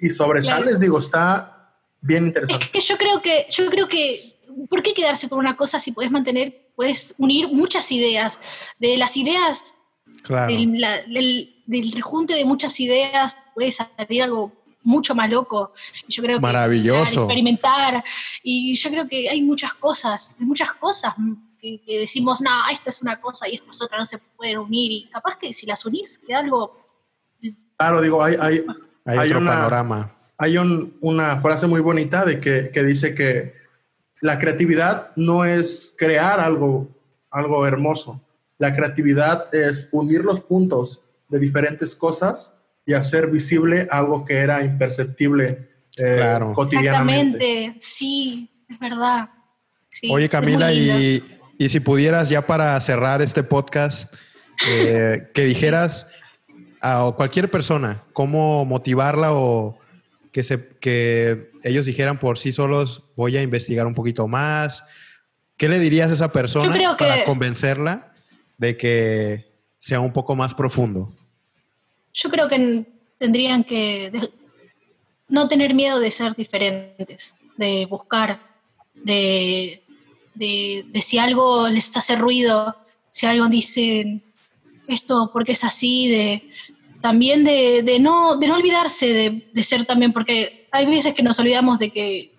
y 0.00 0.10
sobresales, 0.10 0.78
digo, 0.80 0.98
está 0.98 1.74
bien 2.00 2.24
Es 2.24 2.28
interesante. 2.28 2.70
que 2.72 2.80
yo 2.80 2.96
creo 2.98 3.22
que, 3.22 3.46
yo 3.50 3.66
creo 3.70 3.88
que, 3.88 4.20
¿por 4.68 4.82
qué 4.82 4.92
quedarse 4.94 5.28
con 5.28 5.38
una 5.38 5.56
cosa 5.56 5.80
si 5.80 5.92
puedes 5.92 6.10
mantener, 6.12 6.68
puedes 6.76 7.14
unir 7.18 7.48
muchas 7.48 7.90
ideas? 7.92 8.38
De 8.78 8.96
las 8.96 9.16
ideas, 9.16 9.74
Claro. 10.22 10.52
del, 10.52 10.78
la- 10.80 11.02
del- 11.02 11.62
del 11.66 11.92
rejunte 11.92 12.34
de 12.34 12.44
muchas 12.44 12.78
ideas, 12.80 13.34
puede 13.54 13.72
salir 13.72 14.22
algo 14.22 14.52
mucho 14.84 15.14
más 15.14 15.30
loco. 15.30 15.72
Y 16.06 16.12
yo 16.12 16.22
creo 16.22 16.36
que 16.38 16.42
Maravilloso. 16.42 17.02
crear, 17.04 17.18
experimentar. 17.24 18.04
Y 18.42 18.74
yo 18.74 18.90
creo 18.90 19.08
que 19.08 19.28
hay 19.28 19.42
muchas 19.42 19.74
cosas, 19.74 20.34
hay 20.38 20.46
muchas 20.46 20.72
cosas 20.74 21.14
que, 21.60 21.80
que 21.86 22.00
decimos, 22.00 22.40
no, 22.40 22.50
esto 22.72 22.90
es 22.90 23.02
una 23.02 23.20
cosa 23.20 23.48
y 23.48 23.54
esto 23.54 23.70
es 23.70 23.80
otra, 23.82 23.98
no 23.98 24.04
se 24.04 24.18
pueden 24.36 24.58
unir. 24.58 24.90
Y 24.92 25.08
capaz 25.10 25.36
que 25.36 25.52
si 25.52 25.66
las 25.66 25.84
unís, 25.86 26.18
queda 26.26 26.40
algo. 26.40 26.80
Claro, 27.76 28.00
digo, 28.00 28.22
hay, 28.22 28.36
hay, 28.40 28.64
Hay, 29.04 29.18
hay 29.18 29.28
otro 29.28 29.38
una- 29.40 29.50
panorama. 29.52 30.16
hay 30.38 30.56
un- 30.58 30.96
una 31.00 31.40
frase 31.40 31.66
muy 31.66 31.80
bonita 31.80 32.24
de 32.24 32.38
que, 32.40 32.70
que 32.72 32.82
dice 32.84 33.14
que 33.14 33.54
la 34.20 34.38
creatividad 34.38 35.10
no 35.16 35.44
es 35.44 35.94
crear 35.98 36.38
algo, 36.38 36.88
algo 37.30 37.66
hermoso. 37.66 38.20
La 38.58 38.72
creatividad 38.74 39.52
es 39.52 39.88
unir 39.92 40.22
los 40.24 40.40
puntos 40.40 41.02
de 41.28 41.40
diferentes 41.40 41.96
cosas 41.96 42.56
y 42.86 42.94
hacer 42.94 43.28
visible 43.28 43.86
algo 43.90 44.24
que 44.24 44.38
era 44.38 44.62
imperceptible 44.64 45.68
eh, 45.96 46.14
Claro. 46.18 46.52
cotidianamente. 46.54 47.36
Exactamente, 47.36 47.80
sí, 47.80 48.50
es 48.68 48.78
verdad. 48.78 49.28
Sí, 49.88 50.08
Oye, 50.10 50.28
Camila, 50.28 50.72
y, 50.72 51.22
y 51.58 51.68
si 51.68 51.80
pudieras 51.80 52.28
ya 52.30 52.46
para 52.46 52.80
cerrar 52.80 53.20
este 53.22 53.42
podcast, 53.42 54.12
eh, 54.70 55.30
que 55.34 55.44
dijeras 55.44 56.08
a 56.80 57.12
cualquier 57.16 57.50
persona 57.50 58.02
cómo 58.12 58.64
motivarla 58.64 59.32
o 59.34 59.78
que, 60.32 60.42
se, 60.42 60.68
que 60.80 61.50
ellos 61.62 61.84
dijeran 61.86 62.18
por 62.18 62.38
sí 62.38 62.52
solos, 62.52 63.04
voy 63.16 63.36
a 63.36 63.42
investigar 63.42 63.86
un 63.86 63.94
poquito 63.94 64.26
más. 64.26 64.84
¿Qué 65.58 65.68
le 65.68 65.78
dirías 65.78 66.08
a 66.10 66.14
esa 66.14 66.32
persona 66.32 66.72
que- 66.72 66.86
para 66.98 67.24
convencerla 67.24 68.12
de 68.56 68.76
que 68.78 69.52
sea 69.78 70.00
un 70.00 70.12
poco 70.12 70.34
más 70.34 70.54
profundo? 70.54 71.14
Yo 72.12 72.30
creo 72.30 72.48
que 72.48 72.84
tendrían 73.18 73.64
que 73.64 74.30
no 75.28 75.48
tener 75.48 75.74
miedo 75.74 75.98
de 75.98 76.10
ser 76.10 76.34
diferentes, 76.34 77.36
de 77.56 77.86
buscar, 77.86 78.40
de, 78.94 79.82
de, 80.34 81.00
si 81.00 81.18
algo 81.18 81.68
les 81.68 81.96
hace 81.96 82.16
ruido, 82.16 82.76
si 83.10 83.26
algo 83.26 83.48
dicen 83.48 84.22
esto 84.88 85.30
porque 85.32 85.52
es 85.52 85.64
así, 85.64 86.08
de 86.08 86.50
también 87.00 87.44
de, 87.44 87.98
no, 88.00 88.36
de 88.36 88.46
no 88.46 88.56
olvidarse 88.56 89.12
de, 89.12 89.50
de 89.52 89.62
ser 89.62 89.84
también, 89.84 90.12
porque 90.12 90.68
hay 90.70 90.86
veces 90.86 91.14
que 91.14 91.22
nos 91.22 91.38
olvidamos 91.40 91.78
de 91.78 91.90
que, 91.90 92.32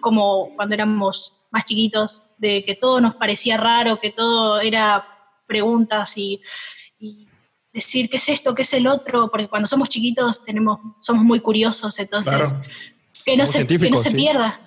como 0.00 0.54
cuando 0.56 0.74
éramos 0.74 1.34
más 1.50 1.64
chiquitos, 1.64 2.30
de 2.38 2.64
que 2.64 2.74
todo 2.74 3.00
nos 3.00 3.14
parecía 3.14 3.56
raro, 3.56 4.00
que 4.00 4.10
todo 4.10 4.60
era 4.60 5.06
preguntas 5.46 6.16
y, 6.16 6.40
y 6.98 7.29
decir 7.72 8.08
qué 8.10 8.16
es 8.16 8.28
esto, 8.28 8.54
qué 8.54 8.62
es 8.62 8.72
el 8.74 8.86
otro, 8.86 9.30
porque 9.30 9.48
cuando 9.48 9.66
somos 9.68 9.88
chiquitos 9.88 10.44
tenemos, 10.44 10.80
somos 11.00 11.24
muy 11.24 11.40
curiosos, 11.40 11.98
entonces 11.98 12.34
Claro. 12.52 12.62
que 13.24 13.36
no, 13.36 13.46
se, 13.46 13.66
que 13.66 13.90
no 13.90 13.96
se 13.98 14.10
sí. 14.10 14.16
pierda. 14.16 14.60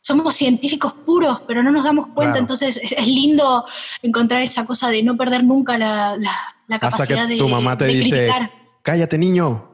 Somos 0.00 0.34
científicos 0.34 0.92
puros, 1.04 1.42
pero 1.46 1.62
no 1.62 1.70
nos 1.72 1.84
damos 1.84 2.06
cuenta, 2.08 2.32
Claro. 2.34 2.38
entonces 2.38 2.76
es, 2.82 2.92
es 2.92 3.06
lindo 3.06 3.64
encontrar 4.02 4.42
esa 4.42 4.64
cosa 4.64 4.88
de 4.90 5.02
no 5.02 5.16
perder 5.16 5.44
nunca 5.44 5.76
la, 5.76 6.16
la, 6.16 6.32
la 6.68 6.76
Hasta 6.76 6.90
capacidad 6.90 7.26
de, 7.28 7.42
mamá 7.42 7.76
te 7.76 7.86
de 7.86 7.94
dice, 7.94 8.10
criticar. 8.10 8.52
cállate 8.82 9.18
niño, 9.18 9.68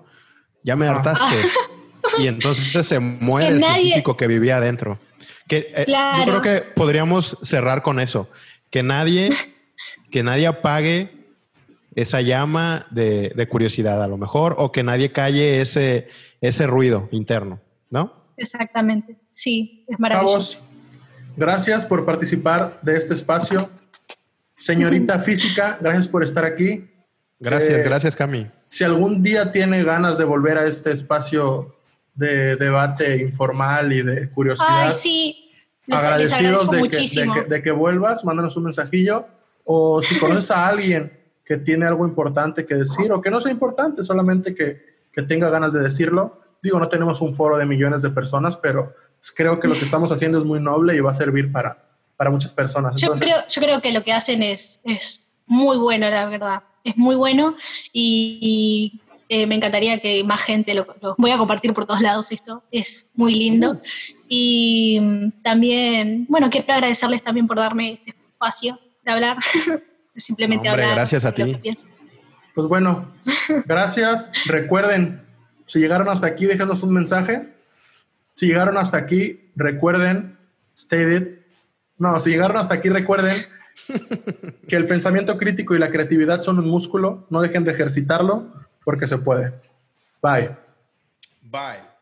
ya 0.62 0.76
me 0.76 0.87
Ah. 0.87 0.91
hartaste. 0.97 1.35
y 2.18 2.26
entonces 2.26 2.87
se 2.87 2.99
muere 3.01 3.49
Que 3.49 3.55
el 3.55 3.61
nadie- 3.61 3.74
científico 3.82 4.16
que 4.16 4.26
vivía 4.26 4.57
adentro. 4.59 4.99
Que, 5.47 5.70
eh, 5.74 5.85
Claro. 5.85 6.18
Yo 6.32 6.41
creo 6.41 6.43
que 6.43 6.62
podríamos 6.72 7.37
cerrar 7.43 7.82
con 7.82 8.01
eso. 8.01 8.28
Que 8.70 8.82
nadie, 8.82 9.28
que 10.11 10.22
nadie 10.22 10.47
apague 10.47 11.24
esa 11.97 12.20
llama 12.20 12.86
de, 12.90 13.32
de 13.34 13.49
curiosidad 13.49 14.03
a 14.03 14.07
lo 14.09 14.16
mejor, 14.16 14.55
o 14.59 14.72
que 14.72 14.82
nadie 14.82 15.12
calle 15.12 15.61
ese, 15.61 16.09
ese 16.40 16.66
ruido 16.66 17.09
interno, 17.12 17.61
¿no? 17.90 18.12
Exactamente, 18.36 19.16
sí, 19.30 19.84
es 19.88 19.99
maravilloso. 20.01 20.53
Chavos, 20.59 20.70
gracias 21.36 21.87
por 21.87 22.04
participar 22.04 22.79
de 22.83 22.96
este 22.96 23.14
espacio. 23.14 23.58
Señorita 24.54 25.18
física, 25.21 25.79
gracias 25.80 26.08
por 26.08 26.22
estar 26.25 26.45
aquí. 26.45 26.91
Gracias, 27.41 27.79
Eh, 27.79 27.83
gracias 27.83 28.16
Cami. 28.16 28.46
si 28.68 28.84
algún 28.84 29.22
día 29.22 29.53
tiene 29.53 29.83
ganas 29.84 30.18
de 30.18 30.25
volver 30.25 30.57
a 30.58 30.66
este 30.66 30.92
espacio 30.92 31.75
de 32.14 32.57
debate 32.57 33.16
informal 33.22 33.92
y 33.92 34.03
de 34.03 34.29
curiosidad, 34.30 34.87
Ay, 34.87 34.92
sí, 34.92 35.50
les, 35.87 36.00
agradecidos 36.00 36.71
de 36.71 36.71
que, 36.71 36.76
de, 36.76 36.80
muchísimo. 36.83 37.34
que, 37.34 37.42
de 37.42 37.62
que 37.62 37.71
vuelvas, 37.72 38.25
mándanos 38.25 38.57
un 38.57 38.64
mensajillo. 38.64 39.26
O 39.64 40.00
si 40.03 40.18
conoces 40.18 40.50
a 40.50 40.68
alguien 40.68 41.11
que 41.45 41.58
tiene 41.58 41.87
algo 41.87 42.07
importante 42.07 42.64
que 42.66 42.75
decir 42.75 43.12
o 43.12 43.21
que 43.21 43.30
no 43.30 43.41
sea 43.41 43.53
importante, 43.53 44.03
solamente 44.03 44.54
que, 44.54 44.83
que 45.12 45.22
tenga 45.22 45.50
ganas 45.50 45.72
de 45.72 45.80
decirlo. 45.80 46.41
Digo, 46.62 46.79
no 46.79 46.88
tenemos 46.88 47.21
un 47.21 47.34
foro 47.34 47.58
de 47.58 47.66
millones 47.66 48.00
de 48.03 48.11
personas, 48.11 48.57
pero 48.57 48.95
creo 49.34 49.61
que 49.61 49.68
lo 49.68 49.75
que 49.75 49.84
estamos 49.84 50.11
haciendo 50.11 50.38
es 50.38 50.45
muy 50.45 50.61
noble 50.61 50.96
y 50.96 51.00
va 51.00 51.11
a 51.11 51.14
servir 51.14 51.53
para, 51.53 51.76
para 52.16 52.30
muchas 52.30 52.53
personas. 52.54 52.96
Yo 52.96 53.12
Entonces, 53.12 53.29
creo, 53.34 53.49
yo 53.49 53.61
creo 53.62 53.83
que 53.83 53.92
lo 53.92 54.03
que 54.03 54.12
hacen 54.14 54.42
es, 54.42 54.80
es 54.84 55.26
muy 55.46 55.76
bueno, 55.76 56.08
la 56.08 56.25
verdad. 56.26 56.62
Es 56.83 56.96
muy 56.96 57.16
bueno 57.16 57.57
y, 57.92 58.38
y, 58.41 59.00
eh, 59.29 59.46
me 59.46 59.54
encantaría 59.54 59.99
que 60.00 60.22
más 60.25 60.42
gente 60.42 60.75
lo, 60.75 60.87
lo- 61.00 61.14
Voy 61.18 61.30
a 61.30 61.38
compartir 61.38 61.72
por 61.72 61.87
todos 61.87 62.00
lados 62.00 62.30
esto. 62.33 62.62
Es 62.71 63.11
muy 63.14 63.34
lindo. 63.34 63.80
Y 64.29 64.99
mm, 65.03 65.42
también, 65.42 66.26
bueno, 66.29 66.49
quiero 66.50 66.72
agradecerles 66.72 67.22
también 67.22 67.46
por 67.46 67.57
darme 67.58 67.92
este 67.95 68.11
espacio 68.11 68.79
de 69.03 69.12
hablar. 69.12 69.37
Simplemente 70.16 70.68
Hombre, 70.68 70.84
hablar. 70.84 70.99
gracias 70.99 71.24
a 71.24 71.32
ti. 71.32 71.61
Pues 72.54 72.68
bueno, 72.68 73.12
gracias. 73.66 74.30
Recuerden, 74.46 75.22
si 75.66 75.80
llegaron 75.80 76.08
hasta 76.08 76.26
aquí, 76.26 76.46
déjenos 76.46 76.82
un 76.82 76.92
mensaje. 76.92 77.49
Si 78.34 78.46
llegaron 78.46 78.78
hasta 78.78 78.96
aquí, 78.96 79.50
recuerden, 79.57 80.38
stated. 80.76 81.41
No, 81.99 82.18
si 82.20 82.30
llegaron 82.30 82.57
hasta 82.57 82.74
aquí, 82.74 82.88
recuerden 82.88 83.46
que 84.68 84.76
el 84.76 84.86
pensamiento 84.86 85.36
crítico 85.38 85.74
y 85.74 85.78
la 85.78 85.91
creatividad 85.91 86.41
son 86.41 86.58
un 86.58 86.68
músculo. 86.68 87.26
No 87.30 87.41
dejen 87.41 87.64
de 87.64 87.72
ejercitarlo 87.72 88.53
porque 88.84 89.07
se 89.07 89.18
puede. 89.18 89.53
Bye. 90.22 90.57
Bye. 91.42 91.93